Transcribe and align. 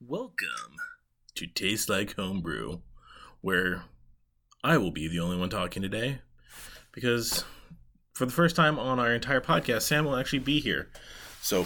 Welcome 0.00 0.76
to 1.36 1.46
Taste 1.46 1.88
Like 1.88 2.16
Homebrew, 2.16 2.80
where 3.40 3.84
I 4.62 4.76
will 4.76 4.90
be 4.90 5.08
the 5.08 5.20
only 5.20 5.38
one 5.38 5.48
talking 5.48 5.82
today 5.82 6.20
because 6.92 7.44
for 8.12 8.26
the 8.26 8.32
first 8.32 8.56
time 8.56 8.78
on 8.78 9.00
our 9.00 9.14
entire 9.14 9.40
podcast, 9.40 9.82
Sam 9.82 10.04
will 10.04 10.16
actually 10.16 10.40
be 10.40 10.60
here. 10.60 10.90
So 11.40 11.64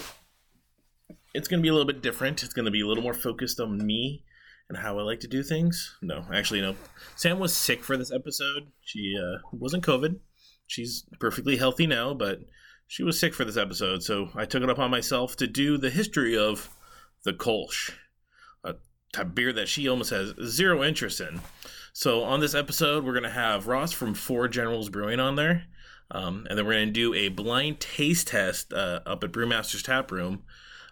it's 1.35 1.49
going 1.49 1.59
to 1.59 1.63
be 1.63 1.69
a 1.69 1.73
little 1.73 1.87
bit 1.87 2.03
different. 2.03 2.45
It's 2.45 2.55
going 2.55 2.67
to 2.67 2.71
be 2.71 2.83
a 2.83 2.87
little 2.87 3.03
more 3.03 3.15
focused 3.15 3.59
on 3.59 3.85
me 3.85 4.23
and 4.69 4.79
how 4.79 4.97
I 4.99 5.03
like 5.03 5.21
to 5.21 5.29
do 5.29 5.43
things. 5.43 5.97
No, 6.01 6.25
actually, 6.33 6.61
no. 6.61 6.77
Sam 7.17 7.41
was 7.41 7.53
sick 7.53 7.83
for 7.83 7.97
this 7.97 8.13
episode. 8.13 8.69
She 8.85 9.17
uh, 9.21 9.39
wasn't 9.53 9.85
COVID. 9.85 10.21
She's 10.69 11.05
perfectly 11.19 11.57
healthy 11.57 11.89
now, 11.89 12.15
but 12.15 12.39
she 12.87 13.03
was 13.03 13.19
sick 13.19 13.35
for 13.35 13.45
this 13.45 13.57
episode. 13.57 14.05
So 14.05 14.29
I 14.37 14.45
took 14.45 14.63
it 14.63 14.71
upon 14.71 14.93
myself 14.93 15.35
to 15.37 15.49
do 15.49 15.77
the 15.77 15.91
history 15.91 16.39
of 16.39 16.71
the 17.25 17.33
Kolsch, 17.33 17.91
type 19.13 19.27
of 19.27 19.35
beer 19.35 19.53
that 19.53 19.69
she 19.69 19.89
almost 19.89 20.11
has 20.11 20.35
zero 20.45 20.83
interest 20.83 21.21
in. 21.21 21.41
So 21.93 22.23
on 22.23 22.41
this 22.41 22.55
episode, 22.55 23.05
we're 23.05 23.13
to 23.25 23.31
have 23.31 23.67
Ross 23.67 23.93
from 23.93 24.15
Four 24.15 24.49
Generals 24.49 24.89
Brewing 24.89 25.21
on 25.21 25.37
there. 25.37 25.65
Um, 26.11 26.47
and 26.49 26.59
then 26.59 26.67
we're 26.67 26.73
to 26.89 26.93
do 26.93 27.15
a 27.15 27.29
blind 27.29 27.81
taste 27.81 28.29
test 28.29 28.73
uh, 28.73 29.01
up 29.07 29.23
at 29.23 29.33
Brewmaster's 29.33 29.83
Tap 29.83 30.11
Room 30.11 30.43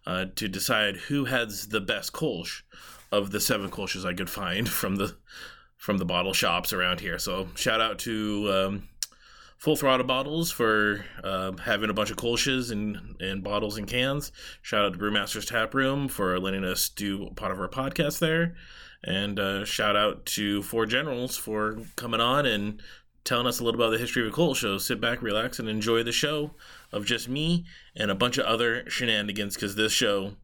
uh, 0.06 0.26
to 0.36 0.48
decide 0.48 0.96
who 0.96 1.24
has 1.26 1.68
the 1.68 1.80
best 1.80 2.12
Kolsch 2.12 2.62
of 3.10 3.30
the 3.30 3.40
seven 3.40 3.70
Kolsches 3.70 4.04
I 4.04 4.14
could 4.14 4.30
find 4.30 4.68
from 4.68 4.96
the 4.96 5.16
from 5.76 5.98
the 5.98 6.04
bottle 6.04 6.34
shops 6.34 6.72
around 6.72 7.00
here. 7.00 7.18
So 7.18 7.48
shout 7.54 7.80
out 7.80 8.00
to 8.00 8.50
um, 8.52 8.88
Full 9.58 9.74
Throttle 9.74 10.06
Bottles 10.06 10.52
for 10.52 11.04
uh, 11.22 11.52
having 11.64 11.90
a 11.90 11.94
bunch 11.94 12.12
of 12.12 12.16
Kolsches 12.16 12.70
and, 12.70 13.20
and 13.20 13.42
bottles 13.42 13.76
and 13.76 13.88
cans. 13.88 14.30
Shout 14.62 14.84
out 14.84 14.92
to 14.92 14.98
Brewmaster's 14.98 15.46
Tap 15.46 15.74
Room 15.74 16.06
for 16.06 16.38
letting 16.38 16.64
us 16.64 16.88
do 16.88 17.28
part 17.34 17.50
of 17.50 17.58
our 17.58 17.68
podcast 17.68 18.20
there. 18.20 18.54
And 19.02 19.40
uh, 19.40 19.64
shout 19.64 19.96
out 19.96 20.26
to 20.26 20.62
Four 20.62 20.86
Generals 20.86 21.36
for 21.36 21.78
coming 21.96 22.20
on 22.20 22.46
and 22.46 22.80
telling 23.24 23.48
us 23.48 23.58
a 23.58 23.64
little 23.64 23.80
about 23.80 23.90
the 23.90 23.98
history 23.98 24.24
of 24.24 24.32
a 24.32 24.36
Kolsch. 24.36 24.58
So 24.58 24.78
sit 24.78 25.00
back, 25.00 25.22
relax, 25.22 25.58
and 25.58 25.68
enjoy 25.68 26.04
the 26.04 26.12
show 26.12 26.52
of 26.92 27.04
just 27.04 27.28
me 27.28 27.66
and 27.96 28.12
a 28.12 28.16
bunch 28.16 28.38
of 28.38 28.46
other 28.46 28.88
shenanigans 28.88 29.54
because 29.54 29.74
this 29.74 29.92
show 29.92 30.34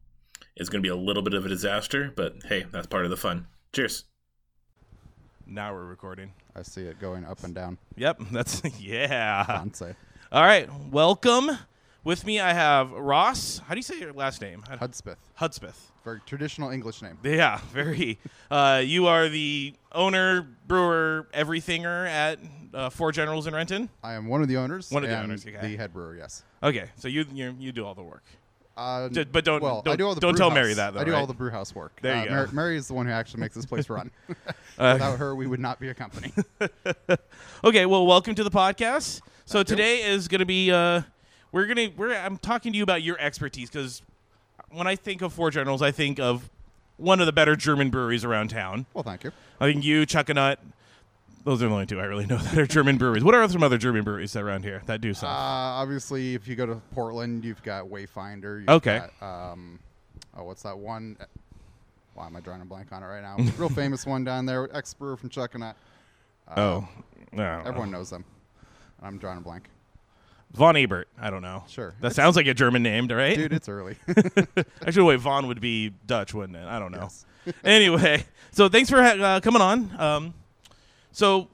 is 0.56 0.68
going 0.68 0.82
to 0.82 0.86
be 0.86 0.92
a 0.92 0.96
little 0.96 1.22
bit 1.22 1.34
of 1.34 1.46
a 1.46 1.48
disaster. 1.48 2.12
But 2.14 2.34
hey, 2.48 2.66
that's 2.72 2.88
part 2.88 3.04
of 3.04 3.10
the 3.10 3.16
fun. 3.16 3.46
Cheers. 3.72 4.04
Now 5.46 5.74
we're 5.74 5.84
recording. 5.84 6.32
I 6.56 6.62
see 6.62 6.82
it 6.82 6.98
going 7.00 7.24
up 7.24 7.44
and 7.44 7.54
down. 7.54 7.78
Yep, 7.96 8.20
that's 8.32 8.62
yeah. 8.78 9.44
Bonsai. 9.46 9.94
All 10.32 10.42
right, 10.42 10.68
welcome. 10.90 11.50
With 12.02 12.26
me, 12.26 12.38
I 12.40 12.52
have 12.52 12.90
Ross. 12.90 13.60
How 13.66 13.74
do 13.74 13.78
you 13.78 13.82
say 13.82 13.98
your 13.98 14.12
last 14.12 14.40
name? 14.40 14.62
Hudspeth. 14.68 15.16
Hudspeth. 15.38 15.90
Very 16.04 16.20
traditional 16.26 16.70
English 16.70 17.00
name. 17.00 17.18
Yeah, 17.22 17.60
very. 17.72 18.18
Uh, 18.50 18.82
you 18.84 19.06
are 19.06 19.28
the 19.28 19.74
owner, 19.92 20.42
brewer, 20.66 21.28
everythinger 21.32 22.06
at 22.06 22.38
uh, 22.74 22.90
Four 22.90 23.12
Generals 23.12 23.46
in 23.46 23.54
Renton. 23.54 23.88
I 24.02 24.14
am 24.14 24.26
one 24.26 24.42
of 24.42 24.48
the 24.48 24.58
owners. 24.58 24.90
One 24.90 25.02
of 25.02 25.08
the 25.08 25.16
and 25.16 25.24
owners, 25.24 25.46
okay. 25.46 25.58
The 25.60 25.76
head 25.76 25.92
brewer, 25.92 26.14
yes. 26.16 26.42
Okay, 26.62 26.90
so 26.96 27.08
you 27.08 27.24
you, 27.32 27.54
you 27.58 27.72
do 27.72 27.86
all 27.86 27.94
the 27.94 28.02
work. 28.02 28.24
Uh, 28.76 29.08
but 29.30 29.44
don't- 29.44 29.62
well, 29.62 29.82
I 29.86 29.90
don't- 29.90 29.98
do 29.98 30.06
all 30.08 30.14
the 30.14 30.20
don't 30.20 30.32
brew 30.32 30.38
tell 30.38 30.50
house. 30.50 30.54
Mary 30.56 30.74
that, 30.74 30.94
though, 30.94 31.00
I 31.00 31.04
do 31.04 31.12
right? 31.12 31.20
all 31.20 31.26
the 31.28 31.34
brew 31.34 31.50
house 31.50 31.74
work. 31.74 31.92
There 32.02 32.14
you 32.16 32.22
uh, 32.22 32.24
go. 32.24 32.30
Mary, 32.32 32.48
Mary 32.52 32.76
is 32.76 32.88
the 32.88 32.94
one 32.94 33.06
who 33.06 33.12
actually 33.12 33.40
makes 33.40 33.54
this 33.54 33.66
place 33.66 33.88
run. 33.88 34.10
Uh, 34.76 34.94
Without 34.94 35.20
her, 35.20 35.36
we 35.36 35.46
would 35.46 35.60
not 35.60 35.78
be 35.78 35.88
a 35.88 35.94
company. 35.94 36.32
Okay, 37.64 37.86
well, 37.86 38.04
welcome 38.06 38.34
to 38.34 38.42
the 38.44 38.50
podcast. 38.50 39.20
So 39.46 39.62
today 39.62 40.02
is 40.02 40.26
going 40.28 40.40
to 40.40 40.44
be 40.44 40.70
uh, 40.72 41.02
we're 41.52 41.66
gonna 41.66 41.90
we're 41.96 42.12
I'm 42.14 42.36
talking 42.38 42.72
to 42.72 42.76
you 42.76 42.82
about 42.82 43.02
your 43.02 43.18
expertise 43.20 43.70
because 43.70 44.02
when 44.70 44.86
I 44.86 44.96
think 44.96 45.22
of 45.22 45.32
Four 45.32 45.50
Generals, 45.52 45.80
I 45.80 45.92
think 45.92 46.18
of 46.18 46.50
one 46.96 47.20
of 47.20 47.26
the 47.26 47.32
better 47.32 47.54
German 47.56 47.90
breweries 47.90 48.24
around 48.24 48.48
town. 48.50 48.86
well, 48.94 49.04
thank 49.04 49.22
you. 49.24 49.30
I 49.60 49.72
think 49.72 49.84
you, 49.84 50.02
Chuckanut, 50.06 50.56
those 51.44 51.62
are 51.62 51.68
the 51.68 51.72
only 51.74 51.86
two 51.86 52.00
I 52.00 52.04
really 52.04 52.26
know 52.26 52.36
that 52.38 52.58
are 52.58 52.66
German 52.66 52.96
breweries. 52.98 53.22
What 53.24 53.34
are 53.34 53.48
some 53.48 53.62
other 53.62 53.78
German 53.78 54.02
breweries 54.04 54.34
around 54.36 54.64
here 54.64 54.82
that 54.86 55.00
do 55.00 55.10
Uh, 55.10 55.14
stuff? 55.14 55.30
obviously, 55.30 56.34
if 56.34 56.48
you 56.48 56.56
go 56.56 56.66
to 56.66 56.76
Portland, 56.92 57.44
you've 57.44 57.62
got 57.62 57.84
Wayfinder. 57.86 58.60
You've 58.60 58.68
Okay. 58.68 59.02
Got, 59.20 59.52
um, 59.52 59.78
oh, 60.36 60.44
what's 60.44 60.62
that 60.62 60.76
one? 60.78 61.16
Why 62.14 62.26
am 62.26 62.36
I 62.36 62.40
drawing 62.40 62.62
a 62.62 62.64
blank 62.64 62.92
on 62.92 63.02
it 63.02 63.06
right 63.06 63.22
now? 63.22 63.36
Real 63.58 63.68
famous 63.82 64.06
one 64.06 64.24
down 64.24 64.46
there. 64.46 64.68
Ex 64.76 64.94
brewer 64.94 65.16
from 65.16 65.30
Chuckanut. 65.30 65.74
Uh, 66.48 66.60
oh, 66.60 66.88
no, 67.32 67.62
Everyone 67.66 67.90
knows 67.90 68.10
them. 68.10 68.24
I'm 69.02 69.18
drawing 69.18 69.38
a 69.38 69.40
blank. 69.40 69.68
Von 70.52 70.76
Ebert. 70.76 71.08
I 71.20 71.30
don't 71.30 71.42
know. 71.42 71.64
Sure. 71.66 71.94
That 72.00 72.06
It's- 72.12 72.14
sounds 72.16 72.36
like 72.36 72.46
a 72.46 72.54
German 72.54 72.82
name, 72.84 73.08
right? 73.08 73.36
Dude, 73.36 73.52
it's 73.52 73.68
early. 73.68 73.96
Actually, 74.86 75.02
wait, 75.04 75.20
Von 75.20 75.48
would 75.48 75.60
be 75.60 75.90
Dutch, 76.06 76.32
wouldn't 76.32 76.56
it? 76.56 76.64
I 76.64 76.78
don't 76.78 76.92
know. 76.92 77.08
Yes. 77.10 77.24
anyway, 77.64 78.24
so 78.52 78.68
thanks 78.68 78.88
for 78.88 79.02
ha- 79.02 79.20
uh, 79.20 79.40
coming 79.40 79.60
on. 79.60 80.00
Um, 80.00 80.34
so, 81.14 81.48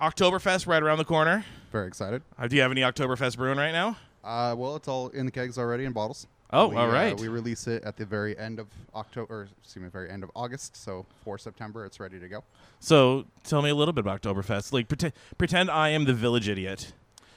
Oktoberfest 0.00 0.66
right 0.68 0.82
around 0.82 0.98
the 0.98 1.04
corner. 1.04 1.44
Very 1.72 1.88
excited. 1.88 2.22
Uh, 2.38 2.46
do 2.46 2.54
you 2.54 2.62
have 2.62 2.70
any 2.70 2.82
Oktoberfest 2.82 3.36
brewing 3.36 3.58
right 3.58 3.72
now? 3.72 3.96
Uh, 4.22 4.54
well, 4.56 4.76
it's 4.76 4.86
all 4.86 5.08
in 5.08 5.26
the 5.26 5.32
kegs 5.32 5.58
already 5.58 5.84
in 5.84 5.92
bottles. 5.92 6.26
Oh, 6.52 6.68
we, 6.68 6.76
all 6.76 6.90
uh, 6.90 7.14
we 7.14 7.28
release 7.28 7.66
it 7.68 7.84
at 7.84 7.96
the 7.96 8.04
very 8.04 8.36
end 8.36 8.58
of 8.58 8.66
October, 8.94 9.32
or 9.34 9.48
excuse 9.62 9.82
me, 9.82 9.88
very 9.88 10.10
end 10.10 10.24
of 10.24 10.30
August. 10.34 10.76
So 10.76 11.06
for 11.24 11.38
September, 11.38 11.84
it's 11.86 12.00
ready 12.00 12.18
to 12.18 12.28
go. 12.28 12.42
So, 12.80 13.24
tell 13.44 13.62
me 13.62 13.70
a 13.70 13.74
little 13.74 13.92
bit 13.92 14.00
about 14.00 14.20
Oktoberfest. 14.22 14.72
Like, 14.72 14.88
pretend, 14.88 15.12
pretend 15.38 15.70
I 15.70 15.90
am 15.90 16.04
the 16.06 16.14
village 16.14 16.48
idiot, 16.48 16.92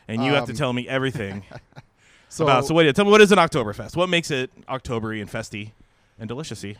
and 0.07 0.23
you 0.23 0.33
have 0.33 0.45
to 0.45 0.51
Um, 0.53 0.57
tell 0.57 0.73
me 0.73 0.87
everything 0.87 1.43
So, 2.29 2.45
about. 2.45 2.65
So, 2.65 2.73
wait, 2.73 2.93
tell 2.95 3.05
me 3.05 3.11
what 3.11 3.21
is 3.21 3.31
an 3.31 3.37
Oktoberfest? 3.37 3.95
What 3.95 4.09
makes 4.09 4.31
it 4.31 4.49
Octobery 4.67 5.21
and 5.21 5.29
festy 5.29 5.71
and 6.19 6.27
deliciousy? 6.29 6.77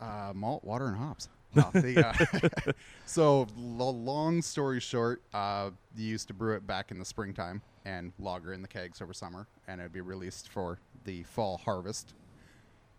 uh, 0.00 0.32
malt, 0.34 0.64
water, 0.64 0.86
and 0.86 0.96
hops. 0.96 1.28
No, 1.54 1.70
the, 1.72 2.06
uh, 2.06 2.72
so 3.06 3.46
long 3.56 4.42
story 4.42 4.80
short, 4.80 5.22
uh, 5.32 5.70
you 5.96 6.06
used 6.06 6.28
to 6.28 6.34
brew 6.34 6.54
it 6.56 6.66
back 6.66 6.90
in 6.90 6.98
the 6.98 7.04
springtime 7.04 7.62
and 7.84 8.12
lager 8.18 8.52
in 8.52 8.62
the 8.62 8.68
kegs 8.68 9.00
over 9.00 9.12
summer, 9.12 9.46
and 9.68 9.80
it'd 9.80 9.92
be 9.92 10.00
released 10.00 10.48
for 10.48 10.78
the 11.04 11.22
fall 11.24 11.58
harvest. 11.58 12.14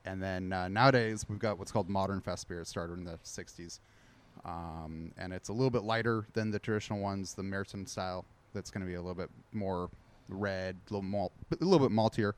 And 0.05 0.21
then 0.21 0.53
uh, 0.53 0.67
nowadays 0.67 1.25
we've 1.27 1.39
got 1.39 1.57
what's 1.57 1.71
called 1.71 1.89
modern 1.89 2.21
fest 2.21 2.47
beer. 2.47 2.61
It 2.61 2.67
started 2.67 2.97
in 2.97 3.03
the 3.03 3.17
'60s, 3.23 3.79
um, 4.45 5.11
and 5.17 5.33
it's 5.33 5.49
a 5.49 5.53
little 5.53 5.71
bit 5.71 5.83
lighter 5.83 6.27
than 6.33 6.51
the 6.51 6.59
traditional 6.59 6.99
ones, 6.99 7.33
the 7.33 7.43
Märzen 7.43 7.87
style. 7.89 8.25
That's 8.53 8.69
going 8.69 8.85
to 8.85 8.87
be 8.87 8.95
a 8.95 9.01
little 9.01 9.15
bit 9.15 9.29
more 9.51 9.89
red, 10.29 10.77
a 10.89 10.93
little 10.93 11.01
malt, 11.01 11.33
a 11.51 11.63
little 11.63 11.85
bit 11.87 11.93
maltier. 11.93 12.33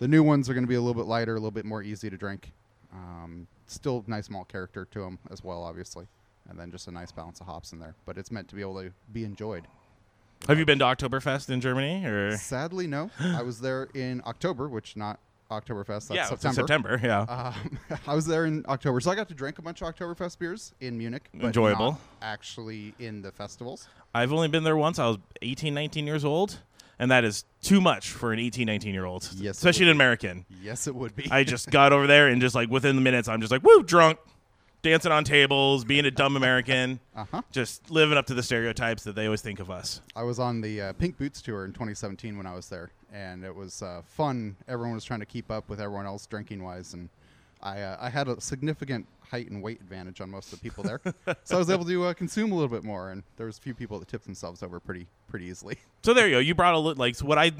The 0.00 0.08
new 0.08 0.22
ones 0.22 0.48
are 0.48 0.54
going 0.54 0.64
to 0.64 0.68
be 0.68 0.74
a 0.74 0.80
little 0.80 1.00
bit 1.00 1.06
lighter, 1.06 1.32
a 1.32 1.38
little 1.38 1.50
bit 1.50 1.64
more 1.64 1.82
easy 1.82 2.10
to 2.10 2.16
drink. 2.16 2.52
Um, 2.94 3.46
still 3.66 4.04
nice 4.06 4.30
malt 4.30 4.48
character 4.48 4.86
to 4.92 5.00
them 5.00 5.18
as 5.30 5.42
well, 5.42 5.62
obviously, 5.62 6.06
and 6.48 6.58
then 6.58 6.70
just 6.70 6.86
a 6.88 6.90
nice 6.90 7.10
balance 7.12 7.40
of 7.40 7.46
hops 7.46 7.72
in 7.72 7.80
there. 7.80 7.94
But 8.06 8.18
it's 8.18 8.30
meant 8.30 8.48
to 8.48 8.54
be 8.54 8.60
able 8.62 8.80
to 8.82 8.92
be 9.12 9.24
enjoyed. 9.24 9.66
Have 10.48 10.58
you 10.58 10.66
been 10.66 10.78
to 10.80 10.84
Oktoberfest 10.84 11.48
in 11.48 11.60
Germany? 11.60 12.04
Or 12.04 12.36
Sadly, 12.36 12.86
no. 12.86 13.10
I 13.18 13.42
was 13.42 13.60
there 13.60 13.88
in 13.94 14.22
October, 14.26 14.68
which 14.68 14.96
not 14.96 15.18
Oktoberfest. 15.50 16.08
That's 16.08 16.10
yeah, 16.10 16.28
it's 16.32 16.42
September. 16.42 16.98
September. 16.98 17.00
Yeah. 17.02 17.20
Um, 17.22 17.78
I 18.06 18.14
was 18.14 18.26
there 18.26 18.44
in 18.44 18.64
October, 18.68 19.00
so 19.00 19.10
I 19.10 19.14
got 19.14 19.28
to 19.28 19.34
drink 19.34 19.58
a 19.58 19.62
bunch 19.62 19.82
of 19.82 19.94
Oktoberfest 19.94 20.38
beers 20.38 20.72
in 20.80 20.98
Munich. 20.98 21.28
But 21.32 21.48
Enjoyable. 21.48 21.92
not 21.92 22.00
actually 22.22 22.94
in 22.98 23.22
the 23.22 23.32
festivals. 23.32 23.88
I've 24.14 24.32
only 24.32 24.48
been 24.48 24.64
there 24.64 24.76
once. 24.76 24.98
I 24.98 25.08
was 25.08 25.18
18, 25.42 25.72
19 25.74 26.06
years 26.06 26.24
old, 26.24 26.58
and 27.04 27.10
that 27.10 27.22
is 27.22 27.44
too 27.60 27.82
much 27.82 28.08
for 28.08 28.32
an 28.32 28.38
18, 28.38 28.64
19 28.66 28.94
year 28.94 29.04
old, 29.04 29.28
Yes, 29.36 29.58
especially 29.58 29.84
an 29.84 29.90
American. 29.92 30.46
Yes, 30.62 30.86
it 30.86 30.94
would 30.94 31.14
be. 31.14 31.28
I 31.30 31.44
just 31.44 31.70
got 31.70 31.92
over 31.92 32.06
there 32.06 32.28
and 32.28 32.40
just 32.40 32.54
like 32.54 32.70
within 32.70 32.96
the 32.96 33.02
minutes, 33.02 33.28
I'm 33.28 33.42
just 33.42 33.52
like, 33.52 33.62
woo, 33.62 33.82
drunk, 33.82 34.18
dancing 34.80 35.12
on 35.12 35.22
tables, 35.22 35.84
being 35.84 36.06
a 36.06 36.10
dumb 36.10 36.34
American, 36.34 36.98
uh 37.14 37.26
huh. 37.30 37.42
just 37.52 37.90
living 37.90 38.16
up 38.16 38.24
to 38.28 38.34
the 38.34 38.42
stereotypes 38.42 39.04
that 39.04 39.14
they 39.14 39.26
always 39.26 39.42
think 39.42 39.60
of 39.60 39.70
us. 39.70 40.00
I 40.16 40.22
was 40.22 40.38
on 40.38 40.62
the 40.62 40.80
uh, 40.80 40.92
Pink 40.94 41.18
Boots 41.18 41.42
tour 41.42 41.66
in 41.66 41.72
2017 41.74 42.38
when 42.38 42.46
I 42.46 42.54
was 42.54 42.70
there, 42.70 42.90
and 43.12 43.44
it 43.44 43.54
was 43.54 43.82
uh, 43.82 44.00
fun. 44.06 44.56
Everyone 44.66 44.94
was 44.94 45.04
trying 45.04 45.20
to 45.20 45.26
keep 45.26 45.50
up 45.50 45.68
with 45.68 45.82
everyone 45.82 46.06
else 46.06 46.24
drinking 46.26 46.64
wise, 46.64 46.94
and 46.94 47.10
I 47.64 47.80
uh, 47.80 47.96
I 48.00 48.10
had 48.10 48.28
a 48.28 48.40
significant 48.40 49.06
height 49.30 49.50
and 49.50 49.62
weight 49.62 49.80
advantage 49.80 50.20
on 50.20 50.30
most 50.30 50.52
of 50.52 50.60
the 50.60 50.62
people 50.62 50.84
there, 50.84 51.00
so 51.44 51.56
I 51.56 51.58
was 51.58 51.70
able 51.70 51.84
to 51.86 52.04
uh, 52.04 52.14
consume 52.14 52.52
a 52.52 52.54
little 52.54 52.68
bit 52.68 52.84
more. 52.84 53.10
And 53.10 53.22
there 53.36 53.46
was 53.46 53.58
a 53.58 53.60
few 53.60 53.74
people 53.74 53.98
that 53.98 54.06
tipped 54.08 54.24
themselves 54.24 54.62
over 54.62 54.78
pretty 54.78 55.06
pretty 55.28 55.46
easily. 55.46 55.78
So 56.04 56.12
there 56.12 56.28
you 56.28 56.34
go. 56.34 56.38
You 56.38 56.54
brought 56.54 56.74
a 56.74 56.78
little 56.78 57.00
like 57.00 57.14
so 57.14 57.24
what 57.24 57.38
I 57.38 57.50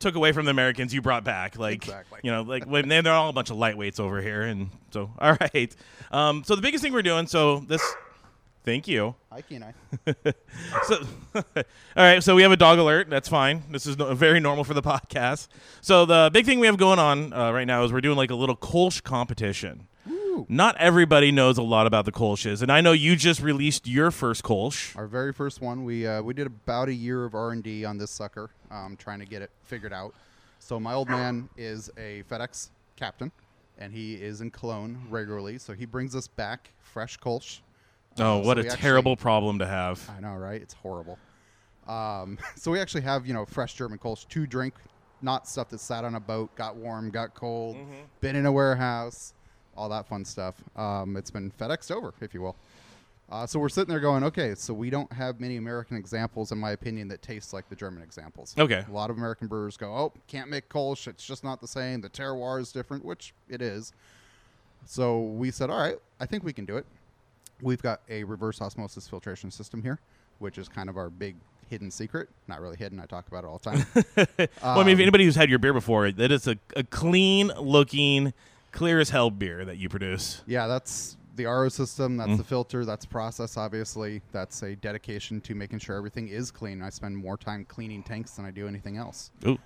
took 0.00 0.14
away 0.14 0.32
from 0.32 0.44
the 0.44 0.50
Americans, 0.50 0.92
you 0.92 1.00
brought 1.00 1.24
back. 1.24 1.58
Like 1.58 1.76
Exactly. 1.76 2.20
you 2.22 2.30
know, 2.30 2.42
like 2.42 2.64
when 2.64 2.88
they're 2.88 3.00
they're 3.00 3.14
all 3.14 3.30
a 3.30 3.32
bunch 3.32 3.48
of 3.48 3.56
lightweights 3.56 3.98
over 3.98 4.20
here, 4.20 4.42
and 4.42 4.68
so 4.90 5.10
all 5.18 5.36
right. 5.40 5.74
Um, 6.12 6.44
so 6.44 6.54
the 6.56 6.62
biggest 6.62 6.84
thing 6.84 6.92
we're 6.92 7.00
doing. 7.02 7.26
So 7.26 7.60
this. 7.60 7.82
Thank 8.64 8.86
you. 8.86 9.14
Hi, 9.32 9.42
Kenai. 9.42 9.72
So, 10.86 11.06
all 11.34 11.42
right, 11.96 12.22
so 12.22 12.34
we 12.34 12.42
have 12.42 12.52
a 12.52 12.56
dog 12.56 12.78
alert. 12.78 13.08
That's 13.08 13.28
fine. 13.28 13.62
This 13.70 13.86
is 13.86 13.96
no, 13.96 14.14
very 14.14 14.40
normal 14.40 14.64
for 14.64 14.74
the 14.74 14.82
podcast. 14.94 15.48
So 15.80 16.04
the 16.04 16.30
big 16.32 16.46
thing 16.46 16.60
we 16.60 16.66
have 16.66 16.76
going 16.76 16.98
on 16.98 17.32
uh, 17.32 17.52
right 17.52 17.66
now 17.66 17.84
is 17.84 17.92
we're 17.92 18.00
doing 18.00 18.16
like 18.16 18.30
a 18.30 18.34
little 18.34 18.56
Kolsch 18.56 19.02
competition. 19.02 19.88
Woo. 20.06 20.46
Not 20.48 20.76
everybody 20.78 21.32
knows 21.32 21.58
a 21.58 21.62
lot 21.62 21.86
about 21.86 22.04
the 22.04 22.12
Kolsches, 22.12 22.62
and 22.62 22.70
I 22.70 22.80
know 22.80 22.92
you 22.92 23.16
just 23.16 23.40
released 23.40 23.86
your 23.86 24.10
first 24.10 24.42
Kolsch. 24.42 24.96
Our 24.96 25.06
very 25.06 25.32
first 25.32 25.60
one, 25.60 25.84
we 25.84 26.06
uh, 26.06 26.22
we 26.22 26.34
did 26.34 26.46
about 26.46 26.88
a 26.88 26.94
year 26.94 27.24
of 27.24 27.34
R 27.34 27.50
and 27.50 27.62
D 27.62 27.84
on 27.84 27.98
this 27.98 28.10
sucker, 28.10 28.50
um, 28.70 28.96
trying 28.96 29.20
to 29.20 29.26
get 29.26 29.42
it 29.42 29.50
figured 29.62 29.92
out. 29.92 30.14
So 30.58 30.78
my 30.78 30.92
old 30.92 31.08
man 31.08 31.48
is 31.56 31.90
a 31.96 32.22
FedEx 32.30 32.70
captain, 32.96 33.32
and 33.78 33.92
he 33.92 34.14
is 34.14 34.40
in 34.40 34.50
Cologne 34.50 35.06
regularly. 35.08 35.58
So 35.58 35.72
he 35.72 35.86
brings 35.86 36.14
us 36.14 36.28
back 36.28 36.70
fresh 36.82 37.18
Kolsch. 37.18 37.60
Oh, 38.20 38.38
Uh, 38.38 38.42
what 38.42 38.56
so 38.56 38.60
a 38.60 38.62
we 38.64 38.68
actually- 38.68 38.82
terrible 38.82 39.16
problem 39.16 39.58
to 39.58 39.66
have. 39.66 40.08
I 40.16 40.20
know, 40.20 40.34
right? 40.34 40.60
It's 40.60 40.74
horrible. 40.74 41.18
Um, 41.88 42.38
so 42.56 42.70
we 42.70 42.78
actually 42.80 43.02
have 43.02 43.26
you 43.26 43.34
know 43.34 43.44
fresh 43.46 43.74
German 43.74 43.98
Kolsch 43.98 44.28
to 44.28 44.46
drink, 44.46 44.74
not 45.22 45.48
stuff 45.48 45.68
that 45.70 45.80
sat 45.80 46.04
on 46.04 46.14
a 46.14 46.20
boat, 46.20 46.54
got 46.56 46.76
warm, 46.76 47.10
got 47.10 47.34
cold, 47.34 47.76
been 48.20 48.36
in 48.36 48.46
a 48.46 48.52
warehouse, 48.52 49.34
all 49.76 49.88
that 49.88 50.06
fun 50.06 50.24
stuff. 50.24 50.56
Um, 50.76 51.16
it's 51.16 51.30
been 51.30 51.50
FedExed 51.50 51.90
over, 51.90 52.12
if 52.20 52.34
you 52.34 52.42
will. 52.42 52.56
Uh, 53.30 53.46
so 53.46 53.60
we're 53.60 53.68
sitting 53.68 53.88
there 53.88 54.00
going, 54.00 54.24
okay, 54.24 54.56
so 54.56 54.74
we 54.74 54.90
don't 54.90 55.12
have 55.12 55.38
many 55.38 55.56
American 55.56 55.96
examples, 55.96 56.50
in 56.50 56.58
my 56.58 56.72
opinion, 56.72 57.06
that 57.06 57.22
taste 57.22 57.52
like 57.52 57.68
the 57.68 57.76
German 57.76 58.02
examples. 58.02 58.56
Okay. 58.58 58.84
A 58.88 58.92
lot 58.92 59.08
of 59.08 59.18
American 59.18 59.46
brewers 59.46 59.76
go, 59.76 59.94
oh, 59.94 60.12
can't 60.26 60.50
make 60.50 60.68
Kolsch. 60.68 61.06
It's 61.06 61.24
just 61.24 61.44
not 61.44 61.60
the 61.60 61.68
same. 61.68 62.00
The 62.00 62.10
terroir 62.10 62.60
is 62.60 62.72
different, 62.72 63.04
which 63.04 63.32
it 63.48 63.62
is. 63.62 63.92
So 64.84 65.20
we 65.20 65.52
said, 65.52 65.70
all 65.70 65.78
right, 65.78 65.94
I 66.18 66.26
think 66.26 66.42
we 66.42 66.52
can 66.52 66.64
do 66.64 66.76
it. 66.76 66.86
We've 67.62 67.82
got 67.82 68.00
a 68.08 68.24
reverse 68.24 68.60
osmosis 68.60 69.08
filtration 69.08 69.50
system 69.50 69.82
here, 69.82 69.98
which 70.38 70.58
is 70.58 70.68
kind 70.68 70.88
of 70.88 70.96
our 70.96 71.10
big 71.10 71.36
hidden 71.68 71.90
secret. 71.90 72.28
Not 72.48 72.60
really 72.60 72.76
hidden. 72.76 72.98
I 73.00 73.06
talk 73.06 73.28
about 73.28 73.44
it 73.44 73.46
all 73.46 73.58
the 73.62 73.70
time. 73.70 73.86
well, 74.62 74.78
I 74.78 74.84
mean, 74.84 74.88
if 74.88 74.94
Um, 74.96 75.00
anybody 75.02 75.24
who's 75.24 75.36
had 75.36 75.48
your 75.50 75.58
beer 75.60 75.72
before, 75.72 76.10
that 76.10 76.32
is 76.32 76.46
a, 76.48 76.56
a 76.74 76.82
clean 76.84 77.48
looking, 77.58 78.32
clear 78.72 78.98
as 79.00 79.10
hell 79.10 79.30
beer 79.30 79.64
that 79.64 79.76
you 79.78 79.88
produce. 79.88 80.42
yeah, 80.46 80.66
that's 80.66 81.16
the 81.36 81.44
RO 81.46 81.68
system. 81.68 82.16
That's 82.16 82.30
Mm. 82.32 82.36
the 82.38 82.44
filter. 82.44 82.84
That's 82.84 83.06
process, 83.06 83.56
obviously. 83.56 84.20
That's 84.32 84.62
a 84.62 84.74
dedication 84.76 85.40
to 85.42 85.54
making 85.54 85.78
sure 85.78 85.96
everything 85.96 86.28
is 86.28 86.50
clean. 86.50 86.82
I 86.82 86.90
spend 86.90 87.16
more 87.16 87.36
time 87.38 87.64
cleaning 87.66 88.02
tanks 88.02 88.32
than 88.32 88.44
I 88.44 88.50
do 88.50 88.66
anything 88.66 88.96
else. 88.96 89.30
Ooh. 89.46 89.56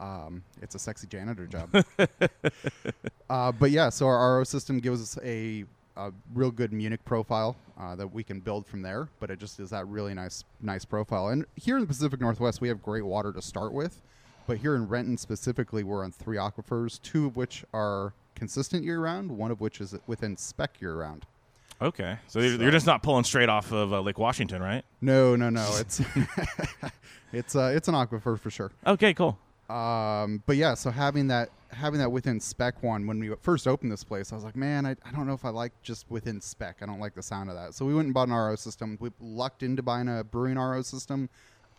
Um, 0.00 0.42
it's 0.60 0.74
a 0.74 0.78
sexy 0.80 1.06
janitor 1.06 1.46
job. 1.46 1.70
uh, 3.30 3.52
but 3.52 3.70
yeah, 3.70 3.88
so 3.88 4.06
our 4.06 4.38
RO 4.38 4.44
system 4.44 4.78
gives 4.80 5.00
us 5.00 5.18
a, 5.24 5.64
a 5.96 6.12
real 6.34 6.50
good 6.50 6.72
Munich 6.72 7.04
profile 7.04 7.56
uh, 7.78 7.94
that 7.96 8.12
we 8.12 8.22
can 8.22 8.40
build 8.40 8.66
from 8.66 8.82
there. 8.82 9.08
But 9.20 9.30
it 9.30 9.38
just 9.38 9.60
is 9.60 9.70
that 9.70 9.86
really 9.88 10.14
nice, 10.14 10.44
nice 10.60 10.84
profile. 10.84 11.28
And 11.28 11.44
here 11.56 11.76
in 11.76 11.82
the 11.82 11.86
Pacific 11.86 12.20
Northwest, 12.20 12.60
we 12.60 12.68
have 12.68 12.82
great 12.82 13.04
water 13.04 13.32
to 13.32 13.42
start 13.42 13.72
with. 13.72 14.00
But 14.46 14.58
here 14.58 14.74
in 14.74 14.88
Renton 14.88 15.16
specifically, 15.16 15.84
we're 15.84 16.02
on 16.04 16.10
three 16.12 16.36
aquifers, 16.36 17.00
two 17.02 17.26
of 17.26 17.36
which 17.36 17.64
are 17.72 18.12
consistent 18.34 18.84
year 18.84 18.98
round, 19.00 19.30
one 19.30 19.50
of 19.50 19.60
which 19.60 19.80
is 19.80 19.94
within 20.06 20.36
spec 20.36 20.80
year 20.80 20.94
round. 20.94 21.26
Okay. 21.80 22.16
So, 22.28 22.40
you're, 22.40 22.56
So- 22.56 22.62
you're 22.62 22.70
just 22.72 22.86
not 22.86 23.02
pulling 23.02 23.24
straight 23.24 23.48
off 23.48 23.72
of 23.72 23.92
uh, 23.92 24.00
Lake 24.00 24.18
Washington, 24.18 24.62
right? 24.62 24.84
No, 25.00 25.36
no, 25.36 25.50
no. 25.50 25.68
It's 25.78 26.00
it's 27.32 27.56
uh, 27.56 27.72
it's 27.74 27.88
an 27.88 27.94
aquifer 27.94 28.38
for 28.38 28.50
sure. 28.50 28.70
Okay, 28.86 29.14
cool. 29.14 29.38
Um, 29.72 30.42
but 30.46 30.56
yeah, 30.56 30.74
so 30.74 30.90
having 30.90 31.28
that 31.28 31.50
having 31.70 31.98
that 32.00 32.12
within 32.12 32.38
spec 32.38 32.82
one 32.82 33.06
when 33.06 33.18
we 33.18 33.34
first 33.40 33.66
opened 33.66 33.90
this 33.90 34.04
place, 34.04 34.30
I 34.30 34.34
was 34.34 34.44
like, 34.44 34.56
man, 34.56 34.84
I, 34.84 34.90
I 34.90 35.10
don't 35.12 35.26
know 35.26 35.32
if 35.32 35.46
I 35.46 35.48
like 35.48 35.72
just 35.82 36.04
within 36.10 36.42
spec. 36.42 36.78
I 36.82 36.86
don't 36.86 37.00
like 37.00 37.14
the 37.14 37.22
sound 37.22 37.48
of 37.48 37.56
that. 37.56 37.72
So 37.72 37.86
we 37.86 37.94
went 37.94 38.06
and 38.06 38.14
bought 38.14 38.28
an 38.28 38.34
RO 38.34 38.54
system. 38.56 38.98
We 39.00 39.10
lucked 39.18 39.62
into 39.62 39.82
buying 39.82 40.08
a 40.08 40.24
brewing 40.24 40.58
RO 40.58 40.82
system. 40.82 41.30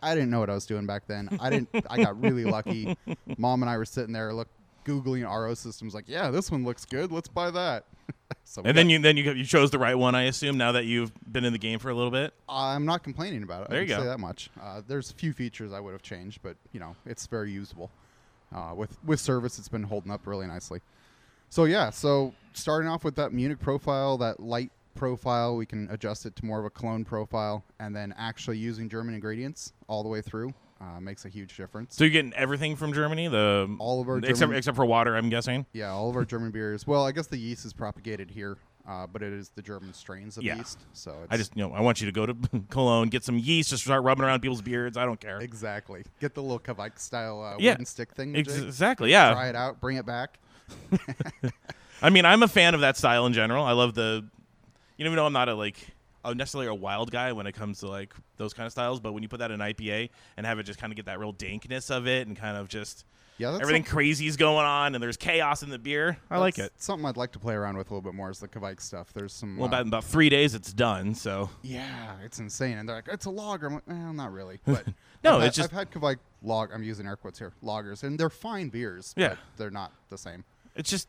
I 0.01 0.15
didn't 0.15 0.31
know 0.31 0.39
what 0.39 0.49
I 0.49 0.55
was 0.55 0.65
doing 0.65 0.87
back 0.87 1.05
then. 1.07 1.37
I 1.39 1.51
didn't. 1.51 1.69
I 1.89 2.01
got 2.01 2.19
really 2.19 2.45
lucky. 2.45 2.97
Mom 3.37 3.61
and 3.61 3.69
I 3.69 3.77
were 3.77 3.85
sitting 3.85 4.11
there, 4.11 4.33
look, 4.33 4.49
googling 4.83 5.23
RO 5.23 5.53
systems. 5.53 5.93
Like, 5.93 6.05
yeah, 6.07 6.31
this 6.31 6.51
one 6.51 6.63
looks 6.63 6.85
good. 6.85 7.11
Let's 7.11 7.27
buy 7.27 7.51
that. 7.51 7.85
so 8.43 8.61
And 8.63 8.77
then 8.77 8.89
you 8.89 8.99
then 8.99 9.17
you 9.17 9.31
you 9.31 9.45
chose 9.45 9.71
the 9.71 9.79
right 9.79 9.95
one, 9.95 10.15
I 10.15 10.23
assume. 10.23 10.57
Now 10.57 10.73
that 10.73 10.85
you've 10.85 11.11
been 11.31 11.45
in 11.45 11.53
the 11.53 11.59
game 11.59 11.79
for 11.79 11.89
a 11.89 11.93
little 11.93 12.11
bit. 12.11 12.33
I'm 12.49 12.85
not 12.85 13.03
complaining 13.03 13.43
about 13.43 13.63
it. 13.63 13.69
There 13.69 13.79
I 13.79 13.83
you 13.83 13.87
go. 13.87 13.99
Say 13.99 14.05
that 14.05 14.19
much. 14.19 14.49
Uh, 14.61 14.81
there's 14.87 15.11
a 15.11 15.13
few 15.13 15.33
features 15.33 15.73
I 15.73 15.79
would 15.79 15.93
have 15.93 16.01
changed, 16.01 16.41
but 16.41 16.55
you 16.71 16.79
know, 16.79 16.95
it's 17.05 17.27
very 17.27 17.51
usable. 17.51 17.91
Uh, 18.53 18.73
with 18.75 18.97
with 19.03 19.19
service, 19.19 19.57
it's 19.57 19.69
been 19.69 19.83
holding 19.83 20.11
up 20.11 20.27
really 20.27 20.47
nicely. 20.47 20.81
So 21.49 21.65
yeah, 21.65 21.89
so 21.89 22.33
starting 22.53 22.89
off 22.89 23.03
with 23.03 23.15
that 23.15 23.31
Munich 23.31 23.59
profile, 23.59 24.17
that 24.17 24.39
light 24.39 24.71
profile, 24.95 25.55
we 25.55 25.65
can 25.65 25.89
adjust 25.91 26.25
it 26.25 26.35
to 26.37 26.45
more 26.45 26.59
of 26.59 26.65
a 26.65 26.69
clone 26.69 27.03
profile, 27.03 27.63
and 27.79 27.95
then 27.95 28.13
actually 28.17 28.57
using 28.57 28.89
German 28.89 29.15
ingredients 29.15 29.73
all 29.87 30.03
the 30.03 30.09
way 30.09 30.21
through 30.21 30.53
uh, 30.83 30.99
makes 30.99 31.23
a 31.23 31.29
huge 31.29 31.55
difference. 31.55 31.95
So 31.95 32.03
you're 32.03 32.11
getting 32.11 32.33
everything 32.33 32.75
from 32.75 32.91
Germany. 32.93 33.27
The 33.29 33.73
All 33.79 34.01
of 34.01 34.09
our 34.09 34.17
except 34.17 34.39
German- 34.39 34.57
except 34.57 34.75
for 34.75 34.85
water, 34.85 35.15
I'm 35.15 35.29
guessing. 35.29 35.65
yeah, 35.71 35.89
all 35.91 36.09
of 36.09 36.15
our 36.17 36.25
German 36.25 36.51
beers. 36.51 36.85
Well, 36.85 37.05
I 37.05 37.11
guess 37.13 37.27
the 37.27 37.37
yeast 37.37 37.65
is 37.65 37.71
propagated 37.73 38.29
here, 38.31 38.57
uh, 38.87 39.07
but 39.07 39.23
it 39.23 39.31
is 39.31 39.49
the 39.55 39.61
German 39.61 39.93
strains 39.93 40.35
of 40.37 40.43
Yeah. 40.43 40.57
yeast. 40.57 40.79
So 40.93 41.11
it's 41.23 41.31
I 41.33 41.37
just 41.37 41.55
you 41.55 41.63
know 41.67 41.73
I 41.73 41.79
want 41.81 42.01
you 42.01 42.07
to 42.07 42.11
go 42.11 42.25
to 42.25 42.35
Cologne, 42.69 43.07
get 43.07 43.23
some 43.23 43.37
yeast, 43.37 43.69
just 43.69 43.83
start 43.83 44.03
rubbing 44.03 44.25
around 44.25 44.41
people's 44.41 44.61
beards. 44.61 44.97
I 44.97 45.05
don't 45.05 45.19
care. 45.21 45.39
exactly 45.39 46.03
get 46.19 46.33
the 46.33 46.41
little 46.41 46.59
Kveik 46.59 46.99
style 46.99 47.41
uh, 47.41 47.55
Yeah. 47.59 47.71
wooden 47.71 47.85
stick 47.85 48.11
thing. 48.11 48.35
Ex- 48.35 48.53
Jake. 48.53 48.63
exactly. 48.65 49.11
Yeah. 49.11 49.31
try 49.33 49.47
it 49.49 49.55
out, 49.55 49.79
bring 49.79 49.97
it 49.97 50.05
back. 50.05 50.39
I 52.01 52.09
mean, 52.09 52.25
I'm 52.25 52.43
a 52.43 52.47
fan 52.47 52.73
of 52.75 52.81
that 52.81 52.97
style 52.97 53.25
in 53.25 53.33
general. 53.33 53.63
I 53.63 53.71
love 53.71 53.93
the, 53.93 54.25
you 54.97 55.05
know, 55.05 55.09
even 55.09 55.15
though 55.15 55.25
I'm 55.25 55.33
not 55.33 55.47
a 55.49 55.53
like 55.55 55.77
a 56.25 56.33
necessarily 56.35 56.67
a 56.67 56.73
wild 56.73 57.11
guy 57.11 57.31
when 57.33 57.47
it 57.47 57.53
comes 57.53 57.79
to 57.79 57.87
like 57.87 58.13
those 58.37 58.53
kind 58.53 58.65
of 58.65 58.71
styles, 58.71 58.99
but 58.99 59.13
when 59.13 59.23
you 59.23 59.29
put 59.29 59.39
that 59.39 59.51
in 59.51 59.59
IPA 59.59 60.09
and 60.37 60.45
have 60.45 60.59
it 60.59 60.63
just 60.63 60.79
kind 60.79 60.91
of 60.91 60.95
get 60.97 61.05
that 61.07 61.19
real 61.19 61.33
dankness 61.33 61.89
of 61.91 62.07
it 62.07 62.27
and 62.27 62.37
kind 62.37 62.55
of 62.57 62.67
just 62.69 63.05
Yeah, 63.37 63.51
that's 63.51 63.61
everything 63.61 63.83
some- 63.83 63.91
crazy's 63.93 64.37
going 64.37 64.65
on 64.65 64.95
and 64.95 65.03
there's 65.03 65.17
chaos 65.17 65.63
in 65.63 65.69
the 65.69 65.79
beer. 65.79 66.17
I 66.29 66.37
like 66.37 66.57
it. 66.59 66.71
Something 66.77 67.05
I'd 67.05 67.17
like 67.17 67.31
to 67.33 67.39
play 67.39 67.53
around 67.55 67.77
with 67.77 67.89
a 67.89 67.93
little 67.93 68.01
bit 68.09 68.15
more 68.15 68.29
is 68.29 68.39
the 68.39 68.47
Kveik 68.47 68.79
stuff. 68.79 69.11
There's 69.13 69.33
some. 69.33 69.57
Well, 69.57 69.65
uh, 69.65 69.67
about 69.69 69.81
in 69.81 69.87
about 69.89 70.03
three 70.05 70.29
days 70.29 70.53
it's 70.55 70.71
done. 70.71 71.13
So 71.15 71.49
yeah, 71.61 72.13
it's 72.23 72.39
insane, 72.39 72.77
and 72.77 72.87
they're 72.87 72.95
like, 72.97 73.07
it's 73.09 73.25
a 73.25 73.29
lager. 73.31 73.67
I'm 73.67 73.73
like, 73.75 73.83
well, 73.87 74.13
not 74.13 74.31
really. 74.31 74.59
But 74.65 74.85
No, 75.23 75.35
I've 75.35 75.39
had, 75.41 75.47
it's 75.47 75.57
just- 75.57 75.71
I've 75.73 75.77
had 75.77 75.91
Kveik 75.91 76.17
log. 76.41 76.69
I'm 76.73 76.83
using 76.83 77.07
air 77.07 77.15
quotes 77.15 77.39
here, 77.39 77.53
Loggers, 77.61 78.03
and 78.03 78.19
they're 78.19 78.29
fine 78.29 78.69
beers. 78.69 79.13
Yeah. 79.17 79.29
but 79.29 79.37
they're 79.57 79.71
not 79.71 79.91
the 80.09 80.17
same. 80.17 80.43
it's 80.75 80.89
just, 80.89 81.07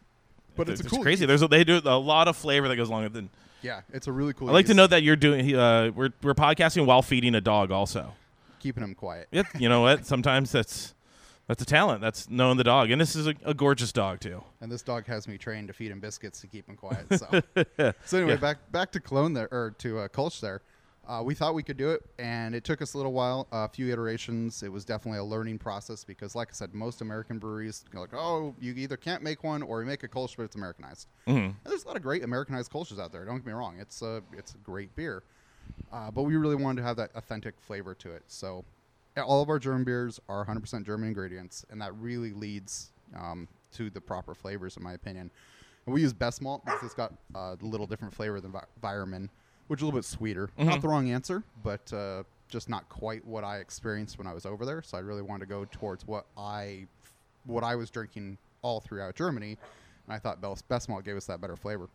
But 0.56 0.68
it's 0.68 0.80
a 0.80 0.84
cool 0.84 1.02
crazy. 1.02 1.22
yeast. 1.22 1.28
There's 1.28 1.42
a, 1.42 1.48
they 1.48 1.64
do 1.64 1.80
a 1.84 1.98
lot 1.98 2.28
of 2.28 2.36
flavor 2.36 2.68
that 2.68 2.76
goes 2.76 2.88
along 2.88 3.02
with 3.04 3.16
it. 3.16 3.24
Yeah, 3.64 3.80
it's 3.94 4.06
a 4.06 4.12
really 4.12 4.34
cool. 4.34 4.50
I 4.50 4.52
like 4.52 4.66
to 4.66 4.74
know 4.74 4.86
that 4.86 5.02
you're 5.02 5.16
doing. 5.16 5.56
Uh, 5.56 5.90
we're 5.94 6.10
we're 6.22 6.34
podcasting 6.34 6.84
while 6.86 7.00
feeding 7.02 7.34
a 7.34 7.40
dog 7.40 7.70
also. 7.70 8.12
keeping 8.60 8.82
them 8.82 8.94
quiet. 8.94 9.26
It, 9.32 9.46
you 9.58 9.68
know 9.70 9.80
what? 9.80 10.06
Sometimes 10.06 10.52
that's 10.52 10.94
that's 11.46 11.62
a 11.62 11.66
talent. 11.66 12.02
That's 12.02 12.28
knowing 12.28 12.58
the 12.58 12.64
dog, 12.64 12.90
and 12.90 13.00
this 13.00 13.16
is 13.16 13.26
a, 13.26 13.34
a 13.44 13.54
gorgeous 13.54 13.90
dog 13.90 14.20
too. 14.20 14.44
And 14.60 14.70
this 14.70 14.82
dog 14.82 15.06
has 15.06 15.26
me 15.26 15.38
trained 15.38 15.68
to 15.68 15.74
feed 15.74 15.90
him 15.90 15.98
biscuits 16.00 16.40
to 16.42 16.46
keep 16.46 16.68
him 16.68 16.76
quiet. 16.76 17.06
So, 17.18 17.26
so 18.04 18.18
anyway, 18.18 18.32
Yeah. 18.32 18.36
back 18.36 18.70
back 18.70 18.92
to 18.92 19.00
Clone 19.00 19.32
there 19.32 19.48
or 19.50 19.74
to 19.78 20.00
uh, 20.00 20.08
Kolsch 20.08 20.40
there. 20.40 20.60
Uh, 21.06 21.22
we 21.22 21.34
thought 21.34 21.54
we 21.54 21.62
could 21.62 21.76
do 21.76 21.90
it, 21.90 22.02
and 22.18 22.54
it 22.54 22.64
took 22.64 22.80
us 22.80 22.94
a 22.94 22.96
little 22.96 23.12
while, 23.12 23.46
a 23.52 23.68
few 23.68 23.92
iterations. 23.92 24.62
It 24.62 24.72
was 24.72 24.84
definitely 24.84 25.18
a 25.18 25.24
learning 25.24 25.58
process 25.58 26.02
because, 26.02 26.34
like 26.34 26.48
I 26.50 26.54
said, 26.54 26.72
most 26.74 27.02
American 27.02 27.38
breweries 27.38 27.84
are 27.94 28.00
like, 28.00 28.14
oh, 28.14 28.54
you 28.58 28.72
either 28.74 28.96
can't 28.96 29.22
make 29.22 29.44
one 29.44 29.62
or 29.62 29.80
you 29.80 29.86
make 29.86 30.02
a 30.02 30.08
Kolsch, 30.08 30.36
but 30.36 30.44
it's 30.44 30.56
Americanized. 30.56 31.08
hmm 31.26 31.32
And 31.32 31.54
there's 31.64 31.84
a 31.84 31.88
lot 31.88 31.96
of 31.96 32.02
great 32.02 32.24
Americanized 32.24 32.72
Kolsch's 32.72 32.98
out 32.98 33.12
there. 33.12 33.24
Don't 33.24 33.36
get 33.36 33.46
me 33.46 33.52
wrong; 33.52 33.76
it's 33.78 34.00
a 34.02 34.22
it's 34.32 34.54
a 34.54 34.58
great 34.58 34.94
beer, 34.96 35.22
uh, 35.92 36.10
but 36.10 36.22
we 36.22 36.36
really 36.36 36.56
wanted 36.56 36.80
to 36.80 36.86
have 36.86 36.96
that 36.96 37.10
authentic 37.14 37.60
flavor 37.60 37.94
to 37.96 38.10
it. 38.12 38.22
So, 38.28 38.64
all 39.16 39.42
of 39.42 39.48
our 39.50 39.58
German 39.58 39.84
beers 39.84 40.20
are 40.28 40.44
100% 40.46 40.84
German 40.86 41.08
ingredients, 41.08 41.64
and 41.70 41.80
that 41.82 41.94
really 41.96 42.32
leads 42.32 42.90
um, 43.14 43.46
to 43.72 43.90
the 43.90 44.00
proper 44.00 44.34
flavors, 44.34 44.76
in 44.76 44.82
my 44.82 44.94
opinion. 44.94 45.30
And 45.86 45.94
we 45.94 46.00
use 46.00 46.14
best 46.14 46.40
malt 46.40 46.64
because 46.64 46.82
it's 46.82 46.94
got 46.94 47.12
a 47.34 47.58
little 47.60 47.86
different 47.86 48.14
flavor 48.14 48.40
than 48.40 48.52
Vi- 48.52 48.64
Weyermann, 48.82 49.28
which 49.68 49.78
is 49.78 49.82
a 49.82 49.86
little 49.86 49.98
bit 49.98 50.04
sweeter. 50.04 50.50
Not 50.58 50.80
the 50.82 50.88
wrong 50.88 51.10
answer, 51.10 51.42
but 51.62 51.92
uh, 51.92 52.24
just 52.48 52.68
not 52.68 52.88
quite 52.88 53.24
what 53.26 53.44
I 53.44 53.58
experienced 53.58 54.18
when 54.18 54.26
I 54.26 54.32
was 54.32 54.46
over 54.46 54.64
there. 54.64 54.82
So 54.82 54.96
I 54.96 55.00
really 55.00 55.22
wanted 55.22 55.40
to 55.40 55.46
go 55.46 55.66
towards 55.70 56.06
what 56.06 56.26
I 56.36 56.86
what 57.44 57.64
I 57.64 57.74
was 57.76 57.90
drinking 57.90 58.38
all 58.62 58.80
throughout 58.80 59.14
Germany, 59.14 59.58
and 60.06 60.14
I 60.14 60.18
thought 60.18 60.40
Best 60.40 60.66
Best 60.68 60.88
Malt 60.88 61.04
gave 61.04 61.16
us 61.16 61.26
that 61.26 61.40
better 61.40 61.56
flavor. 61.56 61.88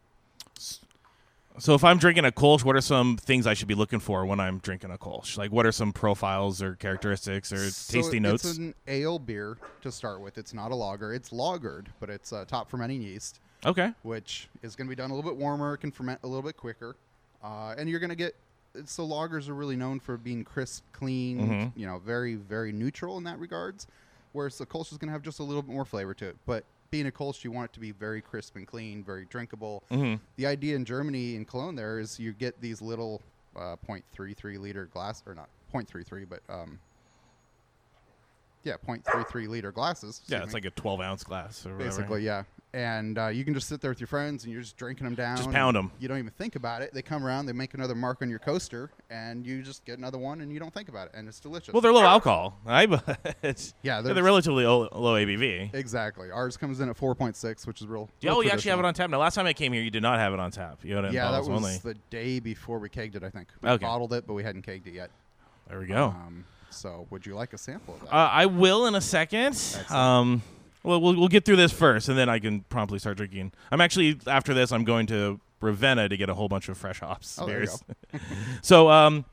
So 1.57 1.73
if 1.73 1.83
I'm 1.83 1.97
drinking 1.97 2.25
a 2.25 2.31
Kolsch, 2.31 2.63
what 2.63 2.75
are 2.75 2.81
some 2.81 3.17
things 3.17 3.45
I 3.45 3.53
should 3.53 3.67
be 3.67 3.75
looking 3.75 3.99
for 3.99 4.25
when 4.25 4.39
I'm 4.39 4.59
drinking 4.59 4.91
a 4.91 4.97
Kolsch? 4.97 5.37
Like, 5.37 5.51
what 5.51 5.65
are 5.65 5.71
some 5.73 5.91
profiles 5.91 6.61
or 6.61 6.75
characteristics 6.75 7.51
or 7.51 7.69
So 7.69 7.93
tasty 7.93 8.19
notes? 8.19 8.45
It's 8.45 8.57
an 8.57 8.75
ale 8.87 9.19
beer 9.19 9.57
to 9.81 9.91
start 9.91 10.21
with. 10.21 10.37
It's 10.37 10.53
not 10.53 10.71
a 10.71 10.75
lager. 10.75 11.13
It's 11.13 11.31
lagered, 11.31 11.87
but 11.99 12.09
it's 12.09 12.31
uh, 12.31 12.45
top 12.45 12.69
fermenting 12.69 13.01
yeast, 13.01 13.41
okay. 13.65 13.93
which 14.03 14.47
is 14.61 14.75
going 14.75 14.87
to 14.87 14.89
be 14.89 14.95
done 14.95 15.11
a 15.11 15.15
little 15.15 15.29
bit 15.29 15.37
warmer. 15.37 15.73
It 15.73 15.79
can 15.79 15.91
ferment 15.91 16.21
a 16.23 16.27
little 16.27 16.43
bit 16.43 16.55
quicker, 16.55 16.95
uh, 17.43 17.75
and 17.77 17.89
you're 17.89 17.99
going 17.99 18.09
to 18.09 18.15
get. 18.15 18.35
So 18.85 19.05
lagers 19.07 19.49
are 19.49 19.55
really 19.55 19.75
known 19.75 19.99
for 19.99 20.15
being 20.17 20.43
crisp, 20.43 20.83
clean, 20.93 21.39
Mhm. 21.39 21.71
you 21.75 21.85
know, 21.87 21.97
very 21.99 22.35
very 22.35 22.71
neutral 22.71 23.17
in 23.17 23.23
that 23.23 23.39
regards. 23.39 23.87
Whereas 24.31 24.57
the 24.59 24.65
Kolsch 24.65 24.91
is 24.91 24.97
going 24.99 25.07
to 25.07 25.13
have 25.13 25.23
just 25.23 25.39
a 25.39 25.43
little 25.43 25.63
bit 25.63 25.73
more 25.73 25.85
flavor 25.85 26.13
to 26.13 26.27
it, 26.27 26.37
but 26.45 26.63
being 26.91 27.07
a 27.07 27.11
Kolsch, 27.11 27.43
you 27.43 27.51
want 27.51 27.71
it 27.71 27.73
to 27.73 27.79
be 27.79 27.91
very 27.91 28.21
crisp 28.21 28.55
and 28.55 28.65
clean, 28.67 29.03
very 29.03 29.25
drinkable. 29.25 29.83
hmm 29.89 30.15
The 30.35 30.45
idea 30.45 30.75
in 30.75 30.85
Germany 30.85 31.35
in 31.35 31.45
Cologne 31.45 31.75
there 31.75 31.99
is 31.99 32.19
you 32.19 32.31
get 32.33 32.61
these 32.61 32.79
little 32.81 33.21
uh, 33.55 33.75
0.33 33.87 34.59
liter 34.59 34.85
glass 34.85 35.23
or 35.25 35.33
not 35.33 35.49
0.33 35.73 36.25
but 36.29 36.41
um, 36.49 36.79
yeah 38.69 38.75
0.33 38.87 39.47
liter 39.47 39.71
glasses. 39.71 40.21
Yeah, 40.27 40.39
it's 40.43 40.47
me, 40.47 40.53
like 40.53 40.65
a 40.65 40.71
12 40.71 41.01
ounce 41.01 41.23
glass 41.23 41.65
or 41.65 41.73
whatever. 41.73 41.89
basically 41.89 42.23
yeah. 42.23 42.43
And 42.71 43.17
uh, 43.17 43.29
you 43.29 43.43
can 43.43 43.55
just 43.55 43.67
sit 43.67 43.81
there 43.81 43.89
with 43.89 43.99
your 43.99 44.05
friends 44.05 44.43
and 44.43 44.53
you're 44.53 44.61
just 44.61 44.77
drinking 44.77 45.05
them 45.05 45.15
down. 45.15 45.37
Just 45.37 45.49
pound 45.49 45.75
'em. 45.75 45.89
You 45.99 46.07
don't 46.07 46.19
even 46.19 46.29
think 46.29 46.55
about 46.55 46.83
it. 46.83 46.93
They 46.93 47.01
come 47.01 47.25
around, 47.25 47.47
they 47.47 47.51
make 47.51 47.73
another 47.73 47.95
mark 47.95 48.21
on 48.21 48.29
your 48.29 48.37
coaster, 48.37 48.91
and 49.09 49.43
you 49.43 49.63
just 49.63 49.83
get 49.85 49.97
another 49.97 50.19
one, 50.19 50.41
and 50.41 50.53
you 50.53 50.59
don't 50.59 50.71
think 50.71 50.87
about 50.87 51.07
it, 51.07 51.13
and 51.15 51.27
it's 51.27 51.39
delicious. 51.39 51.73
Well, 51.73 51.81
they're 51.81 51.91
low 51.91 52.03
alcohol. 52.03 52.59
I, 52.67 52.83
it's, 53.41 53.73
Yeah, 53.81 54.01
they're, 54.01 54.13
they're- 54.13 54.23
relatively 54.23 54.65
low, 54.67 54.87
low 54.91 55.15
ABV. 55.15 55.73
exactly. 55.73 56.29
Ours 56.29 56.57
comes 56.57 56.79
in 56.79 56.89
at 56.89 56.95
4.6, 56.95 57.65
which 57.65 57.81
is 57.81 57.87
real. 57.87 58.07
Yeah, 58.21 58.29
real 58.29 58.37
oh, 58.37 58.41
you 58.41 58.51
actually 58.51 58.69
have 58.69 58.77
it 58.79 58.85
on 58.85 58.93
tap. 58.93 59.09
Now, 59.09 59.17
last 59.17 59.33
time 59.33 59.47
I 59.47 59.53
came 59.53 59.73
here, 59.73 59.81
you 59.81 59.89
did 59.89 60.03
not 60.03 60.19
have 60.19 60.33
it 60.33 60.39
on 60.39 60.51
tap. 60.51 60.77
You 60.83 60.93
had 60.93 61.05
it 61.05 61.07
in 61.07 61.13
Yeah, 61.15 61.31
that 61.31 61.39
was 61.39 61.49
only. 61.49 61.75
the 61.77 61.95
day 62.11 62.39
before 62.39 62.77
we 62.77 62.87
kegged 62.87 63.15
it. 63.15 63.23
I 63.23 63.31
think 63.31 63.47
we 63.63 63.69
Okay. 63.69 63.83
bottled 63.83 64.13
it, 64.13 64.27
but 64.27 64.35
we 64.35 64.43
hadn't 64.43 64.63
kegged 64.63 64.85
it 64.85 64.93
yet. 64.93 65.09
There 65.67 65.79
we 65.79 65.87
go. 65.87 66.09
Um, 66.09 66.45
so, 66.69 67.07
would 67.09 67.25
you 67.25 67.35
like 67.35 67.53
a 67.53 67.57
sample 67.57 67.95
of 67.95 68.01
that? 68.01 68.13
Uh, 68.13 68.29
I 68.31 68.45
will 68.45 68.85
in 68.87 68.95
a 68.95 69.01
second. 69.01 69.55
Um, 69.89 70.41
well, 70.83 71.01
well, 71.01 71.15
we'll 71.15 71.27
get 71.27 71.45
through 71.45 71.57
this 71.57 71.71
first, 71.71 72.09
and 72.09 72.17
then 72.17 72.29
I 72.29 72.39
can 72.39 72.61
promptly 72.61 72.99
start 72.99 73.17
drinking. 73.17 73.51
I'm 73.71 73.81
actually 73.81 74.19
after 74.27 74.53
this. 74.53 74.71
I'm 74.71 74.83
going 74.83 75.07
to 75.07 75.39
Ravenna 75.61 76.07
to 76.09 76.15
get 76.17 76.29
a 76.29 76.33
whole 76.33 76.47
bunch 76.47 76.69
of 76.69 76.77
fresh 76.77 76.99
hops 77.01 77.37
Oh, 77.41 77.45
there 77.45 77.61
you 77.63 77.67
beers. 78.11 78.21
so, 78.61 78.89
um, 78.89 79.25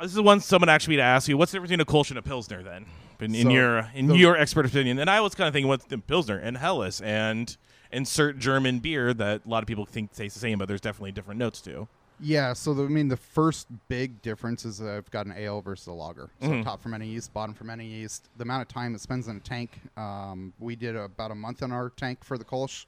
this 0.00 0.12
is 0.12 0.20
one 0.20 0.40
someone 0.40 0.68
asked 0.68 0.88
me 0.88 0.96
to 0.96 1.02
ask 1.02 1.28
you. 1.28 1.36
What's 1.38 1.52
the 1.52 1.56
difference 1.56 1.70
between 1.70 1.80
a 1.80 1.86
Kolsch 2.04 2.10
and 2.10 2.18
a 2.18 2.22
Pilsner? 2.22 2.62
Then, 2.62 2.84
in, 3.20 3.34
in 3.34 3.44
So, 3.44 3.50
your 3.50 3.90
in 3.94 4.06
the- 4.08 4.16
your 4.16 4.36
expert 4.36 4.66
opinion, 4.66 4.98
and 4.98 5.08
I 5.08 5.20
was 5.20 5.34
kind 5.34 5.48
of 5.48 5.54
thinking, 5.54 5.68
what's 5.68 5.84
the 5.86 5.98
Pilsner 5.98 6.36
and 6.38 6.58
Helles 6.58 7.00
and 7.00 7.56
insert 7.90 8.38
German 8.38 8.80
beer 8.80 9.14
that 9.14 9.42
a 9.46 9.48
lot 9.48 9.62
of 9.62 9.66
people 9.66 9.86
think 9.86 10.12
tastes 10.12 10.34
the 10.34 10.40
same, 10.40 10.58
but 10.58 10.66
there's 10.68 10.80
definitely 10.80 11.12
different 11.12 11.38
notes 11.38 11.60
too. 11.60 11.86
Yeah, 12.20 12.52
so 12.52 12.72
the, 12.74 12.84
I 12.84 12.88
mean, 12.88 13.08
the 13.08 13.16
first 13.16 13.66
big 13.88 14.22
difference 14.22 14.64
is 14.64 14.80
I've 14.80 15.10
got 15.10 15.26
an 15.26 15.34
ale 15.36 15.60
versus 15.60 15.86
a 15.88 15.92
lager. 15.92 16.30
So 16.40 16.48
Mhm. 16.48 16.64
top 16.64 16.82
fermenting 16.82 17.10
yeast, 17.10 17.32
bottom 17.34 17.54
fermenting 17.54 17.90
yeast. 17.90 18.28
The 18.36 18.42
amount 18.42 18.62
of 18.62 18.68
time 18.68 18.94
it 18.94 19.00
spends 19.00 19.26
in 19.28 19.36
a 19.36 19.40
tank. 19.40 19.80
Um, 19.96 20.52
we 20.60 20.76
did 20.76 20.94
about 20.96 21.30
a 21.32 21.34
month 21.34 21.62
in 21.62 21.72
our 21.72 21.90
tank 21.90 22.22
for 22.22 22.38
the 22.38 22.44
Kolsch. 22.44 22.86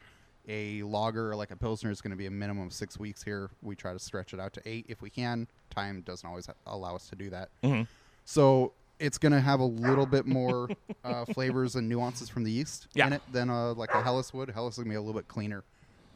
A 0.49 0.83
lager 0.85 1.35
like 1.35 1.50
a 1.50 1.56
pilsner 1.56 1.90
is 1.90 2.00
going 2.00 2.12
to 2.12 2.16
be 2.16 2.26
a 2.26 2.30
minimum 2.30 2.68
of 2.68 2.73
six 2.73 3.00
weeks 3.00 3.23
here. 3.25 3.50
We 3.62 3.75
try 3.75 3.92
to 3.92 3.99
stretch 3.99 4.33
it 4.33 4.38
out 4.38 4.52
to 4.52 4.62
eight 4.64 4.87
if 4.88 5.02
we 5.02 5.11
can. 5.11 5.49
Time 5.71 6.02
doesn't 6.02 6.26
always 6.28 6.47
ha- 6.47 6.52
allow 6.66 6.95
us 6.95 7.09
to 7.09 7.16
do 7.16 7.28
that. 7.30 7.49
Mhm. 7.64 7.88
So 8.25 8.73
it's 9.00 9.18
going 9.18 9.33
to 9.33 9.40
have 9.40 9.59
a 9.59 9.64
little 9.64 10.06
bit 10.06 10.25
more 10.25 10.68
uh, 11.02 11.25
flavors 11.35 11.75
and 11.75 11.88
nuances 11.88 12.28
from 12.28 12.45
the 12.45 12.52
yeast 12.52 12.87
Yeah. 12.95 13.09
in 13.09 13.12
it 13.14 13.23
than 13.33 13.50
uh, 13.50 13.75
like 13.75 13.92
a 13.92 14.00
Helles 14.02 14.33
would. 14.33 14.50
Helles 14.50 14.75
is 14.75 14.76
going 14.78 14.87
to 14.87 14.90
be 14.90 14.97
a 14.97 15.00
little 15.00 15.21
bit 15.21 15.26
cleaner, 15.26 15.64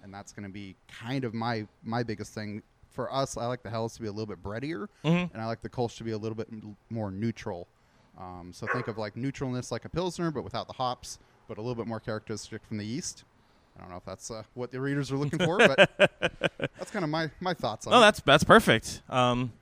and 0.05 0.15
that's 0.15 0.33
going 0.33 0.45
to 0.45 0.53
be 0.53 0.77
kind 0.87 1.25
of 1.25 1.35
my 1.35 1.67
my 1.83 2.05
biggest 2.05 2.33
thing. 2.33 2.63
For 2.91 3.13
us, 3.13 3.37
I 3.37 3.47
like 3.47 3.63
the 3.63 3.71
Helles 3.71 3.95
to 3.95 4.03
be 4.03 4.09
a 4.09 4.13
little 4.13 4.27
bit 4.27 4.43
breadier, 4.43 4.89
Mhm. 5.05 5.33
and 5.33 5.41
I 5.43 5.47
like 5.47 5.63
the 5.63 5.69
Kolsch 5.69 5.97
to 5.99 6.05
be 6.05 6.11
a 6.11 6.19
little 6.19 6.35
bit 6.37 6.49
m- 6.51 6.77
more 6.91 7.11
neutral. 7.11 7.67
Um, 8.19 8.53
so 8.53 8.67
think 8.67 8.89
of 8.89 8.99
like 8.99 9.15
neutralness 9.15 9.71
like 9.71 9.85
a 9.85 9.89
Pilsner, 9.89 10.31
but 10.31 10.43
without 10.43 10.67
the 10.67 10.73
hops, 10.75 11.19
but 11.49 11.57
a 11.57 11.61
little 11.61 11.77
bit 11.77 11.87
more 11.87 12.01
characteristic 12.01 12.63
from 12.67 12.79
the 12.79 12.85
yeast. 12.85 13.25
I 13.79 13.83
don't 13.83 13.91
know 13.91 13.97
if 13.97 14.05
that's 14.05 14.31
uh, 14.31 14.43
what 14.55 14.73
the 14.73 14.81
readers 14.81 15.11
are 15.13 15.17
looking 15.17 15.39
for, 15.39 15.57
but 15.59 15.89
that's 16.77 16.91
kind 16.91 17.05
of 17.05 17.11
my, 17.11 17.31
my 17.41 17.55
thoughts 17.55 17.87
on 17.87 17.93
Oh, 17.95 17.99
it. 17.99 18.01
that's 18.01 18.21
that's 18.21 18.45
perfect. 18.45 19.01
Um, 19.09 19.53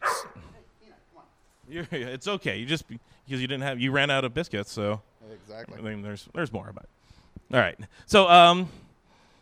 you're, 1.68 1.86
it's 1.90 2.26
okay. 2.26 2.58
You 2.58 2.66
just 2.66 2.88
because 2.88 3.00
you 3.26 3.46
didn't 3.46 3.62
have 3.62 3.78
you 3.80 3.90
ran 3.92 4.10
out 4.10 4.24
of 4.24 4.32
biscuits, 4.34 4.72
so 4.72 5.02
exactly. 5.32 5.78
I 5.78 5.82
mean, 5.82 6.02
there's 6.02 6.28
there's 6.34 6.52
more, 6.52 6.72
but 6.74 6.86
all 7.52 7.60
right. 7.60 7.78
So 8.06 8.28
um, 8.28 8.68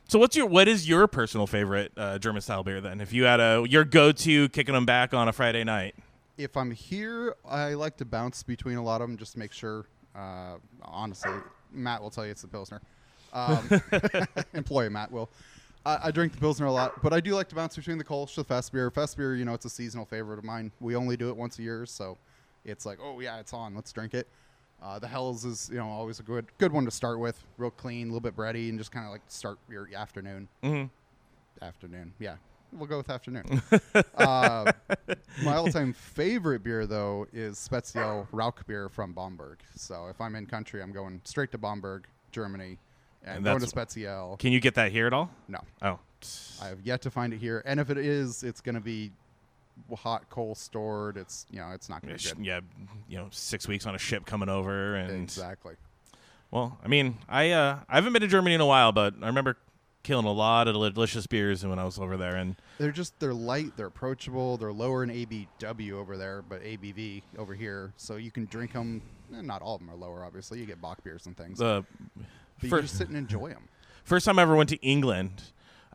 so 0.09 0.19
what's 0.19 0.35
your 0.35 0.47
what 0.47 0.67
is 0.69 0.89
your 0.89 1.07
personal 1.07 1.47
favorite 1.47 1.93
uh, 1.97 2.19
German 2.19 2.41
style 2.41 2.65
beer 2.65 2.81
then? 2.81 3.01
If 3.01 3.13
you 3.13 3.25
had 3.25 3.41
a 3.41 3.65
your 3.69 3.85
go 3.85 4.11
to 4.11 4.49
kicking 4.49 4.75
them 4.75 4.87
back 4.87 5.13
on 5.15 5.29
a 5.29 5.33
Friday 5.33 5.65
night, 5.65 5.95
if 6.39 6.57
I'm 6.57 6.71
here, 6.71 7.37
I 7.47 7.75
like 7.75 7.99
to 7.99 8.05
bounce 8.05 8.43
between 8.43 8.77
a 8.77 8.83
lot 8.83 9.03
of 9.03 9.09
them 9.09 9.19
just 9.19 9.35
to 9.35 9.39
make 9.39 9.53
sure. 9.53 9.87
Uh, 10.15 10.55
honestly, 10.83 11.33
Matt 11.71 12.03
will 12.03 12.11
tell 12.11 12.25
you 12.25 12.33
it's 12.33 12.43
the 12.43 12.49
Pilsner. 12.49 12.81
Um, 13.33 13.69
employee 14.55 14.89
Matt 14.89 15.13
will. 15.13 15.29
I, 15.85 15.99
I 16.05 16.11
drink 16.11 16.33
the 16.33 16.39
Pilsner 16.39 16.67
a 16.67 16.73
lot, 16.73 17.03
but 17.03 17.13
I 17.13 17.21
do 17.21 17.35
like 17.35 17.49
to 17.51 17.55
bounce 17.55 17.77
between 17.77 17.99
the 17.99 18.05
Kolsch, 18.05 18.35
the 18.35 18.45
Fest 18.45 18.73
beer. 18.73 18.91
Fest 18.91 19.17
beer, 19.17 19.37
you 19.37 19.45
know, 19.45 19.55
it's 19.55 19.67
a 19.67 19.71
seasonal 19.71 20.07
favorite 20.07 20.39
of 20.39 20.45
mine. 20.45 20.73
We 20.81 20.97
only 20.97 21.17
do 21.17 21.29
it 21.29 21.37
once 21.37 21.59
a 21.59 21.63
year, 21.63 21.87
so 21.87 22.17
it's 22.65 22.87
like, 22.87 22.99
oh 23.03 23.21
yeah, 23.21 23.39
it's 23.39 23.53
on. 23.53 23.75
Let's 23.75 23.93
drink 23.93 24.15
it. 24.15 24.27
Uh, 24.83 24.99
the 24.99 25.09
Helles 25.09 25.45
is, 25.45 25.69
you 25.73 25.79
know, 25.79 25.89
always 25.89 26.21
a 26.21 26.23
good 26.23 26.47
good 26.59 26.73
one 26.73 26.85
to 26.85 26.91
start 26.91 27.19
with. 27.19 27.43
Real 27.57 27.71
clean, 27.71 28.09
a 28.09 28.13
little 28.13 28.21
bit 28.21 28.37
bready, 28.37 28.69
and 28.69 28.79
just 28.79 28.93
kind 28.93 29.07
of 29.07 29.13
like 29.13 29.23
start 29.29 29.59
your 29.69 29.89
afternoon. 29.95 30.49
mm-hmm. 30.63 31.65
Afternoon, 31.65 32.13
yeah. 32.21 32.37
We'll 32.73 32.87
go 32.87 32.99
with 32.99 33.11
afternoon. 33.11 33.63
uh, 34.17 34.71
my 35.43 35.57
all-time 35.57 35.93
favorite 35.95 36.63
beer, 36.63 36.87
though, 36.87 37.27
is 37.33 37.57
Spezial 37.57 38.29
Rauch 38.31 38.65
beer 38.67 38.89
from 38.91 39.13
Bamberg. 39.15 39.59
So 39.75 40.07
if 40.09 40.21
I'm 40.21 40.37
in 40.37 40.45
country, 40.47 40.83
I'm 40.83 40.93
going 40.93 41.21
straight 41.25 41.51
to 41.53 41.59
Bamberg, 41.59 42.07
Germany, 42.31 42.79
and, 43.25 43.37
And 43.37 43.45
going 43.45 43.61
to 43.61 43.67
Spezial. 43.67 44.39
can 44.39 44.53
you 44.53 44.61
get 44.61 44.75
that 44.75 44.93
here 44.93 45.07
at 45.07 45.13
all? 45.15 45.31
No, 45.49 45.59
Oh, 45.83 45.99
I 46.63 46.67
have 46.69 46.81
yet 46.85 47.01
to 47.03 47.11
find 47.11 47.33
it 47.33 47.39
here. 47.39 47.63
And 47.65 47.81
if 47.81 47.89
it 47.91 47.99
is, 47.99 48.43
it's 48.45 48.61
going 48.61 48.75
to 48.75 48.81
be 48.83 49.13
hot 49.97 50.29
coal 50.31 50.55
stored. 50.55 51.17
It's 51.17 51.47
you 51.51 51.61
know, 51.61 51.71
it's 51.73 51.89
not 51.89 52.03
going 52.03 52.17
to 52.17 52.23
be 52.23 52.35
good. 52.37 52.47
yeah, 52.47 52.61
you 53.09 53.19
know, 53.19 53.29
six 53.31 53.67
weeks 53.69 53.87
on 53.87 53.95
a 53.95 53.99
ship 53.99 54.27
coming 54.27 54.49
over, 54.49 54.95
and 54.97 55.23
Exactly. 55.23 55.75
well, 56.51 56.79
I 56.85 56.89
mean, 56.89 57.19
I 57.29 57.51
uh, 57.51 57.79
I 57.89 57.95
haven't 57.97 58.13
been 58.13 58.23
to 58.23 58.29
Germany 58.29 58.55
in 58.55 58.61
a 58.61 58.67
while, 58.67 58.93
but 58.93 59.15
I 59.23 59.27
remember 59.27 59.57
killing 60.05 60.25
a 60.27 60.33
lot 60.33 60.69
of 60.69 60.75
delicious 60.75 61.27
beers 61.27 61.67
when 61.67 61.79
I 61.79 61.85
was 61.85 61.99
over 61.99 62.17
there, 62.17 62.37
and 62.37 62.57
They're 62.79 62.93
just 62.93 63.19
they're 63.19 63.35
light, 63.35 63.77
they're 63.77 63.87
approachable, 63.89 64.57
they're 64.57 64.73
lower 64.73 65.03
in 65.03 65.11
ABW 65.11 65.93
over 65.93 66.17
there, 66.17 66.41
but 66.43 66.63
ABV 66.63 67.23
over 67.37 67.55
here, 67.55 67.93
so 67.97 68.17
you 68.17 68.31
can 68.31 68.47
drink 68.47 68.73
them. 68.73 69.03
Not 69.31 69.61
all 69.61 69.75
of 69.75 69.81
them 69.81 69.91
are 69.91 69.97
lower, 69.97 70.25
obviously. 70.25 70.59
You 70.61 70.65
get 70.67 70.81
Bock 70.81 71.05
beers 71.05 71.27
and 71.27 71.37
things, 71.37 71.59
the 71.59 71.85
but 72.61 72.71
you 72.71 72.81
just 72.81 72.97
sit 72.97 73.09
and 73.09 73.17
enjoy 73.17 73.51
them. 73.51 73.69
first 74.05 74.25
time 74.25 74.39
I 74.39 74.43
ever 74.43 74.57
went 74.57 74.71
to 74.71 74.77
England 74.77 75.43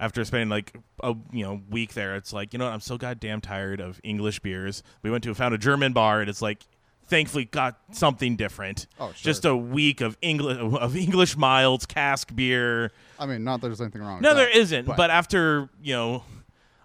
after 0.04 0.26
spending 0.26 0.50
like 0.50 0.74
a 1.02 1.16
you 1.32 1.44
know 1.44 1.62
week 1.70 1.94
there, 1.94 2.16
it's 2.16 2.34
like 2.34 2.52
you 2.54 2.60
know 2.60 2.66
what, 2.66 2.74
I'm 2.74 2.82
so 2.82 2.98
goddamn 2.98 3.42
tired 3.42 3.80
of 3.80 4.00
English 4.04 4.40
beers. 4.42 4.84
We 5.02 5.10
went 5.10 5.24
to 5.24 5.34
found 5.34 5.56
a 5.56 5.58
German 5.58 5.94
bar, 5.94 6.20
and 6.22 6.30
it's 6.30 6.42
like 6.42 6.64
thankfully 7.06 7.46
got 7.46 7.78
something 7.92 8.36
different. 8.36 8.88
Oh, 9.00 9.08
sure. 9.08 9.14
Just 9.16 9.46
a 9.46 9.56
week 9.56 10.02
of 10.02 10.18
English 10.22 10.58
of 10.58 10.96
English 10.96 11.38
milds, 11.38 11.86
cask 11.86 12.36
beer. 12.36 12.92
I 13.18 13.26
mean, 13.26 13.44
not 13.44 13.62
that 13.62 13.68
there's 13.70 13.82
anything 13.82 14.02
wrong. 14.02 14.22
No, 14.22 14.36
there 14.36 14.46
that, 14.48 14.58
isn't. 14.58 14.86
but- 14.86 14.98
But 14.98 15.10
after 15.10 15.70
you 15.82 15.94
know 15.94 16.24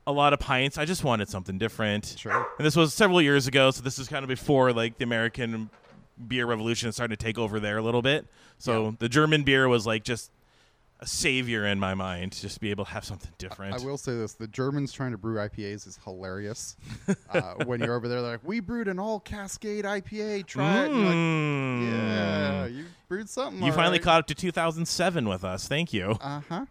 a 0.06 0.12
lot 0.12 0.32
of 0.32 0.38
pints, 0.38 0.78
I 0.78 0.84
just 0.84 1.02
wanted 1.04 1.28
something 1.28 1.58
different. 1.58 2.14
Sure. 2.18 2.46
And 2.58 2.64
this 2.66 2.76
was 2.76 2.94
several 2.94 3.20
years 3.20 3.46
ago, 3.46 3.70
so 3.72 3.82
this 3.82 3.98
is 3.98 4.08
kind 4.08 4.22
of 4.22 4.28
before 4.28 4.72
like 4.72 4.96
the 4.98 5.04
American 5.04 5.70
beer 6.26 6.46
revolution 6.46 6.90
started 6.92 7.18
to 7.18 7.24
take 7.24 7.36
over 7.38 7.60
there 7.60 7.78
a 7.78 7.82
little 7.82 8.02
bit. 8.02 8.26
So 8.58 8.84
Yeah. 8.86 8.90
the 9.00 9.08
German 9.08 9.42
beer 9.42 9.68
was 9.68 9.86
like 9.86 10.04
just 10.04 10.30
a 11.00 11.06
savior 11.06 11.64
in 11.66 11.78
my 11.78 11.94
mind, 11.94 12.32
just 12.32 12.54
to 12.54 12.60
be 12.60 12.70
able 12.70 12.84
to 12.84 12.90
have 12.90 13.04
something 13.04 13.30
different. 13.38 13.74
I 13.74 13.84
will 13.84 13.96
say 13.98 14.16
this: 14.16 14.34
the 14.34 14.48
Germans 14.48 14.92
trying 14.92 15.12
to 15.12 15.18
brew 15.18 15.36
IPAs 15.36 15.86
is 15.86 15.98
hilarious. 16.04 16.76
uh, 17.30 17.54
when 17.66 17.80
you're 17.80 17.94
over 17.94 18.08
there, 18.08 18.20
they're 18.20 18.32
like, 18.32 18.40
"We 18.46 18.60
brewed 18.60 18.88
an 18.88 18.98
all 18.98 19.20
Cascade 19.20 19.84
IPA. 19.84 20.46
Try 20.46 20.86
it." 20.86 20.92
Like, 20.92 21.14
Mm. 21.14 21.90
yeah, 21.90 22.66
you 22.66 22.84
brewed 23.08 23.28
something. 23.28 23.62
You 23.62 23.72
finally 23.72 23.98
caught 23.98 24.20
up 24.20 24.26
to 24.26 24.34
2007 24.34 25.28
with 25.28 25.44
us. 25.44 25.68
Thank 25.68 25.92
you. 25.92 26.16
Uh 26.20 26.40
huh. 26.48 26.66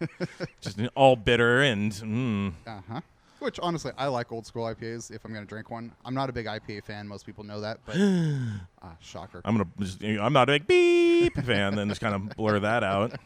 Just 0.60 0.80
all 0.94 1.16
bitter 1.16 1.62
and 1.62 1.92
mm. 1.92 2.52
Uh 2.66 2.80
huh. 2.88 3.00
Which 3.40 3.58
honestly, 3.60 3.92
I 3.98 4.06
like 4.06 4.32
old 4.32 4.46
school 4.46 4.64
IPAs. 4.64 5.10
If 5.10 5.24
I'm 5.24 5.34
gonna 5.34 5.44
drink 5.44 5.70
one, 5.70 5.92
I'm 6.04 6.14
not 6.14 6.30
a 6.30 6.32
big 6.32 6.46
IPA 6.46 6.84
fan. 6.84 7.06
Most 7.08 7.26
people 7.26 7.44
know 7.44 7.60
that, 7.60 7.80
but 7.84 7.96
ah, 8.82 8.96
shocker. 9.00 9.42
I'm 9.44 9.56
gonna. 9.56 9.68
Just, 9.80 10.02
I'm 10.02 10.32
not 10.32 10.48
a 10.48 10.52
big 10.52 10.66
beep 10.66 11.34
fan. 11.44 11.74
Then 11.74 11.88
just 11.88 12.00
kind 12.00 12.14
of 12.14 12.36
blur 12.36 12.60
that 12.60 12.82
out. 12.84 13.12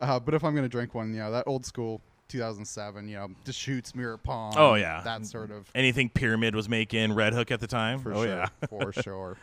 Uh, 0.00 0.20
but 0.20 0.34
if 0.34 0.44
I'm 0.44 0.54
gonna 0.54 0.68
drink 0.68 0.94
one, 0.94 1.12
you 1.12 1.20
know, 1.20 1.30
that 1.32 1.46
old 1.46 1.66
school 1.66 2.00
2007, 2.28 3.08
you 3.08 3.16
know, 3.16 3.28
Deschutes 3.44 3.94
Mirror 3.94 4.18
Pond. 4.18 4.54
Oh, 4.58 4.74
yeah. 4.74 5.00
that 5.02 5.24
sort 5.26 5.50
of. 5.50 5.70
Anything 5.74 6.08
Pyramid 6.10 6.54
was 6.54 6.68
making, 6.68 7.14
Red 7.14 7.32
Hook 7.32 7.50
at 7.50 7.60
the 7.60 7.66
time. 7.66 8.00
For 8.00 8.12
oh 8.12 8.24
sure. 8.24 8.26
yeah. 8.26 8.48
for 8.68 8.92
sure. 9.02 9.36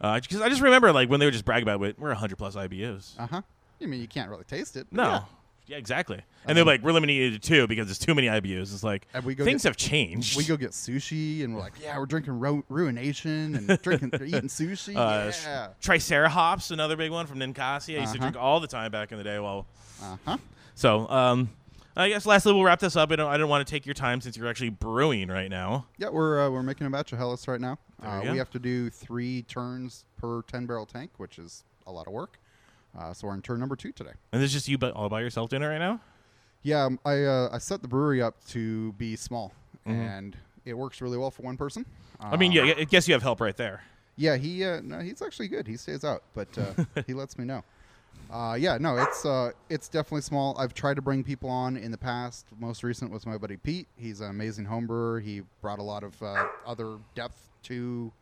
Because 0.00 0.40
I 0.40 0.48
just 0.48 0.62
remember 0.62 0.92
like 0.92 1.10
when 1.10 1.20
they 1.20 1.26
would 1.26 1.32
just 1.32 1.44
brag 1.44 1.62
about 1.62 1.82
it, 1.82 1.98
we're 1.98 2.08
100 2.08 2.36
plus 2.36 2.56
IBUs. 2.56 3.18
Uh 3.18 3.26
huh. 3.26 3.42
I 3.82 3.86
mean, 3.86 4.00
you 4.00 4.08
can't 4.08 4.30
really 4.30 4.44
taste 4.44 4.76
it. 4.76 4.86
no. 4.90 5.02
yeah. 5.02 5.22
Yeah. 5.70 5.76
exactly. 5.78 6.20
And 6.46 6.56
they're 6.56 6.64
like, 6.64 6.82
we're 6.82 6.92
limiting 6.92 7.16
it 7.16 7.30
to 7.30 7.38
two 7.38 7.66
because 7.66 7.90
it's 7.90 7.98
too 7.98 8.14
many 8.14 8.26
IBUs. 8.28 8.72
It's 8.72 8.82
like 8.82 9.06
And 9.14 9.24
we 9.24 9.34
go 9.34 9.44
things 9.44 9.62
get- 9.62 9.68
have 9.70 9.76
changed. 9.76 10.36
We 10.36 10.44
go 10.44 10.56
get 10.56 10.70
sushi 10.72 11.44
and 11.44 11.54
we're 11.54 11.60
like, 11.60 11.74
yeah, 11.82 11.98
we're 11.98 12.06
drinking 12.06 12.38
ru- 12.40 12.64
ruination 12.68 13.54
and 13.54 13.66
drinking, 13.82 14.10
eating 14.14 14.48
sushi. 14.48 14.96
uh, 14.96 15.32
yeah. 15.44 15.68
Tricerahops, 15.82 16.70
another 16.70 16.96
big 16.96 17.10
one 17.10 17.26
from 17.26 17.38
Ninkasi. 17.38 17.96
I 17.96 18.00
used 18.00 18.12
to 18.14 18.18
Uh-huh. 18.18 18.30
drink 18.30 18.36
all 18.36 18.60
the 18.60 18.66
time 18.66 18.90
back 18.90 19.12
in 19.12 19.18
the 19.18 19.24
day. 19.24 19.38
Well, 19.38 19.66
Uh 20.02 20.16
huh. 20.26 20.38
so 20.74 21.08
um, 21.10 21.50
I 21.96 22.08
guess 22.08 22.24
lastly 22.26 22.52
we'll 22.52 22.64
wrap 22.64 22.80
this 22.80 22.96
up. 22.96 23.10
I 23.12 23.16
don't, 23.16 23.30
I 23.30 23.36
don't 23.36 23.48
want 23.50 23.66
to 23.66 23.70
take 23.70 23.84
your 23.86 23.94
time 23.94 24.20
since 24.20 24.36
you're 24.36 24.48
actually 24.48 24.70
brewing 24.70 25.28
right 25.28 25.50
now. 25.50 25.86
Yeah, 25.98 26.08
we're 26.08 26.46
uh, 26.46 26.50
we're 26.50 26.62
making 26.62 26.86
a 26.86 26.90
batch 26.90 27.12
of 27.12 27.18
Helles 27.18 27.46
right 27.46 27.60
now. 27.60 27.78
Uh, 28.02 28.20
we 28.30 28.38
have 28.38 28.50
to 28.50 28.58
do 28.58 28.88
three 28.88 29.42
turns 29.42 30.04
per 30.16 30.40
10 30.42 30.64
barrel 30.66 30.86
tank, 30.86 31.10
which 31.18 31.38
is 31.38 31.64
a 31.86 31.92
lot 31.92 32.06
of 32.06 32.12
work. 32.14 32.38
Uh, 32.98 33.12
so 33.12 33.26
we're 33.28 33.34
in 33.34 33.42
turn 33.42 33.60
number 33.60 33.76
two 33.76 33.92
today. 33.92 34.12
And 34.32 34.42
this 34.42 34.48
is 34.50 34.52
just 34.54 34.68
you 34.68 34.78
but 34.78 34.92
all 34.94 35.08
by 35.08 35.20
yourself 35.20 35.50
doing 35.50 35.62
it 35.62 35.66
right 35.66 35.78
now. 35.78 36.00
Yeah, 36.62 36.84
um, 36.84 36.98
I 37.04 37.22
uh, 37.24 37.48
I 37.52 37.58
set 37.58 37.82
the 37.82 37.88
brewery 37.88 38.20
up 38.20 38.34
to 38.48 38.92
be 38.94 39.16
small, 39.16 39.52
Mhm. 39.86 39.92
and 39.92 40.36
it 40.64 40.74
works 40.74 41.00
really 41.00 41.16
well 41.16 41.30
for 41.30 41.42
one 41.42 41.56
person. 41.56 41.86
I 42.20 42.36
mean, 42.36 42.50
Um, 42.58 42.66
yeah, 42.66 42.74
I 42.78 42.84
guess 42.84 43.08
you 43.08 43.14
have 43.14 43.22
help 43.22 43.40
right 43.40 43.56
there. 43.56 43.82
Yeah, 44.16 44.36
he 44.36 44.62
uh, 44.64 44.80
no, 44.82 44.98
he's 45.00 45.22
actually 45.22 45.48
good. 45.48 45.66
He 45.66 45.76
stays 45.78 46.04
out, 46.04 46.22
but 46.34 46.48
uh, 46.58 46.84
he 47.06 47.14
lets 47.14 47.38
me 47.38 47.44
know. 47.44 47.64
Uh, 48.30 48.54
yeah, 48.60 48.76
no, 48.78 48.96
it's 48.98 49.24
uh, 49.24 49.52
it's 49.70 49.88
definitely 49.88 50.20
small. 50.20 50.54
I've 50.58 50.74
tried 50.74 50.94
to 50.96 51.02
bring 51.02 51.24
people 51.24 51.48
on 51.48 51.76
in 51.78 51.90
the 51.90 51.98
past. 51.98 52.44
Most 52.58 52.82
recent 52.82 53.10
was 53.10 53.24
my 53.24 53.38
buddy 53.38 53.56
Pete. 53.56 53.88
He's 53.96 54.20
an 54.20 54.28
amazing 54.28 54.66
homebrewer. 54.66 55.22
He 55.22 55.42
brought 55.62 55.78
a 55.78 55.82
lot 55.82 56.02
of 56.04 56.20
uh, 56.22 56.46
other 56.66 56.98
depth 57.14 57.40
to 57.64 58.12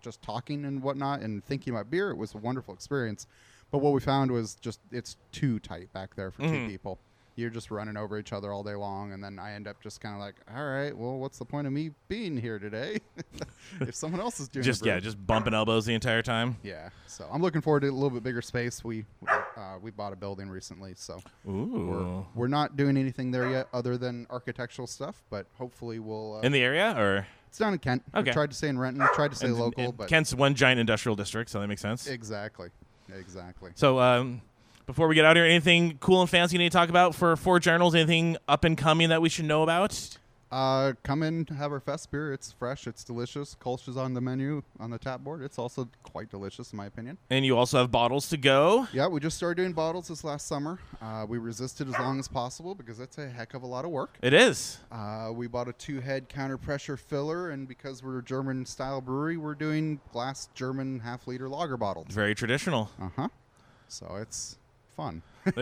just 0.00 0.20
talking 0.22 0.64
and 0.64 0.82
whatnot 0.82 1.20
and 1.20 1.44
thinking 1.44 1.72
about 1.72 1.88
beer. 1.90 2.10
It 2.10 2.16
was 2.16 2.34
a 2.34 2.38
wonderful 2.38 2.74
experience. 2.74 3.26
But 3.70 3.78
what 3.78 3.92
we 3.92 4.00
found 4.00 4.30
was 4.30 4.54
just 4.56 4.80
it's 4.90 5.16
too 5.32 5.58
tight 5.60 5.92
back 5.92 6.14
there 6.16 6.30
for 6.30 6.42
Mhm. 6.42 6.64
two 6.64 6.66
people. 6.72 6.98
You're 7.36 7.48
just 7.50 7.70
running 7.70 7.96
over 7.96 8.18
each 8.18 8.32
other 8.34 8.52
all 8.52 8.62
day 8.62 8.74
long, 8.74 9.12
and 9.12 9.22
then 9.24 9.38
I 9.38 9.52
end 9.52 9.66
up 9.66 9.80
just 9.80 10.00
kind 10.00 10.14
of 10.14 10.20
like, 10.20 10.34
all 10.54 10.62
right, 10.66 10.94
well, 10.94 11.16
what's 11.16 11.38
the 11.38 11.44
point 11.46 11.66
of 11.66 11.72
me 11.72 11.92
being 12.08 12.36
here 12.36 12.58
today 12.58 12.98
if 13.80 13.94
someone 13.94 14.20
else 14.20 14.40
is 14.40 14.48
doing 14.48 14.64
Just 14.64 14.84
yeah, 14.84 14.98
just 15.00 15.24
bumping 15.26 15.54
elbows 15.54 15.86
the 15.86 15.94
entire 15.94 16.20
time. 16.20 16.56
Yeah, 16.62 16.90
so 17.06 17.26
I'm 17.32 17.40
looking 17.40 17.60
forward 17.62 17.80
to 17.80 17.88
a 17.88 17.92
little 17.92 18.10
bit 18.10 18.24
bigger 18.24 18.42
space. 18.42 18.84
We 18.84 19.06
uh, 19.56 19.78
we 19.80 19.90
bought 19.90 20.12
a 20.12 20.16
building 20.16 20.50
recently, 20.50 20.94
so 20.96 21.18
we're, 21.44 21.52
Ooh. 21.52 22.26
we're 22.34 22.48
not 22.48 22.76
doing 22.76 22.96
anything 22.96 23.30
there 23.30 23.48
yet 23.48 23.68
other 23.72 23.96
than 23.96 24.26
architectural 24.28 24.86
stuff. 24.88 25.22
But 25.30 25.46
hopefully 25.56 25.98
we'll. 25.98 26.36
Uh, 26.38 26.40
In 26.40 26.52
the 26.52 26.62
area 26.62 26.94
or 26.98 27.26
it's 27.46 27.58
down 27.58 27.72
in 27.72 27.78
Kent. 27.78 28.02
We 28.12 28.20
Okay. 28.20 28.32
tried 28.32 28.50
to 28.50 28.56
stay 28.56 28.68
in 28.68 28.78
Renton. 28.78 29.06
Tried 29.14 29.30
to 29.30 29.36
stay 29.36 29.48
local, 29.48 29.92
but 29.92 30.08
Kent's 30.08 30.34
one 30.34 30.54
giant 30.54 30.78
industrial 30.80 31.16
district, 31.16 31.48
so 31.50 31.60
that 31.60 31.68
makes 31.68 31.80
sense. 31.80 32.06
exactly, 32.06 32.68
exactly. 33.18 33.72
So, 33.74 33.98
um, 34.00 34.42
before 34.86 35.06
we 35.08 35.14
get 35.14 35.24
out 35.24 35.36
here, 35.36 35.44
anything 35.44 35.98
cool 35.98 36.20
and 36.20 36.28
fancy 36.28 36.56
you 36.56 36.58
need 36.58 36.72
to 36.72 36.76
talk 36.76 36.88
about 36.88 37.14
for 37.14 37.36
Four 37.36 37.60
Generals? 37.60 37.94
Anything 37.94 38.36
up 38.48 38.64
and 38.64 38.76
coming 38.76 39.10
that 39.10 39.22
we 39.22 39.28
should 39.28 39.44
know 39.44 39.62
about? 39.62 40.18
Uh, 40.50 40.94
come 41.04 41.22
in, 41.22 41.46
have 41.46 41.70
our 41.72 41.80
fest 41.80 42.10
beer. 42.10 42.32
It's 42.32 42.50
fresh. 42.50 42.86
It's 42.86 43.04
delicious. 43.04 43.56
Kolsch 43.60 43.88
is 43.88 43.96
on 43.96 44.14
the 44.14 44.20
menu 44.20 44.62
on 44.80 44.90
the 44.90 44.98
tap 44.98 45.20
board. 45.20 45.42
It's 45.42 45.58
also 45.58 45.88
quite 46.02 46.28
delicious, 46.28 46.72
in 46.72 46.76
my 46.76 46.86
opinion. 46.86 47.18
And 47.30 47.46
you 47.46 47.56
also 47.56 47.78
have 47.78 47.90
bottles 47.90 48.28
to 48.30 48.36
go. 48.36 48.88
Yeah, 48.92 49.06
we 49.06 49.20
just 49.20 49.36
started 49.36 49.62
doing 49.62 49.72
bottles 49.72 50.08
this 50.08 50.24
last 50.24 50.48
summer. 50.48 50.78
Uh, 51.00 51.24
we 51.28 51.38
resisted 51.38 51.88
as 51.88 51.98
long 51.98 52.18
as 52.18 52.26
possible 52.26 52.74
because 52.74 52.98
it's 52.98 53.18
a 53.18 53.28
heck 53.28 53.54
of 53.54 53.62
a 53.62 53.66
lot 53.66 53.84
of 53.84 53.92
work. 53.92 54.18
It 54.22 54.32
is. 54.32 54.78
Uh, 54.90 55.30
we 55.32 55.46
bought 55.46 55.68
a 55.68 55.72
two-head 55.74 56.28
counter 56.28 56.58
pressure 56.58 56.96
filler, 56.96 57.50
and 57.50 57.68
because 57.68 58.02
we're 58.02 58.18
a 58.18 58.24
German-style 58.24 59.02
brewery, 59.02 59.36
we're 59.36 59.54
doing 59.54 60.00
glass 60.12 60.48
German 60.54 60.98
half-liter 60.98 61.48
lager 61.48 61.76
bottles. 61.76 62.08
Very 62.10 62.34
traditional. 62.34 62.90
Uh 63.00 63.08
huh. 63.14 63.28
So 63.86 64.16
it's 64.20 64.58
fun. 64.96 65.22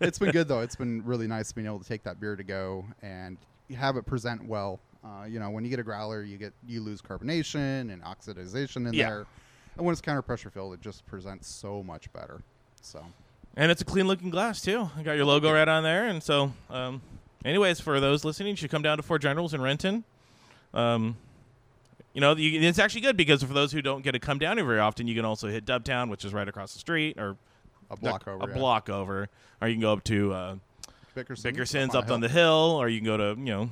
it's 0.00 0.18
been 0.18 0.30
good 0.30 0.48
though. 0.48 0.60
It's 0.60 0.76
been 0.76 1.02
really 1.04 1.26
nice 1.26 1.52
being 1.52 1.66
able 1.66 1.80
to 1.80 1.88
take 1.88 2.02
that 2.04 2.20
beer 2.20 2.36
to 2.36 2.44
go 2.44 2.84
and 3.02 3.38
have 3.74 3.96
it 3.96 4.06
present 4.06 4.46
well. 4.46 4.78
Uh, 5.04 5.24
you 5.24 5.38
know, 5.40 5.50
when 5.50 5.64
you 5.64 5.70
get 5.70 5.78
a 5.78 5.82
growler, 5.82 6.22
you 6.22 6.36
get 6.36 6.52
you 6.66 6.80
lose 6.80 7.00
carbonation 7.02 7.92
and 7.92 8.02
oxidization 8.02 8.86
in 8.88 8.94
Yeah. 8.94 9.08
there, 9.08 9.26
and 9.76 9.84
when 9.84 9.92
it's 9.92 10.00
counter 10.00 10.22
pressure 10.22 10.50
filled, 10.50 10.74
it 10.74 10.80
just 10.80 11.04
presents 11.06 11.48
so 11.48 11.82
much 11.82 12.12
better. 12.12 12.42
So 12.80 13.04
And 13.56 13.70
it's 13.70 13.80
a 13.82 13.84
clean 13.84 14.06
looking 14.06 14.30
glass, 14.30 14.60
too. 14.60 14.90
I 14.96 15.02
got 15.02 15.12
your 15.12 15.24
logo 15.24 15.52
right 15.52 15.66
on 15.68 15.82
there. 15.82 16.06
And 16.06 16.22
so, 16.22 16.52
um, 16.70 17.00
anyways, 17.44 17.80
for 17.80 17.98
those 18.00 18.24
listening, 18.24 18.50
you 18.50 18.56
should 18.56 18.70
come 18.70 18.82
down 18.82 18.98
to 18.98 19.02
Four 19.02 19.18
Generals 19.18 19.54
in 19.54 19.62
Renton. 19.62 20.04
Um, 20.74 21.16
you 22.12 22.20
know, 22.20 22.34
you, 22.36 22.60
it's 22.60 22.78
actually 22.78 23.00
good 23.00 23.16
because 23.16 23.42
for 23.42 23.52
those 23.52 23.72
who 23.72 23.80
don't 23.82 24.02
get 24.02 24.12
to 24.12 24.18
come 24.18 24.38
down 24.38 24.56
here 24.58 24.66
very 24.66 24.78
often, 24.80 25.06
you 25.06 25.14
can 25.14 25.24
also 25.24 25.48
hit 25.48 25.64
Dubtown, 25.64 26.10
which 26.10 26.24
is 26.24 26.32
right 26.34 26.48
across 26.48 26.72
the 26.72 26.78
street, 26.78 27.18
or 27.18 27.36
a 27.90 27.96
block 27.96 28.26
over. 28.26 28.44
a 28.44 28.48
yeah. 28.48 28.54
block 28.54 28.88
over, 28.90 29.28
or 29.60 29.68
you 29.68 29.74
can 29.74 29.80
go 29.80 29.92
up 29.92 30.04
to 30.04 30.32
uh, 30.32 30.56
Bickerson, 31.16 31.50
Bickerson's 31.50 31.94
a 31.94 31.98
up 32.00 32.10
on 32.10 32.20
the 32.20 32.28
hill, 32.28 32.76
or 32.78 32.90
you 32.90 33.00
can 33.00 33.06
go 33.06 33.16
to 33.16 33.40
you 33.40 33.46
know, 33.46 33.70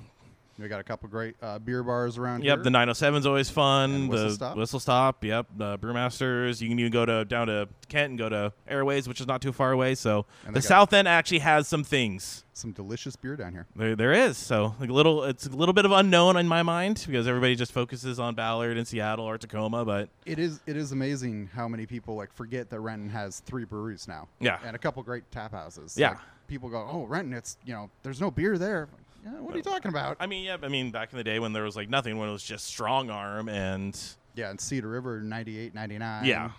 We 0.58 0.68
got 0.68 0.80
a 0.80 0.84
couple 0.84 1.08
great 1.08 1.34
uh, 1.42 1.58
beer 1.58 1.82
bars 1.82 2.16
around 2.16 2.44
yep, 2.44 2.44
here. 2.44 2.56
Yep, 2.58 2.64
the 2.64 2.70
907 2.70 3.20
is 3.20 3.26
always 3.26 3.50
fun. 3.50 3.90
And 3.90 4.04
the 4.04 4.08
Whistle 4.08 4.30
Stop. 4.30 4.56
Whistle 4.56 4.80
Stop, 4.80 5.24
yep, 5.24 5.46
the 5.56 5.78
Brewmasters. 5.78 6.60
You 6.60 6.68
can 6.68 6.78
even 6.78 6.92
go 6.92 7.04
to 7.04 7.24
down 7.24 7.48
to 7.48 7.68
Kent 7.88 8.10
and 8.10 8.18
go 8.18 8.28
to 8.28 8.52
Airways, 8.68 9.08
which 9.08 9.20
is 9.20 9.26
not 9.26 9.42
too 9.42 9.52
far 9.52 9.72
away. 9.72 9.94
So 9.94 10.26
the 10.48 10.62
South 10.62 10.92
End 10.92 11.08
actually 11.08 11.40
has 11.40 11.66
some 11.66 11.82
things. 11.82 12.44
Some 12.52 12.70
delicious 12.70 13.16
beer 13.16 13.34
down 13.34 13.52
here. 13.52 13.66
There, 13.74 13.96
there 13.96 14.12
is. 14.12 14.36
So 14.36 14.76
like 14.78 14.88
a 14.88 14.92
little, 14.92 15.24
it's 15.24 15.46
a 15.46 15.50
little 15.50 15.72
bit 15.72 15.84
of 15.84 15.90
unknown 15.90 16.36
in 16.36 16.46
my 16.46 16.62
mind 16.62 17.02
because 17.04 17.26
everybody 17.26 17.56
just 17.56 17.72
focuses 17.72 18.20
on 18.20 18.36
Ballard 18.36 18.76
and 18.76 18.86
Seattle 18.86 19.24
or 19.24 19.38
Tacoma. 19.38 19.84
But 19.84 20.08
It 20.24 20.38
is 20.38 20.60
it 20.66 20.76
is 20.76 20.92
amazing 20.92 21.50
how 21.52 21.66
many 21.66 21.84
people 21.84 22.14
like 22.14 22.32
forget 22.32 22.70
that 22.70 22.78
Renton 22.78 23.08
has 23.08 23.40
three 23.40 23.64
breweries 23.64 24.06
now. 24.06 24.28
Yeah. 24.38 24.60
And 24.64 24.76
a 24.76 24.78
couple 24.78 25.02
great 25.02 25.28
tap 25.32 25.50
houses. 25.50 25.96
Yeah. 25.98 26.10
Like, 26.10 26.18
people 26.46 26.68
go, 26.68 26.88
Oh, 26.88 27.04
Renton, 27.06 27.34
it's 27.34 27.56
you 27.64 27.72
know, 27.72 27.90
there's 28.04 28.20
no 28.20 28.30
beer 28.30 28.56
there. 28.56 28.88
Yeah, 29.24 29.30
what 29.40 29.54
are 29.54 29.56
you 29.56 29.62
talking 29.62 29.88
about? 29.88 30.16
I 30.20 30.26
mean, 30.26 30.44
yeah, 30.44 30.56
I 30.62 30.68
mean, 30.68 30.90
back 30.90 31.10
in 31.12 31.16
the 31.18 31.24
day 31.24 31.38
when 31.38 31.52
there 31.52 31.62
was 31.64 31.76
like 31.76 31.88
nothing, 31.88 32.18
when 32.18 32.28
it 32.28 32.32
was 32.32 32.42
just 32.42 32.66
Strong 32.66 33.10
Arm 33.10 33.48
and 33.48 33.98
yeah, 34.34 34.50
and 34.50 34.60
Cedar 34.60 34.88
River 34.88 35.20
98, 35.20 35.74
99. 35.74 36.24
yeah. 36.26 36.50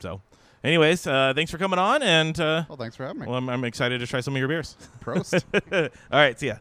So, 0.00 0.20
anyways, 0.62 1.06
uh, 1.06 1.32
thanks 1.34 1.50
for 1.50 1.56
coming 1.56 1.78
on, 1.78 2.02
and 2.02 2.38
uh, 2.38 2.64
Well, 2.68 2.76
thanks 2.76 2.94
for 2.96 3.06
having 3.06 3.20
me. 3.22 3.26
well, 3.26 3.36
I'm, 3.36 3.48
I'm 3.48 3.64
excited 3.64 4.00
to 4.00 4.06
try 4.06 4.20
some 4.20 4.34
of 4.34 4.38
your 4.38 4.48
beers. 4.48 4.76
Prost. 5.02 5.42
All 6.12 6.18
right, 6.18 6.38
see 6.38 6.48
ya. 6.48 6.56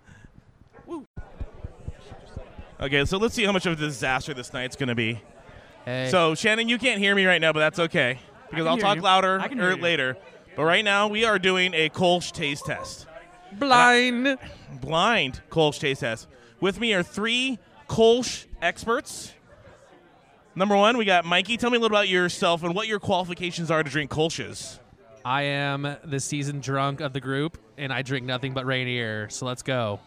Woo. 0.85 1.05
Okay, 2.79 3.03
so 3.05 3.17
let's 3.17 3.33
see 3.35 3.43
how 3.43 3.51
much 3.51 3.65
of 3.65 3.73
a 3.73 3.75
disaster 3.75 4.33
this 4.33 4.53
night's 4.53 4.75
going 4.75 4.89
to 4.89 4.95
be. 4.95 5.19
Hey. 5.85 6.07
So, 6.09 6.35
Shannon, 6.35 6.69
you 6.69 6.77
can't 6.77 6.99
hear 6.99 7.15
me 7.15 7.25
right 7.25 7.41
now, 7.41 7.51
but 7.51 7.59
that's 7.59 7.79
okay 7.79 8.19
because 8.49 8.63
can 8.63 8.67
I'll 8.67 8.75
hear 8.75 8.81
talk 8.83 8.95
you. 8.97 9.01
louder 9.01 9.39
I 9.41 9.47
can 9.49 9.59
or 9.59 9.69
hear 9.69 9.75
you. 9.77 9.81
later. 9.83 10.17
But 10.55 10.63
right 10.63 10.85
now, 10.85 11.07
we 11.07 11.25
are 11.25 11.39
doing 11.39 11.73
a 11.73 11.89
Kolsch 11.89 12.31
taste 12.31 12.65
test. 12.65 13.07
Blind. 13.59 14.37
blind 14.81 15.41
Kolsch 15.49 15.79
taste 15.79 16.01
test. 16.01 16.27
With 16.59 16.79
me 16.79 16.93
are 16.93 17.03
three 17.03 17.59
Kolsch 17.89 18.45
experts. 18.61 19.33
Number 20.55 20.77
one, 20.77 20.97
we 20.97 21.05
got 21.05 21.25
Mikey. 21.25 21.57
Tell 21.57 21.69
me 21.71 21.77
a 21.77 21.79
little 21.79 21.95
about 21.95 22.09
yourself 22.09 22.63
and 22.63 22.75
what 22.75 22.87
your 22.87 22.99
qualifications 22.99 23.71
are 23.71 23.81
to 23.83 23.89
drink 23.89 24.11
Kolsch's. 24.11 24.79
I 25.25 25.43
am 25.43 25.95
the 26.03 26.19
seasoned 26.19 26.61
drunk 26.63 26.99
of 26.99 27.13
the 27.13 27.21
group, 27.21 27.57
and 27.77 27.91
I 27.93 28.01
drink 28.01 28.25
nothing 28.25 28.53
but 28.53 28.65
Rainier. 28.65 29.29
So 29.29 29.45
let's 29.45 29.63
go. 29.63 29.99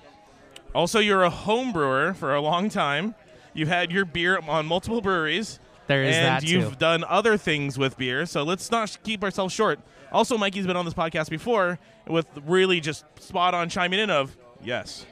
Also, 0.74 0.98
you're 1.00 1.22
a 1.24 1.30
home 1.30 1.72
brewer 1.72 2.14
for 2.14 2.34
a 2.34 2.40
long 2.40 2.68
time. 2.68 3.14
You've 3.54 3.68
had 3.68 3.90
your 3.90 4.04
beer 4.04 4.38
on 4.46 4.66
multiple 4.66 5.00
breweries. 5.00 5.58
There 5.86 6.02
is 6.04 6.14
and 6.16 6.26
that 6.26 6.42
And 6.42 6.50
you've 6.50 6.70
too. 6.72 6.76
done 6.76 7.04
other 7.08 7.36
things 7.36 7.78
with 7.78 7.96
beer, 7.96 8.26
so 8.26 8.42
let's 8.42 8.70
not 8.70 8.88
sh- 8.90 8.96
keep 9.02 9.24
ourselves 9.24 9.54
short. 9.54 9.80
Also, 10.16 10.38
Mikey's 10.38 10.66
been 10.66 10.76
on 10.78 10.86
this 10.86 10.94
podcast 10.94 11.28
before 11.28 11.78
with 12.06 12.26
really 12.46 12.80
just 12.80 13.04
spot 13.20 13.52
on 13.52 13.68
chiming 13.68 14.00
in 14.00 14.08
of 14.08 14.34
yes, 14.64 15.04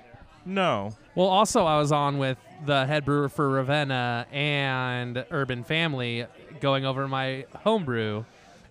no. 0.47 0.97
Well, 1.15 1.27
also 1.27 1.67
I 1.67 1.79
was 1.79 1.93
on 1.93 2.17
with 2.17 2.39
the 2.65 2.87
head 2.87 3.05
brewer 3.05 3.29
for 3.29 3.51
Ravenna 3.51 4.27
and 4.33 5.23
Urban 5.31 5.63
Family, 5.63 6.27
going 6.63 6.87
over 6.87 7.07
my 7.07 7.45
homebrew. 7.55 8.25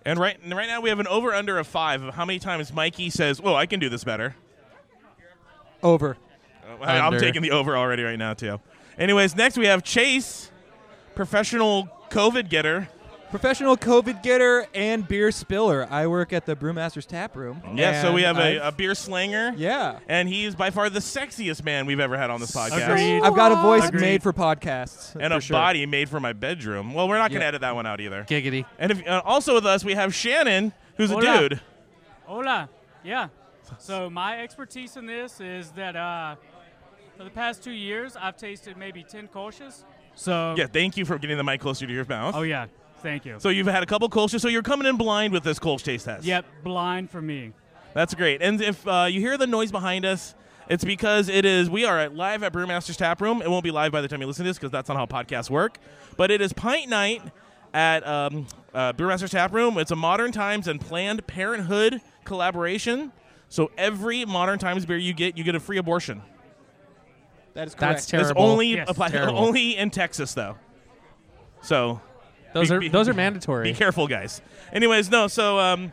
And 0.04 0.18
right 0.18 0.36
right 0.44 0.66
now 0.66 0.80
we 0.80 0.88
have 0.88 0.98
an 0.98 1.06
over 1.06 1.32
under 1.32 1.56
of 1.56 1.68
five 1.68 2.02
of 2.02 2.14
how 2.14 2.24
many 2.24 2.40
times 2.40 2.72
Mikey 2.72 3.10
says, 3.10 3.40
"Well, 3.40 3.54
I 3.54 3.66
can 3.66 3.78
do 3.78 3.88
this 3.88 4.02
better." 4.02 4.34
Over. 5.84 6.16
I- 6.82 6.98
I'm 6.98 7.16
taking 7.20 7.42
the 7.42 7.52
over 7.52 7.76
already 7.76 8.02
right 8.02 8.18
now 8.18 8.34
too. 8.34 8.58
Anyways, 8.98 9.36
next 9.36 9.56
we 9.56 9.66
have 9.66 9.84
Chase, 9.84 10.50
professional 11.14 11.88
COVID 12.10 12.48
getter. 12.48 12.88
Professional 13.34 13.76
COVID 13.76 14.22
getter 14.22 14.64
and 14.74 15.08
beer 15.08 15.32
spiller. 15.32 15.88
I 15.90 16.06
work 16.06 16.32
at 16.32 16.46
the 16.46 16.54
Brewmaster's 16.54 17.04
Tap 17.04 17.34
Room. 17.34 17.60
Yeah, 17.74 18.00
so 18.00 18.12
we 18.12 18.22
have 18.22 18.38
a, 18.38 18.40
a, 18.40 18.56
a 18.58 18.66
I've- 18.68 18.76
beer 18.76 18.94
slanger. 18.94 19.52
yeah. 19.56 19.98
And 20.08 20.28
he's 20.28 20.54
by 20.54 20.70
far 20.70 20.88
the 20.88 21.00
sexiest 21.00 21.64
man 21.64 21.84
we've 21.86 21.98
ever 21.98 22.16
had 22.16 22.30
on 22.30 22.38
this 22.38 22.52
podcast. 22.52 22.86
Agreed. 22.88 23.22
I've 23.22 23.34
got 23.34 23.50
a 23.50 23.56
voice 23.56 23.88
Agreed. 23.88 24.00
made 24.02 24.22
for 24.22 24.32
podcasts. 24.32 25.16
And 25.20 25.32
for 25.32 25.38
a 25.38 25.40
sure. 25.40 25.54
body 25.54 25.84
made 25.84 26.08
for 26.08 26.20
my 26.20 26.32
bedroom. 26.32 26.94
Well, 26.94 27.08
we're 27.08 27.18
not 27.18 27.32
going 27.32 27.40
to 27.40 27.44
Yeah. 27.44 27.48
edit 27.48 27.60
that 27.62 27.74
one 27.74 27.86
out 27.86 28.00
either. 28.00 28.22
Giggity. 28.22 28.66
And 28.78 28.92
if, 28.92 29.04
uh, 29.04 29.20
also 29.24 29.54
with 29.54 29.66
us, 29.66 29.82
we 29.84 29.94
have 29.94 30.14
Shannon, 30.14 30.72
who's 30.96 31.10
a 31.10 31.14
Hola. 31.14 31.48
dude. 31.48 31.60
Hola. 32.26 32.68
Yeah. 33.02 33.30
So 33.78 34.08
my 34.10 34.42
expertise 34.42 34.96
in 34.96 35.06
this 35.06 35.40
is 35.40 35.72
that 35.72 35.96
uh, 35.96 36.36
for 37.16 37.24
the 37.24 37.30
past 37.30 37.64
two 37.64 37.72
years, 37.72 38.14
I've 38.16 38.36
tasted 38.36 38.76
maybe 38.76 39.02
10 39.02 39.26
Kolsch's. 39.26 39.84
So, 40.14 40.54
Yeah, 40.56 40.68
thank 40.68 40.96
you 40.96 41.04
for 41.04 41.18
getting 41.18 41.36
the 41.36 41.42
mic 41.42 41.60
closer 41.60 41.84
to 41.84 41.92
your 41.92 42.04
mouth. 42.04 42.36
oh 42.36 42.42
yeah, 42.42 42.66
thank 43.04 43.24
you. 43.24 43.36
So 43.38 43.50
you've 43.50 43.68
had 43.68 43.84
a 43.84 43.86
couple 43.86 44.08
Kolsch's, 44.08 44.42
so 44.42 44.48
you're 44.48 44.62
coming 44.62 44.88
in 44.88 44.96
blind 44.96 45.32
with 45.32 45.44
this 45.44 45.60
Kolsch 45.60 45.82
taste 45.84 46.06
test. 46.06 46.24
yep, 46.24 46.44
blind 46.64 47.10
for 47.10 47.22
me. 47.22 47.52
That's 47.92 48.14
great. 48.14 48.42
And 48.42 48.60
if 48.60 48.84
uh, 48.88 49.06
you 49.08 49.20
hear 49.20 49.38
the 49.38 49.46
noise 49.46 49.70
behind 49.70 50.04
us, 50.04 50.34
it's 50.68 50.82
because 50.84 51.28
it 51.28 51.44
is 51.44 51.70
we 51.70 51.84
are 51.84 52.00
at 52.00 52.16
live 52.16 52.42
at 52.42 52.52
Brewmaster's 52.52 52.96
Tap 52.96 53.20
Room. 53.20 53.40
It 53.42 53.48
won't 53.50 53.62
be 53.62 53.70
live 53.70 53.92
by 53.92 54.00
the 54.00 54.08
time 54.08 54.20
you 54.20 54.26
listen 54.26 54.44
to 54.44 54.50
this 54.50 54.58
because 54.58 54.72
that's 54.72 54.88
not 54.88 54.96
how 54.96 55.06
podcasts 55.06 55.48
work. 55.50 55.78
But 56.16 56.32
it 56.32 56.40
is 56.40 56.52
Pint 56.52 56.88
Night 56.88 57.22
at 57.72 58.04
um, 58.06 58.46
uh, 58.72 58.92
Brewmaster's 58.94 59.30
Tap 59.30 59.52
Room. 59.52 59.78
It's 59.78 59.90
a 59.92 59.96
Modern 59.96 60.32
Times 60.32 60.66
and 60.66 60.80
Planned 60.80 61.24
Parenthood 61.28 62.00
collaboration. 62.24 63.12
So 63.50 63.70
every 63.78 64.24
Modern 64.24 64.58
Times 64.58 64.86
beer 64.86 64.96
you 64.96 65.12
get, 65.12 65.36
you 65.38 65.44
get 65.44 65.54
a 65.54 65.60
free 65.60 65.76
abortion. 65.76 66.22
That 67.52 67.68
is 67.68 67.74
correct. 67.74 67.80
That's 67.80 68.02
It's 68.04 68.10
terrible. 68.10 68.42
only 68.42 68.74
Yes, 68.74 68.88
apply- 68.88 69.08
terrible. 69.10 69.38
only 69.38 69.76
in 69.76 69.90
Texas 69.90 70.34
though. 70.34 70.56
So 71.62 72.00
Those 72.54 72.70
be- 72.70 72.74
are 72.76 72.80
be- 72.80 72.88
those 72.88 73.08
are 73.08 73.14
mandatory. 73.14 73.64
be 73.72 73.74
careful, 73.74 74.06
guys. 74.08 74.40
Anyways, 74.72 75.10
no. 75.10 75.26
So 75.28 75.58
um, 75.58 75.92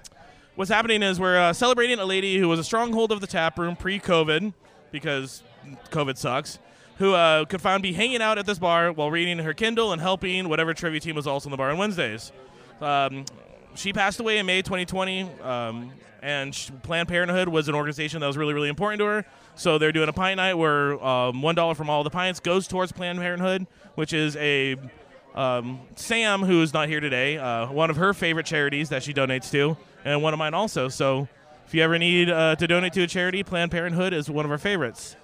what's 0.55 0.71
happening 0.71 1.03
is 1.03 1.19
we're 1.19 1.37
uh, 1.37 1.51
celebrating 1.53 1.99
a 1.99 2.05
lady 2.05 2.37
who 2.37 2.47
was 2.47 2.59
a 2.59 2.63
stronghold 2.63 3.11
of 3.11 3.19
the 3.19 3.27
tap 3.27 3.59
room 3.59 3.75
pre-COVID 3.75 4.53
because 4.91 5.43
COVID 5.91 6.17
sucks. 6.17 6.59
who 6.97 7.13
uh, 7.13 7.45
could 7.45 7.61
finally 7.61 7.81
be 7.81 7.93
hanging 7.93 8.21
out 8.21 8.37
at 8.37 8.45
this 8.45 8.59
bar 8.59 8.91
while 8.91 9.11
reading 9.11 9.39
her 9.39 9.53
Kindle 9.53 9.91
and 9.91 10.01
helping 10.01 10.47
whatever 10.49 10.73
trivia 10.73 10.99
team 10.99 11.15
was 11.15 11.27
also 11.27 11.47
in 11.47 11.51
the 11.51 11.57
bar 11.57 11.71
on 11.71 11.77
Wednesdays. 11.77 12.31
Um, 12.79 13.25
she 13.75 13.91
passed 13.93 14.19
away 14.19 14.37
in 14.37 14.45
May 14.45 14.61
2020, 14.61 15.29
um, 15.41 15.91
and 16.21 16.53
sh- 16.53 16.69
Planned 16.83 17.07
Parenthood 17.07 17.47
was 17.47 17.67
an 17.69 17.73
organization 17.75 18.19
that 18.19 18.27
was 18.27 18.37
really, 18.37 18.53
really 18.53 18.69
important 18.69 18.99
to 18.99 19.05
her. 19.05 19.25
So 19.55 19.77
they're 19.77 19.91
doing 19.91 20.09
a 20.09 20.13
pint 20.13 20.37
night 20.37 20.55
where 20.55 21.03
um, 21.03 21.41
one 21.41 21.55
dollar 21.55 21.73
from 21.73 21.89
all 21.89 22.03
the 22.03 22.09
pints 22.09 22.39
goes 22.39 22.67
towards 22.67 22.91
Planned 22.91 23.19
Parenthood, 23.19 23.65
which 23.95 24.13
is 24.13 24.35
a 24.35 24.75
um, 25.35 25.79
Sam, 25.95 26.41
who 26.41 26.61
is 26.61 26.73
not 26.73 26.89
here 26.89 26.99
today, 26.99 27.37
uh, 27.37 27.71
one 27.71 27.89
of 27.89 27.95
her 27.97 28.13
favorite 28.13 28.45
charities 28.45 28.89
that 28.89 29.03
she 29.03 29.13
donates 29.13 29.51
to, 29.51 29.77
and 30.03 30.21
one 30.21 30.33
of 30.33 30.39
mine 30.39 30.53
also. 30.53 30.89
So 30.89 31.27
if 31.65 31.73
you 31.73 31.81
ever 31.83 31.97
need 31.97 32.29
uh, 32.29 32.55
to 32.57 32.67
donate 32.67 32.93
to 32.93 33.03
a 33.03 33.07
charity, 33.07 33.43
Planned 33.43 33.71
Parenthood 33.71 34.13
is 34.13 34.29
one 34.29 34.45
of 34.45 34.51
our 34.51 34.57
favorites. 34.57 35.15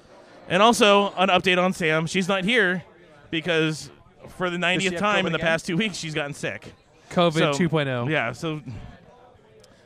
And 0.49 0.63
also, 0.63 1.11
an 1.17 1.27
update 1.27 1.61
on 1.61 1.73
Sam. 1.73 2.07
She's 2.07 2.29
not 2.29 2.45
here 2.45 2.83
because 3.31 3.89
for 4.37 4.49
the 4.49 4.57
90th 4.57 4.97
time 4.97 5.25
COVID 5.25 5.27
in 5.27 5.33
the 5.33 5.37
again? 5.37 5.47
past 5.47 5.65
two 5.65 5.75
weeks, 5.75 5.97
she's 5.97 6.13
gotten 6.13 6.33
sick. 6.33 6.73
COVID 7.11 7.33
So, 7.33 7.51
2.0. 7.51 8.09
Yeah, 8.09 8.31
so 8.31 8.61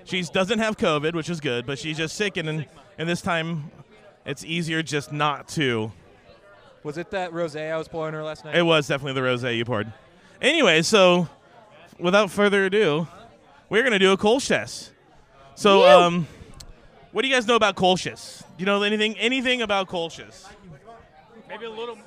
she 0.03 0.21
doesn't 0.21 0.59
have 0.59 0.77
COVID, 0.77 1.13
which 1.13 1.29
is 1.29 1.39
good, 1.39 1.65
but 1.65 1.79
she's 1.79 1.97
just 1.97 2.15
sick, 2.15 2.37
and, 2.37 2.65
and 2.97 3.09
this 3.09 3.21
time 3.21 3.71
it's 4.25 4.43
easier 4.45 4.83
just 4.83 5.11
not 5.11 5.47
to. 5.49 5.91
Was 6.83 6.97
it 6.97 7.11
that 7.11 7.31
rosé 7.31 7.71
I 7.71 7.77
was 7.77 7.87
pouring 7.87 8.13
her 8.13 8.23
last 8.23 8.43
night? 8.43 8.55
It 8.55 8.63
was 8.63 8.87
definitely 8.87 9.13
the 9.13 9.23
rose 9.23 9.43
you 9.43 9.65
poured. 9.65 9.91
Anyway, 10.41 10.81
so 10.81 11.29
without 11.99 12.31
further 12.31 12.65
ado, 12.65 13.07
we're 13.69 13.83
gonna 13.83 13.99
do 13.99 14.11
a 14.11 14.17
Kolsch. 14.17 14.89
So, 15.53 15.87
um, 15.87 16.27
what 17.11 17.21
do 17.21 17.27
you 17.27 17.33
guys 17.33 17.45
know 17.45 17.55
about 17.55 17.75
Kolsch's? 17.75 18.43
Do 18.57 18.61
you 18.61 18.65
know 18.65 18.81
anything 18.81 19.15
anything 19.17 19.61
about 19.61 19.87
Kolsch's? 19.87 20.47
Maybe 21.47 21.65
a 21.65 21.69
little. 21.69 21.97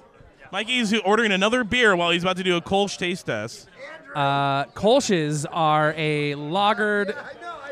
Mikey's 0.50 0.92
ordering 1.00 1.32
another 1.32 1.62
beer 1.64 1.94
while 1.94 2.10
he's 2.10 2.22
about 2.22 2.36
to 2.38 2.42
do 2.42 2.56
a 2.56 2.60
Kolsch 2.60 2.96
taste 2.98 3.26
test. 3.26 3.68
Uh, 4.14 4.64
Kolsch's 4.66 5.46
are 5.46 5.92
a 5.96 6.34
lagered 6.34 7.16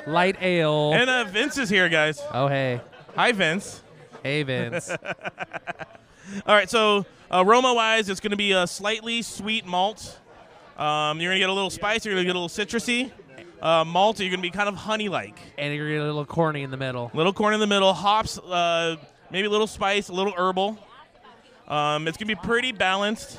light 0.06 0.36
ale. 0.40 0.92
And 0.92 1.08
uh, 1.08 1.24
Vince 1.24 1.58
is 1.58 1.68
here, 1.68 1.88
guys. 1.88 2.20
oh, 2.32 2.48
hey. 2.48 2.80
Hi, 3.14 3.32
Vince. 3.32 3.82
Hey, 4.22 4.42
Vince. 4.42 4.90
All 6.46 6.54
right, 6.54 6.68
so 6.68 7.04
aroma 7.30 7.74
wise, 7.74 8.08
it's 8.08 8.20
going 8.20 8.30
to 8.30 8.36
be 8.36 8.52
a 8.52 8.66
slightly 8.66 9.22
sweet 9.22 9.66
malt. 9.66 10.18
Um, 10.82 11.20
you're 11.20 11.32
to 11.32 11.38
get 11.38 11.48
a 11.48 11.52
little 11.52 11.70
spicy. 11.70 12.08
You're 12.08 12.18
to 12.18 12.24
get 12.24 12.34
a 12.34 12.40
little 12.40 12.48
citrusy. 12.48 13.12
Uh, 13.60 13.84
malt, 13.84 14.18
you're 14.18 14.30
to 14.34 14.42
be 14.42 14.50
kind 14.50 14.68
of 14.68 14.74
honey 14.74 15.08
like. 15.08 15.38
and 15.56 15.72
you're 15.72 15.86
gonna 15.86 15.98
get 15.98 16.02
a 16.02 16.06
little 16.06 16.26
corny 16.26 16.64
in 16.64 16.72
the 16.72 16.76
middle. 16.76 17.12
Little 17.14 17.32
corn 17.32 17.54
in 17.54 17.60
the 17.60 17.68
middle. 17.68 17.92
Hops, 17.92 18.36
uh, 18.38 18.96
maybe 19.30 19.46
a 19.46 19.50
little 19.50 19.68
spice, 19.68 20.08
a 20.08 20.12
little 20.12 20.32
herbal. 20.36 20.76
Um, 21.68 22.08
it's 22.08 22.18
to 22.30 22.34
be 22.34 22.34
pretty 22.34 22.72
balanced. 22.72 23.38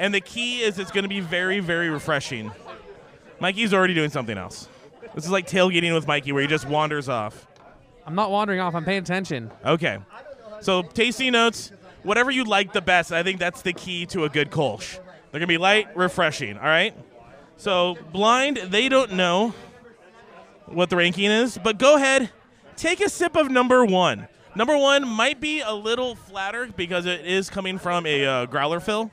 And 0.00 0.12
the 0.12 0.20
key 0.20 0.62
is 0.62 0.80
it's 0.80 0.90
to 0.90 1.08
be 1.08 1.20
very, 1.20 1.60
very 1.60 1.90
refreshing. 1.90 2.50
Mikey's 3.38 3.72
already 3.72 3.94
doing 3.94 4.10
something 4.10 4.36
else. 4.36 4.68
This 5.14 5.24
is 5.24 5.30
like 5.30 5.46
tailgating 5.46 5.94
with 5.94 6.08
Mikey 6.08 6.32
where 6.32 6.42
he 6.42 6.48
just 6.48 6.66
wanders 6.66 7.08
off. 7.08 7.46
I'm 8.04 8.16
not 8.16 8.32
wandering 8.32 8.58
off. 8.58 8.74
I'm 8.74 8.84
paying 8.84 8.98
attention. 9.02 9.52
Okay. 9.64 9.98
So 10.60 10.82
tasty 10.82 11.30
notes, 11.30 11.70
whatever 12.02 12.32
you 12.32 12.42
like 12.42 12.72
the 12.72 12.80
best. 12.80 13.12
I 13.12 13.22
think 13.22 13.38
that's 13.38 13.62
the 13.62 13.72
key 13.72 14.06
to 14.06 14.24
a 14.24 14.28
good 14.28 14.50
Kolsch. 14.50 14.98
They're 15.30 15.38
gonna 15.38 15.46
be 15.46 15.58
light, 15.58 15.96
refreshing. 15.96 16.56
All 16.56 16.64
right. 16.64 16.94
So 17.56 17.96
blind, 18.12 18.56
they 18.56 18.88
don't 18.88 19.12
know 19.12 19.54
what 20.66 20.90
the 20.90 20.96
ranking 20.96 21.30
is, 21.30 21.58
but 21.58 21.78
go 21.78 21.96
ahead, 21.96 22.30
take 22.76 23.00
a 23.00 23.08
sip 23.08 23.36
of 23.36 23.50
number 23.50 23.84
one. 23.84 24.28
Number 24.54 24.76
one 24.76 25.06
might 25.06 25.40
be 25.40 25.60
a 25.60 25.72
little 25.72 26.14
flatter 26.14 26.66
because 26.76 27.06
it 27.06 27.24
is 27.24 27.50
coming 27.50 27.78
from 27.78 28.06
a 28.06 28.26
uh, 28.26 28.46
growler 28.46 28.80
fill 28.80 29.10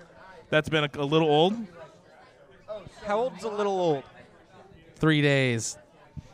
that's 0.49 0.69
been 0.69 0.86
a, 0.86 0.89
a 0.95 1.06
little 1.06 1.30
old. 1.30 1.53
How 3.06 3.19
old's 3.19 3.43
a 3.43 3.49
little 3.49 3.80
old? 3.80 4.03
Three 4.95 5.21
days. 5.21 5.77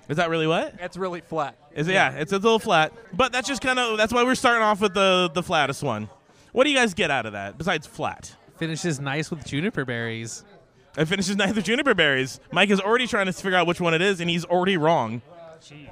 Is 0.08 0.18
that 0.18 0.30
really 0.30 0.48
what? 0.48 0.78
That's 0.78 0.98
really 0.98 1.22
flat. 1.22 1.58
Is 1.76 1.88
it, 1.88 1.94
yeah, 1.94 2.12
it's 2.14 2.32
a 2.32 2.38
little 2.38 2.60
flat, 2.60 2.94
but 3.14 3.32
that's 3.32 3.48
just 3.48 3.62
kind 3.62 3.80
of 3.80 3.98
that's 3.98 4.14
why 4.14 4.24
we're 4.24 4.36
starting 4.36 4.62
off 4.62 4.82
with 4.82 4.94
the 4.94 5.32
the 5.34 5.42
flattest 5.44 5.82
one. 5.82 6.10
What 6.52 6.66
do 6.66 6.70
you 6.70 6.76
guys 6.76 6.94
get 6.94 7.10
out 7.10 7.26
of 7.26 7.34
that 7.34 7.58
besides 7.58 7.88
flat? 7.88 8.36
Finishes 8.58 9.00
nice 9.00 9.30
with 9.32 9.46
juniper 9.46 9.86
berries. 9.86 10.44
It 10.98 11.06
finishes 11.06 11.36
nice 11.36 11.56
with 11.56 11.66
juniper 11.66 11.94
berries. 11.96 12.40
Mike 12.52 12.70
is 12.70 12.80
already 12.80 13.08
trying 13.08 13.26
to 13.26 13.34
figure 13.34 13.58
out 13.58 13.66
which 13.68 13.82
one 13.82 13.94
it 13.94 14.02
is, 14.02 14.20
and 14.22 14.30
he's 14.30 14.46
already 14.46 14.78
wrong. 14.78 15.22
Jeez. 15.62 15.90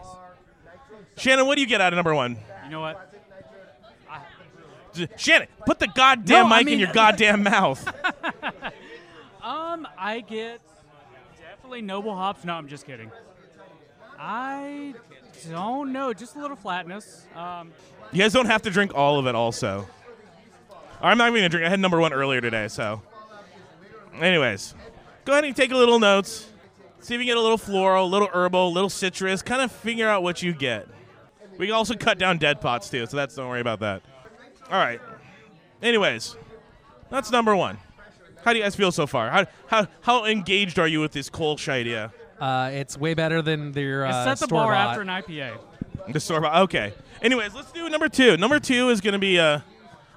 Shannon, 1.18 1.46
what 1.48 1.56
do 1.56 1.62
you 1.62 1.68
get 1.68 1.82
out 1.82 1.92
of 1.92 1.98
number 1.98 2.14
one? 2.14 2.38
You 2.66 2.70
know 2.72 2.82
what? 2.82 3.08
J- 4.94 5.08
Shannon, 5.18 5.48
put 5.66 5.80
the 5.80 5.88
goddamn 5.88 6.50
No, 6.50 6.56
I 6.56 6.64
mic 6.64 6.74
in 6.74 6.80
your 6.80 6.92
goddamn 6.94 7.44
mouth. 7.52 7.88
Um, 9.44 9.88
I 9.98 10.20
get 10.20 10.62
definitely 11.40 11.82
noble 11.82 12.16
hops. 12.16 12.44
No, 12.46 12.54
I'm 12.54 12.68
just 12.68 12.86
kidding. 12.86 13.12
I 14.20 14.94
don't 15.50 15.92
know. 15.92 16.14
Just 16.14 16.36
a 16.36 16.40
little 16.40 16.56
flatness. 16.56 17.26
Um, 17.36 17.72
You 18.12 18.20
guys 18.20 18.34
don't 18.34 18.46
have 18.46 18.62
to 18.62 18.70
drink 18.70 18.94
all 18.94 19.18
of 19.18 19.26
it, 19.26 19.34
also. 19.34 19.88
I'm 21.02 21.18
not 21.18 21.30
even 21.30 21.40
gonna 21.40 21.50
drink. 21.50 21.66
I 21.66 21.70
had 21.70 21.80
number 21.80 22.00
one 22.00 22.14
earlier 22.14 22.42
today, 22.42 22.68
so. 22.68 23.02
Anyways, 24.20 24.76
go 25.26 25.34
ahead 25.34 25.46
and 25.46 25.56
take 25.56 25.72
a 25.72 25.78
little 25.78 26.00
notes. 26.00 26.48
See 27.00 27.16
if 27.16 27.20
you 27.20 27.26
get 27.26 27.38
a 27.38 27.42
little 27.42 27.58
floral, 27.58 28.06
a 28.06 28.08
little 28.08 28.30
herbal, 28.32 28.68
a 28.68 28.70
little 28.70 28.90
citrus. 28.90 29.42
Kind 29.42 29.62
of 29.62 29.72
figure 29.72 30.08
out 30.08 30.22
what 30.22 30.44
you 30.44 30.54
get. 30.54 30.88
We 31.58 31.66
can 31.68 31.76
also 31.76 31.96
cut 31.96 32.20
down 32.20 32.38
dead 32.38 32.62
pots 32.62 32.90
too, 32.90 33.06
so 33.08 33.18
that's 33.18 33.36
don't 33.36 33.50
worry 33.50 33.62
about 33.62 33.80
that. 33.80 34.04
All 34.70 34.78
right. 34.78 35.02
Anyways, 35.82 36.36
that's 37.10 37.32
number 37.32 37.56
one. 37.56 37.78
How 38.44 38.54
do 38.54 38.60
you 38.60 38.64
guys 38.64 38.76
feel 38.76 38.92
so 38.92 39.08
far? 39.08 39.30
How 39.30 39.46
how 39.68 39.88
how 40.02 40.26
engaged 40.26 40.80
are 40.80 40.88
you 40.88 41.02
with 41.02 41.12
this 41.12 41.30
Kolsch 41.30 41.68
idea? 41.70 42.14
Uh, 42.40 42.70
it's 42.74 42.98
way 42.98 43.14
better 43.14 43.42
than 43.42 43.72
their 43.72 44.06
it 44.06 44.10
uh, 44.10 44.24
set 44.24 44.40
the 44.40 44.46
store 44.48 44.64
bar 44.64 44.74
bought. 44.74 44.90
after 44.90 45.02
an 45.02 45.08
IPA. 45.08 45.60
The 46.12 46.20
store 46.20 46.42
bought. 46.42 46.62
Okay. 46.64 46.94
Anyways, 47.22 47.54
let's 47.54 47.72
do 47.72 47.88
number 47.90 48.10
two. 48.10 48.38
Number 48.38 48.60
two 48.60 48.90
is 48.90 49.00
going 49.02 49.14
to 49.14 49.20
be 49.20 49.38
a, 49.38 49.64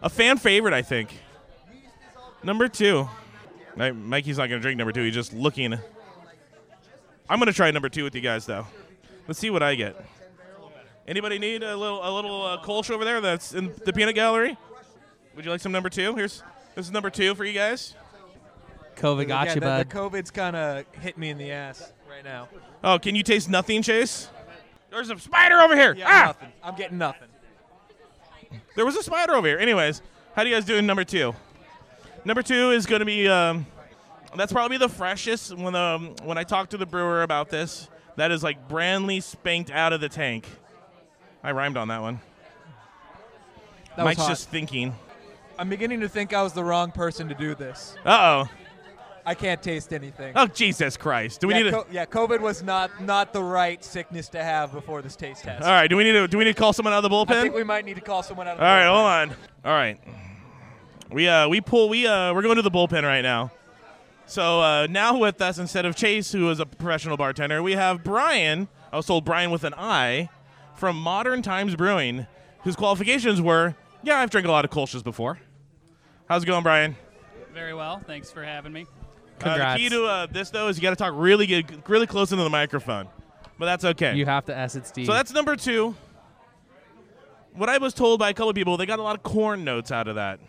a 0.05 0.11
fan 0.11 0.37
favorite, 0.37 0.75
I 0.75 0.83
think. 0.83 1.19
Number 2.45 2.69
two. 2.69 3.09
Mikey's 3.77 4.39
not 4.39 4.49
going 4.49 4.61
to 4.61 4.63
drink 4.63 4.79
number 4.79 4.93
two. 4.93 5.03
He's 5.03 5.15
just 5.15 5.33
looking. 5.33 5.73
I'm 7.29 7.39
going 7.39 7.47
to 7.47 7.53
try 7.53 7.71
number 7.71 7.89
two 7.89 8.05
with 8.05 8.15
you 8.15 8.21
guys, 8.21 8.47
though. 8.47 8.67
Let's 9.27 9.41
see 9.41 9.51
what 9.51 9.63
I 9.63 9.75
get. 9.75 9.97
Anybody 11.09 11.39
need 11.39 11.63
a 11.63 11.77
little 11.77 12.01
a 12.03 12.11
little 12.15 12.45
uh, 12.47 12.63
Kolsch 12.63 12.91
over 12.91 13.05
there 13.05 13.21
that's 13.21 13.55
in 13.55 13.73
the 13.85 13.93
peanut 13.93 14.15
gallery? 14.15 14.57
Would 15.35 15.45
you 15.45 15.51
like 15.51 15.61
some 15.61 15.73
number 15.73 15.91
two? 15.91 16.15
Here's 16.15 16.43
this 16.75 16.87
is 16.87 16.93
number 16.93 17.11
two 17.11 17.35
for 17.35 17.45
you 17.45 17.53
guys. 17.53 17.95
COVID 18.97 19.29
got 19.29 19.47
yeah, 19.49 19.55
you, 19.55 19.61
the, 19.61 19.67
bud. 19.67 19.91
the 19.91 19.95
COVID's 19.95 20.31
kind 20.31 20.55
of 20.57 20.85
hit 21.01 21.19
me 21.19 21.29
in 21.31 21.37
the 21.37 21.51
ass 21.51 21.93
right 22.09 22.25
now. 22.25 22.49
Oh, 22.83 22.99
can 22.99 23.15
you 23.15 23.23
taste 23.23 23.51
nothing, 23.51 23.83
Chase? 23.83 24.29
There's 24.91 25.11
a 25.11 25.19
spider 25.19 25.57
over 25.61 25.77
here. 25.77 25.95
Yeah, 25.95 26.07
ah! 26.09 26.27
nothing. 26.27 26.53
I'm 26.63 26.77
getting 26.77 26.99
nothing. 26.99 27.29
There 28.77 28.85
was 28.85 28.97
a 28.97 29.03
spider 29.03 29.35
over 29.35 29.47
here. 29.47 29.59
Anyways, 29.59 30.03
how 30.35 30.43
do 30.45 30.51
you 30.51 30.57
guys 30.57 30.65
do 30.65 30.77
in 30.77 30.87
number 30.87 31.05
two? 31.05 31.35
Number 32.25 32.43
two 32.43 32.71
is 32.71 32.87
going 32.87 33.01
to 33.01 33.07
be 33.07 33.29
um, 33.29 33.67
that's 34.37 34.53
probably 34.53 34.79
the 34.79 34.89
freshest. 34.89 35.57
When 35.57 35.75
um, 35.75 36.15
when 36.25 36.39
I 36.39 36.45
talked 36.45 36.71
to 36.73 36.77
the 36.77 36.87
brewer 36.87 37.23
about 37.23 37.51
this, 37.51 37.89
that 38.17 38.31
is 38.31 38.43
like 38.43 38.69
brandly 38.69 39.23
spanked 39.23 39.71
out 39.71 39.93
of 39.93 40.01
the 40.01 40.09
tank. 40.09 40.47
I 41.43 41.53
rhymed 41.53 41.77
on 41.77 41.89
that 41.89 42.01
one. 42.01 42.21
That 43.97 44.05
Mike's 44.05 44.27
just 44.27 44.49
thinking. 44.49 44.95
I'm 45.59 45.69
beginning 45.69 46.01
to 46.01 46.09
think 46.09 46.33
I 46.33 46.43
was 46.43 46.53
the 46.53 46.65
wrong 46.65 46.91
person 46.91 47.29
to 47.29 47.35
do 47.35 47.55
this. 47.55 47.95
Uh 48.05 48.47
oh. 48.47 48.64
I 49.27 49.35
can't 49.35 49.63
taste 49.63 49.93
anything. 49.93 50.33
Oh 50.37 50.47
Jesus 50.47 50.97
Christ! 50.97 51.41
Do 51.41 51.49
we 51.49 51.55
yeah, 51.55 51.63
need 51.63 51.71
to? 51.71 51.77
co- 51.77 51.87
yeah, 51.91 52.05
COVID 52.05 52.41
was 52.41 52.63
not 52.63 53.03
not 53.03 53.33
the 53.33 53.43
right 53.43 53.83
sickness 53.83 54.29
to 54.31 54.43
have 54.43 54.73
before 54.73 55.01
this 55.03 55.17
taste 55.17 55.45
test. 55.45 55.65
All 55.65 55.71
right. 55.71 55.89
Do 55.89 55.97
we 55.97 56.05
need 56.05 56.13
to? 56.13 56.29
Do 56.29 56.37
we 56.39 56.45
need 56.45 56.55
to 56.55 56.61
call 56.61 56.73
someone 56.73 56.93
out 56.93 57.03
of 57.05 57.11
the 57.11 57.15
bullpen? 57.15 57.37
I 57.37 57.43
think 57.43 57.55
we 57.55 57.65
might 57.65 57.85
need 57.85 57.95
to 57.95 58.03
call 58.03 58.23
someone 58.23 58.47
out. 58.47 58.59
Of 58.59 58.61
All 58.61 58.67
the 58.67 58.71
right, 58.71 58.87
bullpen. 58.87 59.29
hold 59.29 59.31
on. 59.31 59.37
All 59.65 59.73
right, 59.73 60.01
we 61.11 61.29
uh 61.29 61.49
we 61.49 61.61
pull 61.61 61.89
we 61.89 62.07
uh 62.07 62.35
we're 62.35 62.43
going 62.43 62.57
to 62.57 62.63
the 62.63 62.71
bullpen 62.71 63.03
right 63.03 63.23
now. 63.23 63.51
So 64.27 64.61
uh, 64.61 64.87
now 64.89 65.19
with 65.19 65.41
us 65.43 65.59
instead 65.59 65.85
of 65.85 65.97
Chase, 65.97 66.33
who 66.33 66.51
is 66.51 66.59
a 66.59 66.67
professional 66.67 67.17
bartender, 67.17 67.63
we 67.63 67.73
have 67.73 68.03
Brian. 68.03 68.69
I 68.91 68.97
was 68.97 69.07
told 69.07 69.25
Brian 69.25 69.51
with 69.51 69.65
an 69.65 69.75
I 69.77 70.31
from 70.77 70.97
Modern 70.97 71.43
Times 71.43 71.77
Brewing, 71.77 72.27
whose 72.63 72.75
qualifications 72.75 73.41
were, 73.43 73.75
yeah, 74.03 74.19
I've 74.19 74.31
drank 74.31 74.47
a 74.47 74.51
lot 74.51 74.65
of 74.65 74.71
Kolsch's 74.71 75.03
before. 75.03 75.39
How's 76.27 76.43
it 76.43 76.47
going, 76.47 76.63
Brian? 76.63 76.97
Very 77.53 77.75
well. 77.75 77.99
Thanks 77.99 78.31
for 78.31 78.43
having 78.43 78.73
me. 78.73 78.87
Uh, 79.47 79.73
the 79.75 79.79
key 79.79 79.89
to 79.91 80.05
uh, 80.05 80.27
this 80.27 80.51
though 80.51 80.69
is 80.69 80.77
you 80.77 80.83
got 80.83 80.91
to 80.91 80.97
talk 80.97 81.13
really 81.17 81.47
good, 81.47 81.83
really 81.89 82.07
close 82.07 82.33
into 82.33 82.45
the 82.45 82.51
microphone, 82.51 83.09
but 83.59 83.67
that's 83.67 83.85
okay. 83.85 84.15
You 84.17 84.27
have 84.27 84.45
to 84.47 84.57
S 84.57 84.75
it, 84.77 84.87
Steve. 84.87 85.07
So 85.07 85.13
that's 85.13 85.33
number 85.33 85.57
two. 85.57 85.95
What 87.53 87.69
I 87.69 87.79
was 87.79 87.95
told 87.95 88.19
by 88.19 88.31
a 88.31 88.35
couple 88.35 88.51
of 88.51 88.57
people, 88.57 88.77
they 88.77 88.87
got 88.87 88.99
a 88.99 89.03
lot 89.03 89.15
of 89.17 89.23
corn 89.23 89.63
notes 89.65 89.93
out 89.93 90.09
of 90.09 90.17
that. 90.17 90.41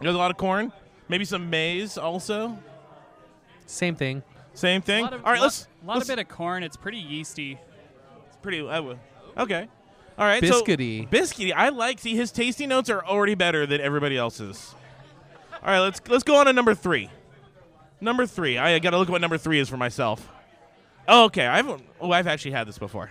There's 0.00 0.14
a 0.14 0.18
lot 0.18 0.30
of 0.30 0.36
corn, 0.36 0.72
maybe 1.08 1.24
some 1.24 1.48
maize 1.48 1.96
also. 1.96 2.58
Same 3.66 3.94
thing. 3.94 4.22
Same 4.54 4.82
thing. 4.82 5.04
of, 5.06 5.12
All 5.24 5.32
right, 5.32 5.38
lot, 5.38 5.44
let's. 5.44 5.68
A 5.82 5.86
lot 5.86 5.94
let's 5.98 6.08
of 6.08 6.16
bit 6.16 6.22
of 6.26 6.28
corn. 6.28 6.62
It's 6.62 6.76
pretty 6.76 6.98
yeasty. 6.98 7.58
it's 8.26 8.36
pretty. 8.38 8.66
I 8.66 8.80
would- 8.80 8.98
okay. 9.36 9.68
All 10.18 10.24
right. 10.26 10.42
Biscuity. 10.42 11.04
So, 11.04 11.10
biscuity. 11.10 11.52
I 11.54 11.68
like. 11.68 11.98
See, 11.98 12.16
his 12.16 12.32
tasty 12.32 12.66
notes 12.66 12.88
are 12.88 13.04
already 13.04 13.34
better 13.34 13.66
than 13.66 13.80
everybody 13.80 14.16
else's. 14.16 14.74
All 15.62 15.72
right, 15.72 15.80
let's 15.80 16.00
let's 16.08 16.24
go 16.24 16.36
on 16.36 16.46
to 16.46 16.52
number 16.52 16.74
three. 16.74 17.10
Number 18.00 18.26
three. 18.26 18.58
I 18.58 18.78
got 18.78 18.90
to 18.90 18.98
look 18.98 19.08
at 19.08 19.12
what 19.12 19.20
number 19.20 19.38
three 19.38 19.58
is 19.58 19.68
for 19.68 19.76
myself. 19.76 20.28
Oh, 21.08 21.24
okay. 21.24 21.46
I've 21.46 21.82
oh, 22.00 22.10
I've 22.10 22.26
actually 22.26 22.52
had 22.52 22.68
this 22.68 22.78
before. 22.78 23.10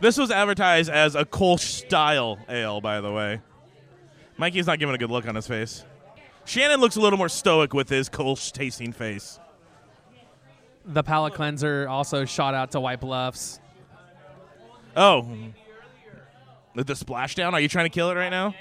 This 0.00 0.18
was 0.18 0.30
advertised 0.30 0.90
as 0.90 1.14
a 1.14 1.24
Kolsch 1.24 1.60
style 1.60 2.38
ale, 2.48 2.80
by 2.80 3.00
the 3.00 3.10
way. 3.10 3.40
Mikey's 4.36 4.66
not 4.66 4.78
giving 4.78 4.94
a 4.94 4.98
good 4.98 5.10
look 5.10 5.26
on 5.26 5.34
his 5.34 5.46
face. 5.46 5.84
Shannon 6.44 6.80
looks 6.80 6.96
a 6.96 7.00
little 7.00 7.18
more 7.18 7.30
stoic 7.30 7.72
with 7.72 7.88
his 7.88 8.08
Kolsch 8.10 8.52
tasting 8.52 8.92
face. 8.92 9.40
The 10.84 11.02
palate 11.02 11.34
cleanser 11.34 11.88
also 11.88 12.24
shot 12.24 12.54
out 12.54 12.72
to 12.72 12.80
White 12.80 13.00
Bluffs. 13.00 13.58
Oh, 14.94 15.28
the 16.74 16.84
splashdown. 16.92 17.52
Are 17.52 17.60
you 17.60 17.68
trying 17.68 17.86
to 17.86 17.90
kill 17.90 18.10
it 18.10 18.14
right 18.14 18.30
now? 18.30 18.54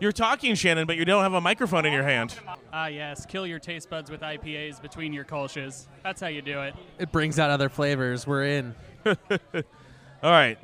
You're 0.00 0.12
talking, 0.12 0.54
Shannon, 0.54 0.86
but 0.86 0.96
you 0.96 1.04
don't 1.04 1.22
have 1.22 1.34
a 1.34 1.40
microphone 1.42 1.84
in 1.84 1.92
your 1.92 2.02
hand. 2.02 2.34
Ah, 2.72 2.86
yes. 2.86 3.26
Kill 3.26 3.46
your 3.46 3.58
taste 3.58 3.90
buds 3.90 4.10
with 4.10 4.22
IPAs 4.22 4.80
between 4.80 5.12
your 5.12 5.24
Kolsch's. 5.24 5.86
That's 6.02 6.20
how 6.20 6.28
you 6.28 6.40
do 6.40 6.60
it. 6.62 6.74
It 6.98 7.12
brings 7.12 7.38
out 7.38 7.50
other 7.50 7.68
flavors. 7.68 8.26
We're 8.26 8.44
in. 8.46 8.74
All 9.04 9.12
right. 10.22 10.58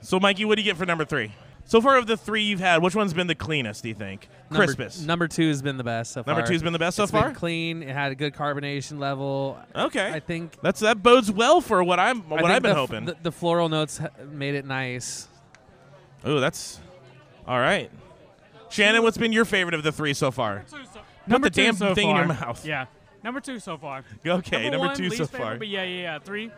So, 0.00 0.18
Mikey, 0.18 0.44
what 0.44 0.56
do 0.56 0.62
you 0.62 0.64
get 0.70 0.76
for 0.76 0.86
number 0.86 1.04
three? 1.04 1.32
So 1.68 1.80
far, 1.80 1.96
of 1.98 2.06
the 2.06 2.16
three 2.16 2.42
you've 2.42 2.60
had, 2.60 2.80
which 2.82 2.94
one's 2.94 3.12
been 3.12 3.26
the 3.26 3.34
cleanest? 3.34 3.82
Do 3.82 3.88
you 3.88 3.94
think? 3.94 4.28
Number- 4.50 4.66
Crispus. 4.66 5.00
Number 5.04 5.26
two 5.26 5.48
has 5.48 5.62
been 5.62 5.76
the 5.76 5.84
best 5.84 6.12
so 6.12 6.22
far. 6.22 6.32
Number 6.34 6.46
far. 6.46 6.52
two's 6.52 6.62
been 6.62 6.72
the 6.72 6.78
best 6.78 6.96
so 6.96 7.02
It's 7.04 7.12
been 7.12 7.22
far. 7.22 7.32
clean. 7.34 7.82
It 7.82 7.88
had 7.92 8.12
a 8.12 8.14
good 8.14 8.34
carbonation 8.34 8.98
level. 9.00 9.58
Okay. 9.74 10.08
I 10.12 10.20
think. 10.20 10.60
That's 10.62 10.80
that 10.80 11.02
bodes 11.02 11.30
well 11.30 11.60
for 11.60 11.82
what 11.82 11.98
I'm 11.98 12.22
I 12.22 12.24
what 12.26 12.38
think 12.42 12.50
I've 12.50 12.62
been 12.62 12.70
the, 12.70 12.74
hoping. 12.76 13.04
The, 13.06 13.16
the 13.22 13.32
floral 13.32 13.68
notes 13.68 13.98
ha- 13.98 14.10
made 14.30 14.54
it 14.54 14.64
nice. 14.64 15.26
oh, 16.24 16.38
that's 16.38 16.78
all 17.48 17.58
right. 17.58 17.90
Shannon, 18.68 19.02
what's 19.02 19.18
been 19.18 19.32
your 19.32 19.44
favorite 19.44 19.74
of 19.74 19.82
the 19.82 19.92
three 19.92 20.14
so 20.14 20.30
far? 20.30 20.64
Number 21.26 21.48
the 21.48 21.62
damn 21.62 21.74
so 21.74 21.94
thing 21.94 22.10
in 22.10 22.16
your 22.16 22.26
mouth. 22.26 22.64
Yeah. 22.64 22.86
Number 23.22 23.40
two 23.40 23.58
so 23.58 23.76
far. 23.76 24.04
Okay, 24.26 24.70
number, 24.70 24.86
one, 24.86 24.96
two 24.96 25.10
so 25.10 25.26
favorite, 25.26 25.38
far. 25.46 25.56
But 25.56 25.68
yeah, 25.68 25.82
yeah, 25.82 26.02
yeah. 26.02 26.18
Three. 26.18 26.50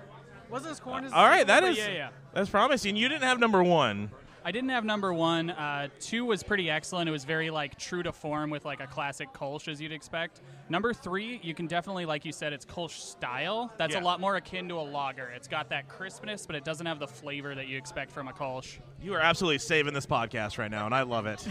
Wasn't 0.51 0.71
as 0.73 0.81
corn 0.81 1.05
as 1.05 1.13
All 1.13 1.25
right, 1.27 1.47
that 1.47 1.61
but 1.63 1.71
is 1.73 1.79
Yeah, 1.79 1.89
yeah. 1.89 2.09
that's 2.35 2.49
promising. 2.51 2.97
You 2.97 3.09
didn't 3.09 3.25
have 3.25 3.39
number 3.39 3.63
one. 3.63 4.11
I 4.49 4.51
didn't 4.51 4.71
have 4.71 4.83
number 4.83 5.13
one. 5.13 5.51
Uh, 5.51 5.89
two 6.01 6.25
was 6.25 6.43
pretty 6.43 6.71
excellent. 6.71 7.07
It 7.07 7.13
was 7.13 7.25
very 7.27 7.51
like 7.51 7.79
true 7.79 8.03
to 8.03 8.13
form 8.13 8.49
with 8.49 8.65
like 8.65 8.81
a 8.81 8.87
classic 8.87 9.31
Kolsch 9.35 9.69
as 9.69 9.79
you'd 9.79 9.93
expect. 9.93 10.41
Number 10.71 10.95
three, 10.95 11.39
you 11.43 11.53
can 11.53 11.67
definitely, 11.67 12.07
like 12.07 12.25
you 12.25 12.33
said, 12.33 12.55
it's 12.55 12.65
Kolsch 12.65 12.93
style. 12.99 13.71
That's 13.77 13.93
Yeah. 13.95 14.01
a 14.01 14.05
lot 14.05 14.21
more 14.21 14.37
akin 14.37 14.67
to 14.71 14.77
a 14.77 14.81
lager. 14.81 15.29
It's 15.37 15.49
got 15.49 15.69
that 15.69 15.87
crispness, 15.91 16.47
but 16.47 16.57
it 16.57 16.65
doesn't 16.65 16.87
have 16.87 16.99
the 16.99 17.07
flavor 17.07 17.55
that 17.55 17.69
you 17.69 17.77
expect 17.77 18.11
from 18.11 18.27
a 18.29 18.33
Kolsch. 18.33 18.79
You 19.03 19.13
are 19.13 19.21
absolutely 19.21 19.59
saving 19.59 19.93
this 19.93 20.07
podcast 20.07 20.57
right 20.57 20.71
now, 20.71 20.87
and 20.87 20.95
I 20.95 21.03
love 21.03 21.27
it. 21.27 21.47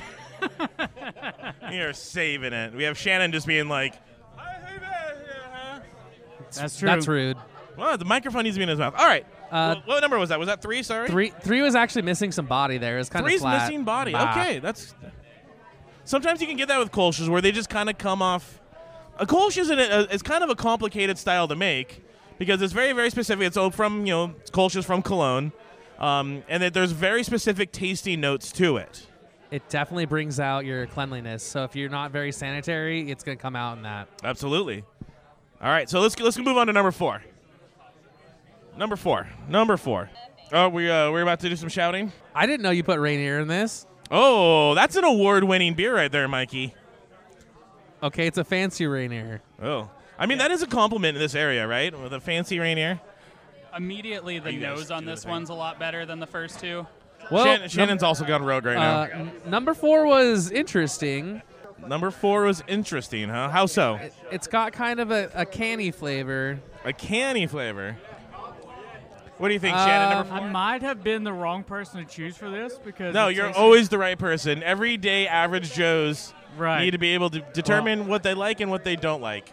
You're 1.72 1.94
saving 1.94 2.54
it. 2.54 2.74
We 2.74 2.86
have 2.86 2.98
Shannon 2.98 3.32
just 3.32 3.46
being 3.46 3.70
like, 3.70 3.94
That's 6.56 6.80
true. 6.80 6.88
That's 6.88 7.08
rude. 7.08 7.38
"Well, 7.78 7.96
the 8.00 8.06
microphone 8.06 8.42
needs 8.46 8.56
to 8.56 8.60
be 8.60 8.64
in 8.64 8.70
his 8.70 8.80
mouth." 8.80 8.96
All 8.98 9.06
right. 9.06 9.28
Uh, 9.52 9.76
Wh- 9.76 9.88
what 9.88 10.02
number 10.02 10.18
was 10.20 10.30
that? 10.30 10.40
Was 10.40 10.48
that 10.48 10.62
three? 10.62 10.84
Sorry. 10.84 11.08
Three 11.08 11.30
three 11.42 11.62
was 11.62 11.76
actually 11.76 12.02
missing 12.04 12.32
some 12.32 12.46
body 12.46 12.78
there. 12.78 12.96
It 12.96 13.00
was 13.00 13.10
kind 13.10 13.26
Three's 13.26 13.38
of 13.42 13.42
flat. 13.42 13.68
missing 13.70 13.84
body. 13.84 14.12
Bah. 14.12 14.32
Okay, 14.32 14.60
that's. 14.60 14.94
Sometimes 16.04 16.40
you 16.42 16.48
can 16.48 16.56
get 16.58 16.68
that 16.70 16.80
with 16.80 16.92
Kolsch's 16.92 17.30
where 17.30 17.42
they 17.42 17.52
just 17.52 17.70
kind 17.70 17.90
of 17.90 17.98
come 17.98 18.22
off. 18.22 18.62
A 19.20 19.26
Kolsch 19.26 19.58
is, 19.58 19.70
a, 19.70 20.14
is 20.14 20.22
kind 20.22 20.44
of 20.44 20.50
a 20.50 20.56
complicated 20.56 21.18
style 21.18 21.48
to 21.48 21.56
make 21.56 22.04
because 22.38 22.62
it's 22.62 22.72
very, 22.72 22.94
very 22.94 23.10
specific. 23.10 23.46
It's 23.48 23.58
all 23.58 23.72
from, 23.72 24.06
you 24.06 24.14
know, 24.14 24.36
Kolsch 24.52 24.76
is 24.76 24.86
from 24.86 25.02
Cologne. 25.02 25.52
Um, 26.00 26.44
and 26.48 26.62
that 26.62 26.74
there's 26.76 26.92
very 26.92 27.24
specific 27.24 27.72
tasting 27.72 28.22
notes 28.22 28.52
to 28.54 28.78
it. 28.78 29.08
It 29.50 29.68
definitely 29.70 30.06
brings 30.06 30.40
out 30.40 30.64
your 30.64 30.86
cleanliness. 30.86 31.42
So 31.42 31.64
if 31.64 31.76
you're 31.76 31.90
not 31.90 32.12
very 32.12 32.32
sanitary, 32.32 33.10
it's 33.10 33.24
gonna 33.24 33.36
come 33.38 33.56
out 33.56 33.78
in 33.78 33.84
that. 33.84 34.08
Absolutely. 34.24 34.84
All 35.60 35.70
right, 35.70 35.90
so 35.90 36.00
let's 36.00 36.20
let's 36.20 36.38
move 36.38 36.56
on 36.58 36.68
to 36.68 36.74
number 36.74 36.92
four. 36.92 37.24
Number 38.78 38.96
four. 38.96 39.28
Number 39.50 39.78
four. 39.78 40.10
Oh, 40.52 40.70
we 40.70 40.90
uh, 40.90 41.12
we're 41.12 41.22
about 41.24 41.40
to 41.42 41.50
do 41.50 41.56
some 41.56 41.70
shouting. 41.70 42.12
I 42.34 42.46
didn't 42.46 42.62
know 42.62 42.70
you 42.72 42.84
put 42.84 43.00
Rainier 43.00 43.40
in 43.40 43.48
this. 43.48 43.86
Oh, 44.10 44.74
that's 44.76 44.96
an 44.96 45.04
award-winning 45.04 45.74
beer 45.74 45.94
right 45.94 46.12
there, 46.12 46.28
Mikey. 46.28 46.74
Okay, 48.02 48.28
it's 48.28 48.38
a 48.38 48.44
fancy 48.44 48.86
Rainier. 48.88 49.42
Oh, 49.62 49.90
I 50.18 50.26
mean 50.28 50.38
that 50.38 50.52
is 50.52 50.62
a 50.62 50.68
compliment 50.68 51.18
in 51.18 51.22
this 51.22 51.36
area, 51.36 51.68
right? 51.68 51.98
With 52.00 52.14
a 52.14 52.20
fancy 52.22 52.60
Rainier. 52.60 53.02
Immediately, 53.76 54.40
the 54.40 54.54
you 54.54 54.60
guys 54.62 54.78
nose 54.78 54.92
on 54.92 55.04
do 55.04 55.10
this 55.10 55.22
the 55.22 55.26
thing. 55.26 55.32
one's 55.32 55.50
a 55.50 55.54
lot 55.54 55.80
better 55.80 56.06
than 56.06 56.20
the 56.20 56.28
first 56.28 56.60
two. 56.60 56.88
Well, 57.30 57.44
Shannon, 57.44 57.70
Shannon's 57.70 58.04
also 58.04 58.24
gone 58.26 58.44
rogue 58.44 58.66
right 58.66 58.76
now. 58.78 59.02
uh, 59.02 59.08
n- 59.12 59.32
number 59.48 59.74
four 59.74 60.06
was 60.08 60.50
interesting. 60.52 61.42
Number 61.86 62.10
four 62.10 62.44
was 62.44 62.64
interesting, 62.68 63.30
huh? 63.30 63.50
How 63.50 63.66
so? 63.66 63.96
It, 63.96 64.14
it's 64.32 64.48
got 64.48 64.72
kind 64.74 65.00
of 65.00 65.12
a, 65.12 65.30
a 65.34 65.46
canny 65.46 65.92
flavor. 65.92 66.60
A 66.86 66.94
canny 66.94 67.46
flavor. 67.46 67.98
What 69.38 69.50
do 69.50 69.54
you 69.54 69.60
think, 69.60 69.76
Uh, 69.78 69.86
Shannon? 69.86 70.28
Number 70.28 70.34
I 70.46 70.50
might 70.50 70.82
have 70.82 71.04
been 71.04 71.24
the 71.24 71.34
wrong 71.34 71.64
person 71.64 72.04
to 72.04 72.12
choose 72.12 72.36
for 72.36 72.50
this 72.50 72.78
because 72.84 73.14
No, 73.14 73.28
it 73.28 73.36
you're 73.36 73.46
tastes- 73.48 73.60
always 73.60 73.90
the 73.90 73.98
right 74.00 74.18
person. 74.18 74.64
Everyday 74.64 75.28
average 75.28 75.74
Joes 75.74 76.34
right. 76.58 76.82
need 76.84 76.92
to 76.92 76.98
be 76.98 77.14
able 77.14 77.30
to 77.30 77.40
determine 77.54 78.08
what 78.08 78.24
they 78.24 78.34
like 78.34 78.62
and 78.62 78.72
what 78.72 78.84
they 78.84 78.96
don't 78.96 79.22
like. 79.22 79.52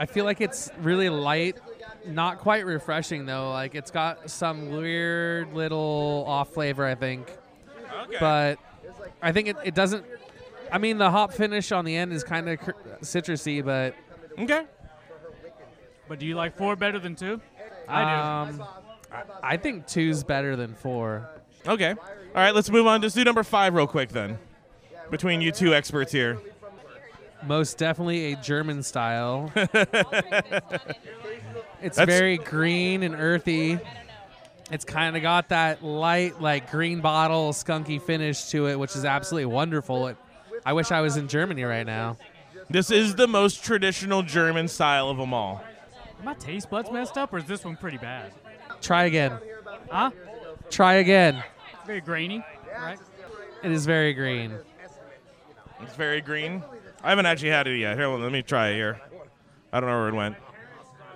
I 0.00 0.06
feel 0.06 0.24
like 0.24 0.40
it's 0.40 0.70
really 0.80 1.08
light, 1.10 1.56
not 2.06 2.38
quite 2.38 2.64
refreshing 2.64 3.26
though. 3.26 3.50
Like 3.50 3.74
it's 3.74 3.90
got 3.90 4.30
some 4.30 4.70
weird 4.70 5.52
little 5.52 6.24
off 6.26 6.50
flavor, 6.54 6.86
I 6.86 6.94
think. 6.94 7.30
Okay. 8.04 8.16
But 8.20 8.58
I 9.22 9.32
think 9.32 9.48
it, 9.48 9.56
it 9.64 9.74
doesn't. 9.74 10.04
I 10.72 10.78
mean, 10.78 10.98
the 10.98 11.10
hop 11.10 11.32
finish 11.32 11.72
on 11.72 11.84
the 11.84 11.94
end 11.96 12.12
is 12.12 12.24
kind 12.24 12.48
of 12.48 12.58
cr- 12.58 12.72
citrusy, 13.02 13.64
but 13.64 13.94
okay. 14.38 14.64
But 16.08 16.18
do 16.18 16.26
you 16.26 16.34
like 16.36 16.56
four 16.56 16.74
better 16.76 16.98
than 16.98 17.16
two? 17.16 17.40
I 17.88 18.48
do. 18.50 18.60
um, 18.60 18.68
I, 19.42 19.54
I 19.54 19.56
think 19.56 19.86
two's 19.86 20.24
better 20.24 20.56
than 20.56 20.74
four. 20.74 21.28
Okay. 21.66 21.90
All 21.90 21.96
right, 22.34 22.54
let's 22.54 22.70
move 22.70 22.86
on. 22.86 23.02
Just 23.02 23.16
do 23.16 23.24
number 23.24 23.42
five 23.42 23.74
real 23.74 23.86
quick 23.86 24.10
then. 24.10 24.38
Between 25.10 25.40
you 25.40 25.52
two 25.52 25.74
experts 25.74 26.12
here. 26.12 26.38
Most 27.44 27.78
definitely 27.78 28.32
a 28.32 28.36
German 28.36 28.82
style. 28.82 29.52
it's 29.54 29.72
That's- 31.96 32.06
very 32.06 32.38
green 32.38 33.02
and 33.02 33.14
earthy. 33.14 33.78
It's 34.70 34.84
kind 34.84 35.16
of 35.16 35.22
got 35.22 35.50
that 35.50 35.84
light, 35.84 36.40
like 36.40 36.72
green 36.72 37.00
bottle, 37.00 37.52
skunky 37.52 38.02
finish 38.02 38.46
to 38.46 38.66
it, 38.66 38.76
which 38.76 38.96
is 38.96 39.04
absolutely 39.04 39.46
wonderful. 39.46 40.08
It, 40.08 40.16
I 40.64 40.72
wish 40.72 40.90
I 40.90 41.02
was 41.02 41.16
in 41.16 41.28
Germany 41.28 41.62
right 41.62 41.86
now. 41.86 42.16
This 42.68 42.90
is 42.90 43.14
the 43.14 43.28
most 43.28 43.62
traditional 43.62 44.22
German 44.22 44.66
style 44.66 45.08
of 45.08 45.18
them 45.18 45.32
all. 45.32 45.62
Are 46.18 46.24
my 46.24 46.34
taste 46.34 46.68
buds 46.68 46.90
messed 46.90 47.16
up, 47.16 47.32
or 47.32 47.38
is 47.38 47.44
this 47.44 47.64
one 47.64 47.76
pretty 47.76 47.98
bad? 47.98 48.32
Try 48.80 49.04
again. 49.04 49.38
Huh? 49.90 50.10
Try 50.70 50.94
again. 50.94 51.42
It's 51.74 51.86
Very 51.86 52.00
grainy, 52.00 52.44
right? 52.76 52.98
It 53.62 53.70
is 53.72 53.86
very 53.86 54.12
green. 54.12 54.52
It's 55.82 55.94
very 55.94 56.20
green. 56.20 56.62
I 57.02 57.10
haven't 57.10 57.26
actually 57.26 57.50
had 57.50 57.66
it 57.66 57.78
yet. 57.78 57.96
Here, 57.96 58.08
let 58.08 58.32
me 58.32 58.42
try 58.42 58.68
it 58.70 58.74
here. 58.74 59.00
I 59.72 59.80
don't 59.80 59.88
know 59.88 59.98
where 59.98 60.08
it 60.08 60.14
went. 60.14 60.36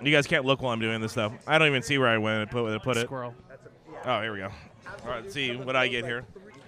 You 0.01 0.11
guys 0.11 0.25
can't 0.25 0.45
look 0.45 0.61
while 0.61 0.73
I'm 0.73 0.79
doing 0.79 1.01
this 1.01 1.11
stuff. 1.11 1.33
I 1.45 1.57
don't 1.57 1.67
even 1.67 1.81
see 1.81 1.97
where 1.97 2.07
I 2.07 2.17
went 2.17 2.41
and 2.41 2.51
put, 2.51 2.81
put 2.81 2.97
it. 2.97 3.05
Squirrel. 3.05 3.35
Oh, 4.05 4.21
here 4.21 4.33
we 4.33 4.39
go. 4.39 4.49
All 5.03 5.09
right, 5.09 5.23
let's 5.23 5.33
see 5.33 5.55
what 5.55 5.75
I 5.75 5.87
get 5.87 6.05
here. 6.05 6.25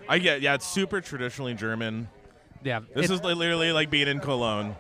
I 0.07 0.19
get 0.19 0.41
yeah, 0.41 0.55
it's 0.55 0.67
super 0.67 1.01
traditionally 1.01 1.53
German. 1.53 2.09
Yeah. 2.63 2.81
This 2.93 3.09
is 3.09 3.23
li- 3.23 3.33
literally 3.33 3.71
like 3.71 3.89
being 3.89 4.07
in 4.07 4.19
Cologne. 4.19 4.75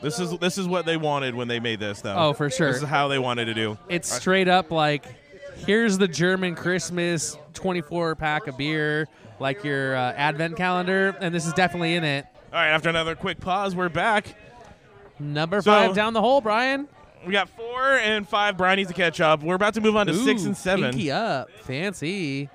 This 0.00 0.18
is 0.18 0.36
this 0.38 0.58
is 0.58 0.66
what 0.66 0.86
they 0.86 0.96
wanted 0.96 1.34
when 1.34 1.48
they 1.48 1.60
made 1.60 1.78
this, 1.80 2.00
though. 2.00 2.16
Oh, 2.16 2.32
for 2.32 2.50
sure. 2.50 2.72
This 2.72 2.82
is 2.82 2.88
how 2.88 3.08
they 3.08 3.18
wanted 3.18 3.46
to 3.46 3.54
do. 3.54 3.78
It's 3.88 4.12
straight 4.12 4.48
up 4.48 4.70
like 4.70 5.04
here's 5.66 5.98
the 5.98 6.08
German 6.08 6.54
Christmas 6.54 7.36
24 7.54 8.14
pack 8.16 8.46
of 8.46 8.56
beer, 8.56 9.08
like 9.40 9.64
your 9.64 9.94
uh, 9.96 10.12
advent 10.12 10.56
calendar, 10.56 11.16
and 11.20 11.34
this 11.34 11.46
is 11.46 11.52
definitely 11.52 11.94
in 11.94 12.04
it. 12.04 12.26
All 12.52 12.58
right, 12.58 12.68
after 12.68 12.88
another 12.88 13.14
quick 13.14 13.40
pause, 13.40 13.74
we're 13.74 13.88
back. 13.88 14.34
Number 15.18 15.60
So- 15.62 15.70
five 15.70 15.94
down 15.94 16.12
the 16.12 16.20
hole, 16.20 16.40
Brian. 16.40 16.88
We 17.24 17.32
got 17.32 17.48
four 17.48 17.98
and 17.98 18.28
five. 18.28 18.56
Brian 18.56 18.78
needs 18.78 18.88
to 18.88 18.94
catch 18.96 19.20
up. 19.20 19.44
We're 19.44 19.54
about 19.54 19.74
to 19.74 19.80
move 19.80 19.94
on 19.94 20.08
to 20.08 20.14
six 20.14 20.42
and 20.42 20.56
seven. 20.56 20.90
Pinky 20.90 21.12
up, 21.12 21.50
fancy. 21.60 22.50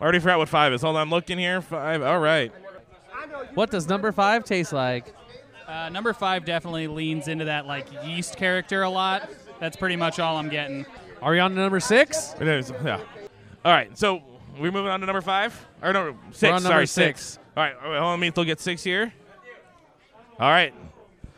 I 0.00 0.02
already 0.02 0.18
forgot 0.18 0.38
what 0.38 0.48
five 0.48 0.72
is. 0.72 0.80
Hold 0.80 0.96
on, 0.96 1.02
I'm 1.02 1.10
looking 1.10 1.36
here. 1.38 1.60
Five. 1.60 2.00
All 2.02 2.18
right. 2.18 2.50
What 3.54 3.70
does 3.70 3.86
number 3.86 4.12
five 4.12 4.44
taste 4.44 4.72
like? 4.72 5.12
Uh, 5.68 5.90
number 5.90 6.14
five 6.14 6.46
definitely 6.46 6.86
leans 6.86 7.28
into 7.28 7.44
that 7.46 7.66
like 7.66 7.86
yeast 8.04 8.36
character 8.36 8.82
a 8.82 8.88
lot. 8.88 9.28
That's 9.60 9.76
pretty 9.76 9.96
much 9.96 10.18
all 10.20 10.38
I'm 10.38 10.48
getting. 10.48 10.86
Are 11.22 11.32
we 11.32 11.38
on 11.40 11.50
to 11.52 11.56
number 11.56 11.80
six? 11.80 12.34
It 12.40 12.46
is. 12.48 12.72
Yeah. 12.84 13.00
All 13.64 13.72
right. 13.72 13.96
So 13.98 14.22
we're 14.58 14.70
moving 14.72 14.90
on 14.90 15.00
to 15.00 15.06
number 15.06 15.20
five. 15.22 15.66
Or 15.82 15.92
no, 15.92 16.16
6 16.30 16.42
We're 16.42 16.48
on 16.48 16.54
number 16.62 16.68
sorry, 16.68 16.86
six. 16.86 17.38
All 17.56 17.62
right. 17.62 17.74
Hold 17.74 17.94
on. 17.96 18.10
Let 18.12 18.20
me 18.20 18.30
still 18.30 18.44
get 18.44 18.60
six 18.60 18.82
here. 18.82 19.12
All 20.38 20.50
right. 20.50 20.74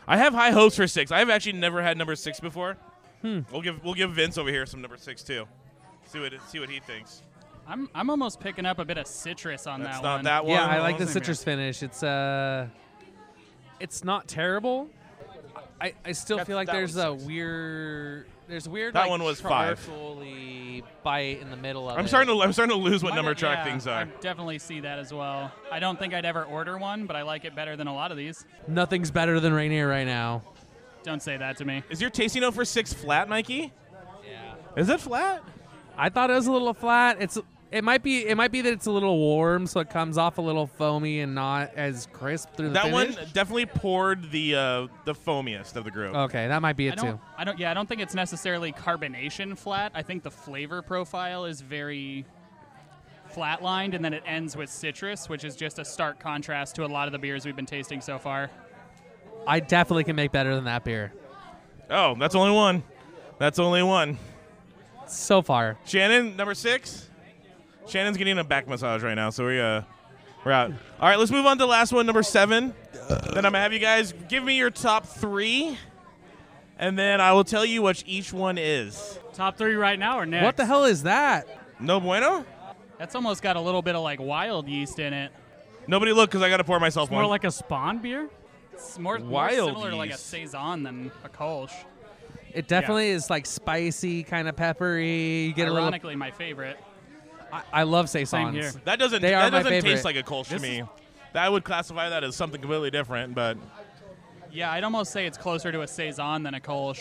I 0.06 0.16
have 0.16 0.32
high 0.32 0.50
hopes 0.50 0.76
for 0.76 0.86
six. 0.86 1.12
I've 1.12 1.30
actually 1.30 1.52
never 1.52 1.82
had 1.82 1.96
number 1.98 2.16
six 2.16 2.40
before. 2.40 2.76
Hmm. 3.22 3.40
We'll 3.52 3.62
give 3.62 3.84
we'll 3.84 3.94
give 3.94 4.12
Vince 4.12 4.38
over 4.38 4.48
here 4.50 4.64
some 4.66 4.80
number 4.80 4.96
six 4.96 5.22
too. 5.22 5.46
See 6.06 6.18
what 6.20 6.32
see 6.48 6.58
what 6.60 6.70
he 6.70 6.80
thinks. 6.80 7.22
I'm 7.66 7.88
I'm 7.94 8.08
almost 8.08 8.40
picking 8.40 8.64
up 8.64 8.78
a 8.78 8.84
bit 8.84 8.96
of 8.96 9.06
citrus 9.06 9.66
on 9.66 9.82
That's 9.82 9.98
that 9.98 10.02
not 10.02 10.14
one. 10.16 10.24
that 10.24 10.44
one. 10.44 10.54
Yeah, 10.54 10.66
I 10.66 10.80
like 10.80 10.98
the 10.98 11.06
citrus 11.06 11.44
finish. 11.44 11.82
It's 11.82 12.02
uh, 12.02 12.68
it's 13.80 14.04
not 14.04 14.26
terrible. 14.26 14.88
I, 15.80 15.94
I 16.04 16.12
still 16.12 16.38
That- 16.38 16.46
feel 16.46 16.56
like 16.56 16.66
there's 16.68 16.96
a 16.96 17.12
six. 17.12 17.22
weird 17.24 18.26
there's 18.48 18.66
a 18.66 18.70
weird 18.70 18.94
That 18.94 19.02
like, 19.02 19.10
one 19.10 19.22
was 19.22 19.40
five. 19.40 19.78
charcoaly 19.86 20.82
bite 21.02 21.40
in 21.40 21.50
the 21.50 21.56
middle 21.56 21.88
of 21.90 21.98
I'm 21.98 22.06
it. 22.06 22.08
starting 22.08 22.34
to 22.34 22.42
I'm 22.42 22.52
starting 22.52 22.74
to 22.76 22.82
lose 22.82 23.02
what 23.02 23.12
I 23.12 23.16
number 23.16 23.32
don't- 23.34 23.38
track 23.38 23.58
yeah, 23.58 23.64
things 23.72 23.86
are. 23.86 24.00
I 24.00 24.04
definitely 24.20 24.58
see 24.58 24.80
that 24.80 24.98
as 24.98 25.12
well. 25.12 25.52
I 25.70 25.78
don't 25.78 25.98
think 25.98 26.14
I'd 26.14 26.24
ever 26.24 26.44
order 26.44 26.78
one, 26.78 27.06
but 27.06 27.14
I 27.16 27.22
like 27.22 27.44
it 27.44 27.54
better 27.54 27.76
than 27.76 27.86
a 27.86 27.94
lot 27.94 28.10
of 28.10 28.16
these. 28.16 28.44
Nothing's 28.66 29.10
better 29.10 29.38
than 29.40 29.52
Rainier 29.52 29.86
right 29.86 30.06
now. 30.06 30.42
Don't 31.04 31.22
say 31.22 31.36
that 31.36 31.56
to 31.58 31.64
me. 31.64 31.82
Is 31.90 32.00
your 32.00 32.10
tasting 32.10 32.40
note 32.42 32.54
for 32.54 32.64
six 32.64 32.92
flat, 32.92 33.28
Mikey? 33.28 33.72
Yeah. 34.28 34.54
Is 34.76 34.88
it 34.88 35.00
flat? 35.00 35.42
I 35.96 36.08
thought 36.08 36.30
it 36.30 36.34
was 36.34 36.46
a 36.46 36.52
little 36.52 36.74
flat. 36.74 37.18
It's 37.20 37.38
it 37.70 37.84
might 37.84 38.02
be 38.02 38.26
it 38.26 38.36
might 38.36 38.50
be 38.50 38.62
that 38.62 38.72
it's 38.72 38.86
a 38.86 38.90
little 38.90 39.18
warm, 39.18 39.66
so 39.66 39.80
it 39.80 39.90
comes 39.90 40.16
off 40.16 40.38
a 40.38 40.40
little 40.40 40.66
foamy 40.66 41.20
and 41.20 41.34
not 41.34 41.74
as 41.74 42.08
crisp 42.12 42.54
through 42.54 42.68
the 42.68 42.74
That 42.74 42.90
finish. 42.90 43.16
one 43.16 43.26
definitely 43.32 43.66
poured 43.66 44.30
the 44.30 44.54
uh, 44.54 44.86
the 45.04 45.14
foamiest 45.14 45.76
of 45.76 45.84
the 45.84 45.90
group. 45.90 46.14
Okay, 46.14 46.48
that 46.48 46.62
might 46.62 46.76
be 46.76 46.88
I 46.88 46.92
it 46.94 46.96
don't, 46.96 47.16
too. 47.16 47.20
I 47.36 47.44
don't. 47.44 47.58
Yeah, 47.58 47.70
I 47.70 47.74
don't 47.74 47.88
think 47.88 48.00
it's 48.00 48.14
necessarily 48.14 48.72
carbonation 48.72 49.56
flat. 49.56 49.92
I 49.94 50.02
think 50.02 50.22
the 50.22 50.30
flavor 50.30 50.80
profile 50.82 51.44
is 51.44 51.60
very 51.60 52.24
flatlined, 53.34 53.94
and 53.94 54.02
then 54.04 54.14
it 54.14 54.22
ends 54.26 54.56
with 54.56 54.70
citrus, 54.70 55.28
which 55.28 55.44
is 55.44 55.54
just 55.54 55.78
a 55.78 55.84
stark 55.84 56.18
contrast 56.18 56.74
to 56.76 56.84
a 56.84 56.88
lot 56.88 57.06
of 57.08 57.12
the 57.12 57.18
beers 57.18 57.44
we've 57.44 57.56
been 57.56 57.66
tasting 57.66 58.00
so 58.00 58.18
far. 58.18 58.50
I 59.46 59.60
definitely 59.60 60.04
can 60.04 60.16
make 60.16 60.32
better 60.32 60.54
than 60.54 60.64
that 60.64 60.84
beer. 60.84 61.12
Oh, 61.90 62.14
that's 62.18 62.34
only 62.34 62.52
one. 62.52 62.82
That's 63.38 63.58
only 63.58 63.82
one. 63.82 64.18
So 65.06 65.40
far. 65.42 65.78
Shannon, 65.86 66.36
number 66.36 66.54
six. 66.54 67.07
Shannon's 67.88 68.16
getting 68.16 68.38
a 68.38 68.44
back 68.44 68.68
massage 68.68 69.02
right 69.02 69.14
now, 69.14 69.30
so 69.30 69.46
we 69.46 69.60
uh 69.60 69.82
we're 70.44 70.52
out. 70.52 70.70
All 71.00 71.08
right, 71.08 71.18
let's 71.18 71.30
move 71.30 71.46
on 71.46 71.56
to 71.58 71.62
the 71.64 71.66
last 71.68 71.92
one, 71.92 72.06
number 72.06 72.22
seven. 72.22 72.72
then 73.08 73.36
I'm 73.36 73.42
gonna 73.42 73.58
have 73.60 73.72
you 73.72 73.78
guys 73.78 74.14
give 74.28 74.44
me 74.44 74.56
your 74.56 74.70
top 74.70 75.06
three, 75.06 75.76
and 76.78 76.98
then 76.98 77.20
I 77.20 77.32
will 77.32 77.44
tell 77.44 77.64
you 77.64 77.82
what 77.82 78.02
each 78.06 78.32
one 78.32 78.56
is. 78.58 79.18
Top 79.32 79.56
three 79.56 79.74
right 79.74 79.98
now 79.98 80.18
or 80.18 80.26
next? 80.26 80.44
What 80.44 80.56
the 80.56 80.66
hell 80.66 80.84
is 80.84 81.02
that? 81.04 81.48
No 81.80 81.98
bueno. 82.00 82.44
That's 82.98 83.14
almost 83.14 83.42
got 83.42 83.56
a 83.56 83.60
little 83.60 83.82
bit 83.82 83.94
of 83.94 84.02
like 84.02 84.20
wild 84.20 84.68
yeast 84.68 84.98
in 84.98 85.12
it. 85.12 85.32
Nobody 85.86 86.12
look, 86.12 86.30
cause 86.30 86.42
I 86.42 86.48
gotta 86.48 86.64
pour 86.64 86.78
myself 86.80 87.06
It's 87.06 87.12
more 87.12 87.22
one. 87.22 87.30
like 87.30 87.44
a 87.44 87.50
spawn 87.50 87.98
beer. 87.98 88.28
It's 88.72 88.98
more, 88.98 89.18
more 89.18 89.28
Wild 89.28 89.68
similar 89.70 89.90
to 89.90 89.96
like 89.96 90.10
a 90.10 90.12
yeast. 90.12 90.26
saison 90.26 90.82
than 90.84 91.10
a 91.24 91.28
Kolsch. 91.28 91.72
It 92.52 92.68
definitely 92.68 93.08
is 93.10 93.28
like 93.28 93.44
spicy, 93.46 94.22
kind 94.22 94.48
of 94.48 94.54
peppery. 94.56 95.44
You 95.46 95.52
get 95.52 95.66
a 95.68 95.72
little. 95.72 95.84
Ironically, 95.86 96.14
my 96.16 96.30
favorite. 96.30 96.78
I, 97.52 97.62
I 97.72 97.82
love 97.84 98.08
saisons. 98.08 98.54
here. 98.54 98.72
that 98.84 98.98
doesn't 98.98 99.22
They 99.22 99.34
are 99.34 99.44
that 99.44 99.52
my 99.52 99.58
doesn't 99.58 99.72
favorite. 99.72 99.90
taste 99.90 100.04
like 100.04 100.16
a 100.16 100.22
Kolsch 100.22 100.48
to 100.48 100.58
me. 100.58 100.82
That 101.32 101.50
would 101.52 101.64
classify 101.64 102.08
that 102.08 102.24
as 102.24 102.36
something 102.36 102.60
completely 102.60 102.90
different, 102.90 103.34
but 103.34 103.56
Yeah, 104.52 104.70
I'd 104.72 104.84
almost 104.84 105.12
say 105.12 105.26
it's 105.26 105.38
closer 105.38 105.70
to 105.72 105.82
a 105.82 105.86
saison 105.88 106.42
than 106.42 106.54
a 106.54 106.60
Kolsch. 106.60 107.00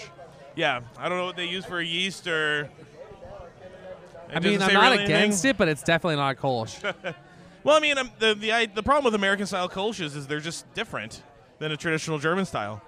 yeah, 0.55 0.81
I 0.97 1.09
don't 1.09 1.17
know 1.17 1.25
what 1.25 1.35
they 1.37 1.45
use 1.45 1.65
for 1.65 1.81
yeast 1.81 2.27
or. 2.27 2.69
I 4.33 4.39
mean, 4.39 4.61
I'm 4.61 4.73
not 4.73 4.99
against 4.99 5.45
it, 5.45 5.57
but 5.57 5.67
it's 5.69 5.83
definitely 5.83 6.17
not 6.17 6.35
a 6.37 6.39
Kolsch. 6.39 6.93
Well, 7.63 7.75
I 7.75 7.81
mean, 7.81 7.97
um, 7.97 8.09
the 8.19 8.33
the 8.33 8.53
I, 8.53 8.65
the 8.67 8.83
problem 8.83 9.03
with 9.03 9.13
American 9.15 9.45
style 9.45 9.67
Kolsch's 9.67 10.15
is 10.15 10.25
they're 10.25 10.39
just 10.39 10.71
different 10.73 11.21
than 11.59 11.73
a 11.73 11.75
traditional 11.75 12.17
German 12.17 12.45
style. 12.45 12.81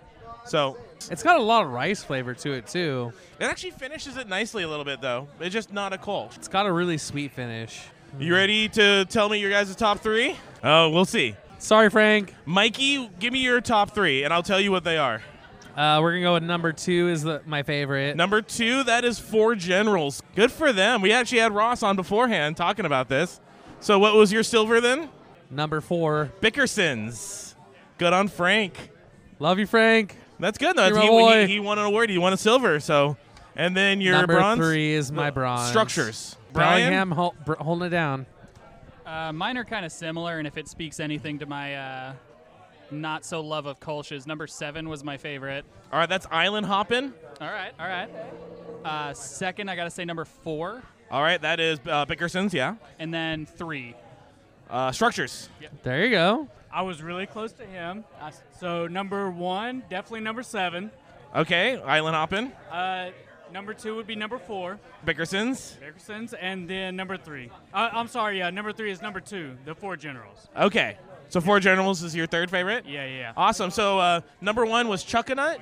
So 0.46 0.78
it's 1.12 1.24
got 1.24 1.40
a 1.40 1.44
lot 1.44 1.64
of 1.64 1.72
rice 1.72 2.04
flavor 2.04 2.34
to 2.34 2.54
it 2.54 2.68
too. 2.68 3.14
it 3.40 3.46
actually 3.46 3.72
finishes 3.72 4.18
it 4.18 4.28
nicely 4.28 4.64
a 4.64 4.68
little 4.68 4.86
bit, 4.86 5.02
though. 5.02 5.28
It's 5.40 5.54
just 5.54 5.72
not 5.72 5.94
a 5.94 5.98
Kolsch. 5.98 6.36
It's 6.38 6.48
got 6.48 6.66
a 6.66 6.72
really 6.72 6.98
sweet 6.98 7.32
finish. 7.32 7.82
You 8.20 8.34
ready 8.34 8.68
to 8.70 9.06
tell 9.06 9.30
me 9.30 9.40
your 9.40 9.52
guys' 9.52 9.76
top 9.76 10.00
three? 10.00 10.36
Oh, 10.64 10.90
we'll 10.90 11.06
see. 11.06 11.36
Sorry, 11.60 11.90
Frank. 11.90 12.34
Mikey, 12.46 13.10
give 13.20 13.34
me 13.34 13.40
your 13.40 13.62
top 13.62 13.92
three, 13.92 14.24
and 14.24 14.34
I'll 14.34 14.44
tell 14.44 14.60
you 14.60 14.72
what 14.72 14.84
they 14.84 14.98
are. 14.98 15.22
Uh, 15.78 16.00
we're 16.02 16.12
gonna 16.12 16.24
go 16.24 16.34
with 16.34 16.44
number 16.44 16.74
two 16.74 17.08
is 17.10 17.24
the, 17.24 17.42
my 17.46 17.64
favorite. 17.64 18.16
Number 18.18 18.42
two, 18.42 18.84
that 18.84 19.06
is 19.06 19.20
Four 19.20 19.56
Generals. 19.56 20.22
Good 20.36 20.52
for 20.52 20.74
them. 20.74 21.02
We 21.02 21.12
actually 21.12 21.40
had 21.40 21.54
Ross 21.54 21.84
on 21.84 21.96
beforehand 21.96 22.58
talking 22.58 22.86
about 22.86 23.08
this. 23.08 23.40
So, 23.80 24.00
what 24.00 24.16
was 24.16 24.34
your 24.34 24.44
silver 24.44 24.82
then? 24.82 25.10
Number 25.50 25.80
four. 25.80 26.32
Bickerson's. 26.42 27.56
Good 27.98 28.14
on 28.14 28.28
Frank. 28.28 28.92
Love 29.40 29.60
you, 29.60 29.68
Frank. 29.68 30.18
That's 30.40 30.58
good. 30.58 30.76
though. 30.78 30.88
You're 30.88 30.96
my 30.96 31.42
he, 31.42 31.48
he, 31.48 31.54
he 31.54 31.60
won 31.60 31.80
an 31.80 31.86
award. 31.86 32.10
He 32.10 32.18
won 32.18 32.34
a 32.34 32.38
silver. 32.38 32.80
So, 32.80 33.18
and 33.56 33.76
then 33.76 34.02
your 34.02 34.14
number 34.14 34.36
bronze. 34.36 34.60
three 34.60 34.94
is 34.94 35.12
my 35.12 35.30
bronze. 35.30 35.70
Structures. 35.70 36.36
Brian. 36.54 36.82
Bellingham 36.82 37.12
hol- 37.12 37.36
br- 37.46 37.56
holding 37.56 37.88
it 37.88 37.90
down. 37.90 38.26
Uh, 39.06 39.32
mine 39.34 39.58
are 39.58 39.66
kind 39.66 39.86
of 39.86 39.92
similar, 39.92 40.38
and 40.38 40.48
if 40.48 40.58
it 40.58 40.68
speaks 40.68 41.00
anything 41.00 41.40
to 41.40 41.46
my 41.46 41.76
uh, 41.76 42.14
not 42.92 43.26
so 43.26 43.42
love 43.42 43.66
of 43.66 43.80
Kolsch's, 43.80 44.26
number 44.28 44.48
seven 44.48 44.88
was 44.88 45.04
my 45.04 45.18
favorite. 45.18 45.66
All 45.92 46.00
right, 46.00 46.10
that's 46.10 46.28
Island 46.32 46.66
Hoppin'. 46.68 47.14
All 47.42 47.48
right, 47.48 47.72
all 47.80 47.88
right. 47.88 48.10
Uh, 48.86 49.14
second, 49.14 49.70
I 49.70 49.76
gotta 49.76 49.90
say 49.90 50.06
number 50.06 50.26
four, 50.26 50.82
All 51.12 51.22
right, 51.22 51.42
that 51.42 51.60
is 51.60 51.80
uh, 51.88 52.06
Bickerson's. 52.06 52.54
Yeah. 52.54 52.76
and 53.00 53.14
then 53.14 53.46
three. 53.46 53.96
Uh, 54.70 54.92
structures. 54.92 55.50
There 55.84 56.06
you 56.06 56.12
go. 56.12 56.48
I 56.72 56.82
was 56.84 57.02
really 57.02 57.26
close 57.26 57.52
to 57.54 57.66
him. 57.66 58.04
I- 58.22 58.32
So 58.60 58.88
number 58.88 59.30
one, 59.30 59.84
definitely 59.90 60.22
number 60.22 60.44
seven. 60.44 60.92
Okay, 61.36 61.82
Island 61.82 62.16
Hoppin'. 62.16 62.52
Uh, 62.72 63.10
number 63.54 63.74
two 63.74 63.96
would 63.96 64.08
be 64.08 64.16
number 64.16 64.38
four, 64.40 64.80
Bickerson's. 65.06 65.78
Bickersons, 65.82 66.34
and 66.40 66.68
then 66.70 66.96
number 66.96 67.18
three. 67.18 67.50
Uh, 67.74 67.90
I'm 67.92 68.08
sorry, 68.08 68.40
yeah, 68.40 68.50
number 68.50 68.72
three 68.72 68.92
is 68.92 69.02
number 69.02 69.20
two, 69.20 69.56
the 69.66 69.76
four 69.76 69.96
generals. 69.96 70.48
Okay, 70.58 70.98
so 71.30 71.40
Four 71.40 71.60
Generals 71.60 72.02
is 72.02 72.16
your 72.16 72.26
third 72.26 72.50
favorite. 72.50 72.86
Yeah, 72.88 73.06
yeah. 73.06 73.18
yeah. 73.18 73.34
Awesome. 73.38 73.70
So 73.70 74.00
uh, 74.00 74.22
number 74.42 74.66
one 74.66 74.88
was 74.88 75.04
Chuckanut. 75.04 75.60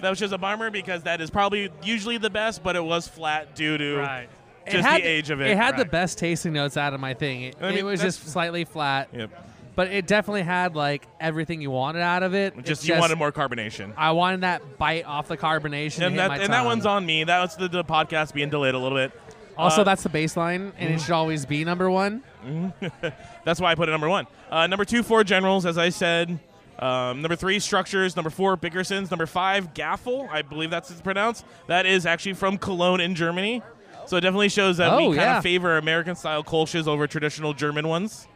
That 0.00 0.10
was 0.10 0.18
just 0.20 0.32
a 0.32 0.38
bummer 0.38 0.70
because 0.70 1.02
that 1.02 1.20
is 1.20 1.28
probably 1.30 1.70
usually 1.82 2.18
the 2.18 2.30
best, 2.30 2.62
but 2.62 2.76
it 2.76 2.84
was 2.84 3.06
flat 3.08 3.54
due 3.56 3.76
to 3.78 3.96
Right. 3.98 4.28
just 4.66 4.76
it 4.76 4.84
had, 4.84 5.02
the 5.02 5.06
age 5.06 5.30
of 5.30 5.40
it. 5.40 5.50
It 5.50 5.56
had 5.56 5.76
the 5.76 5.84
best 5.84 6.18
tasting 6.18 6.52
notes 6.52 6.76
out 6.76 6.94
of 6.94 7.00
my 7.00 7.14
thing. 7.14 7.42
It, 7.42 7.56
I 7.60 7.70
mean, 7.70 7.78
it 7.78 7.84
was 7.84 8.00
just 8.00 8.28
slightly 8.28 8.64
flat, 8.64 9.08
Yep. 9.12 9.30
But 9.74 9.88
it 9.88 10.06
definitely 10.06 10.42
had 10.42 10.74
like 10.76 11.06
everything 11.20 11.60
you 11.62 11.70
wanted 11.70 12.02
out 12.02 12.22
of 12.22 12.34
it. 12.34 12.64
Just 12.64 12.86
you 12.86 12.96
wanted 12.98 13.18
more 13.18 13.32
carbonation. 13.32 13.92
I 13.96 14.12
wanted 14.12 14.42
that 14.42 14.78
bite 14.78 15.04
off 15.04 15.28
the 15.28 15.36
carbonation. 15.36 16.06
And 16.06 16.18
that 16.18 16.40
and 16.40 16.52
that 16.52 16.64
one's 16.64 16.86
on 16.86 17.04
me. 17.06 17.24
That 17.24 17.40
was 17.40 17.56
the, 17.56 17.68
the 17.68 17.84
podcast 17.84 18.34
being 18.34 18.50
delayed 18.50 18.74
a 18.74 18.78
little 18.78 18.98
bit. 18.98 19.12
Also, 19.56 19.82
uh, 19.82 19.84
that's 19.84 20.02
the 20.02 20.08
baseline, 20.08 20.72
and 20.78 20.94
it 20.94 21.00
should 21.00 21.10
always 21.10 21.44
be 21.44 21.62
number 21.62 21.90
one. 21.90 22.22
That's 23.44 23.60
why 23.60 23.70
I 23.70 23.74
put 23.74 23.86
it 23.86 23.92
number 23.92 24.08
one. 24.08 24.26
Uh, 24.50 24.66
number 24.66 24.84
two, 24.86 25.02
Four 25.02 25.24
Generals, 25.24 25.66
as 25.66 25.76
I 25.76 25.90
said. 25.90 26.38
Um, 26.78 27.20
number 27.20 27.36
three, 27.36 27.58
Structures. 27.60 28.16
Number 28.16 28.30
four, 28.30 28.56
Bickerson's. 28.56 29.10
Number 29.10 29.26
five, 29.26 29.74
Gaffel. 29.74 30.28
I 30.30 30.40
believe 30.40 30.70
that's 30.70 30.90
pronounced. 31.02 31.44
That 31.66 31.84
is 31.84 32.06
actually 32.06 32.32
from 32.32 32.56
Cologne 32.56 33.00
in 33.00 33.14
Germany. 33.14 33.62
So 34.06 34.16
it 34.16 34.22
definitely 34.22 34.48
shows 34.48 34.78
that 34.78 34.96
we 34.96 35.04
Oh, 35.04 35.08
kind 35.08 35.16
yeah. 35.16 35.36
of 35.36 35.42
favor 35.42 35.76
American 35.76 36.16
style 36.16 36.42
Kolsch's 36.42 36.88
over 36.88 37.06
traditional 37.06 37.52
German 37.52 37.86
ones. 37.86 38.26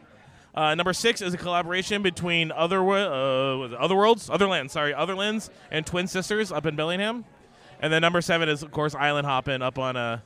Uh, 0.57 0.73
number 0.73 0.91
six 0.91 1.21
is 1.21 1.35
a 1.35 1.37
collaboration 1.37 2.01
between 2.01 2.51
Other 2.51 2.79
uh, 2.79 3.57
was 3.57 3.71
it 3.73 3.77
Otherworlds, 3.77 4.27
Otherlands, 4.27 4.71
sorry, 4.71 4.91
Otherlands 4.91 5.51
and 5.69 5.85
Twin 5.85 6.07
Sisters 6.07 6.51
up 6.51 6.65
in 6.65 6.75
Bellingham. 6.75 7.25
And 7.79 7.93
then 7.93 8.01
number 8.01 8.21
seven 8.21 8.49
is 8.49 8.63
of 8.63 8.71
course 8.71 8.95
Island 8.95 9.27
Hoppin' 9.27 9.61
up 9.61 9.77
on 9.77 9.95
a. 9.95 10.23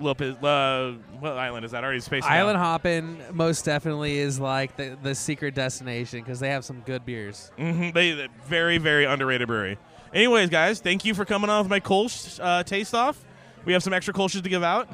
Lopez, 0.00 0.36
uh, 0.36 0.94
what 1.18 1.32
island 1.32 1.64
is 1.64 1.72
that? 1.72 1.82
Already 1.84 2.00
space. 2.00 2.24
Island 2.24 2.58
Hoppin' 2.58 3.20
most 3.32 3.64
definitely 3.64 4.18
is 4.18 4.38
like 4.38 4.76
the, 4.76 4.96
the 5.02 5.14
secret 5.14 5.54
destination 5.54 6.20
because 6.20 6.40
they 6.40 6.50
have 6.50 6.64
some 6.64 6.80
good 6.80 7.04
beers. 7.06 7.50
hmm 7.56 7.90
They 7.90 8.12
they- 8.12 8.28
very 8.46 8.78
very 8.78 9.04
underrated 9.04 9.46
brewery. 9.46 9.78
Anyways, 10.12 10.50
guys, 10.50 10.80
thank 10.80 11.04
you 11.04 11.14
for 11.14 11.24
coming 11.24 11.50
on 11.50 11.62
with 11.62 11.70
my 11.70 11.80
Kolsch 11.80 12.40
uh, 12.42 12.64
taste 12.64 12.94
off. 12.94 13.24
We 13.64 13.72
have 13.74 13.82
some 13.82 13.92
extra 13.92 14.12
Kolsch's 14.14 14.40
to 14.42 14.48
give 14.48 14.62
out, 14.64 14.88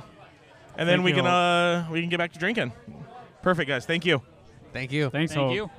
and 0.76 0.86
then 0.88 0.98
Thank 0.98 1.04
we 1.04 1.12
can 1.12 1.26
all. 1.26 1.84
uh, 1.86 1.90
we 1.90 2.00
can 2.00 2.10
get 2.10 2.18
back 2.18 2.32
to 2.32 2.38
drinking. 2.38 2.72
Perfect, 3.44 3.68
guys. 3.68 3.84
Thank 3.84 4.06
you. 4.06 4.22
Thank 4.72 4.90
you. 4.90 5.10
Thanks, 5.10 5.34
Thank 5.34 5.48
Hope. 5.48 5.54
you. 5.54 5.70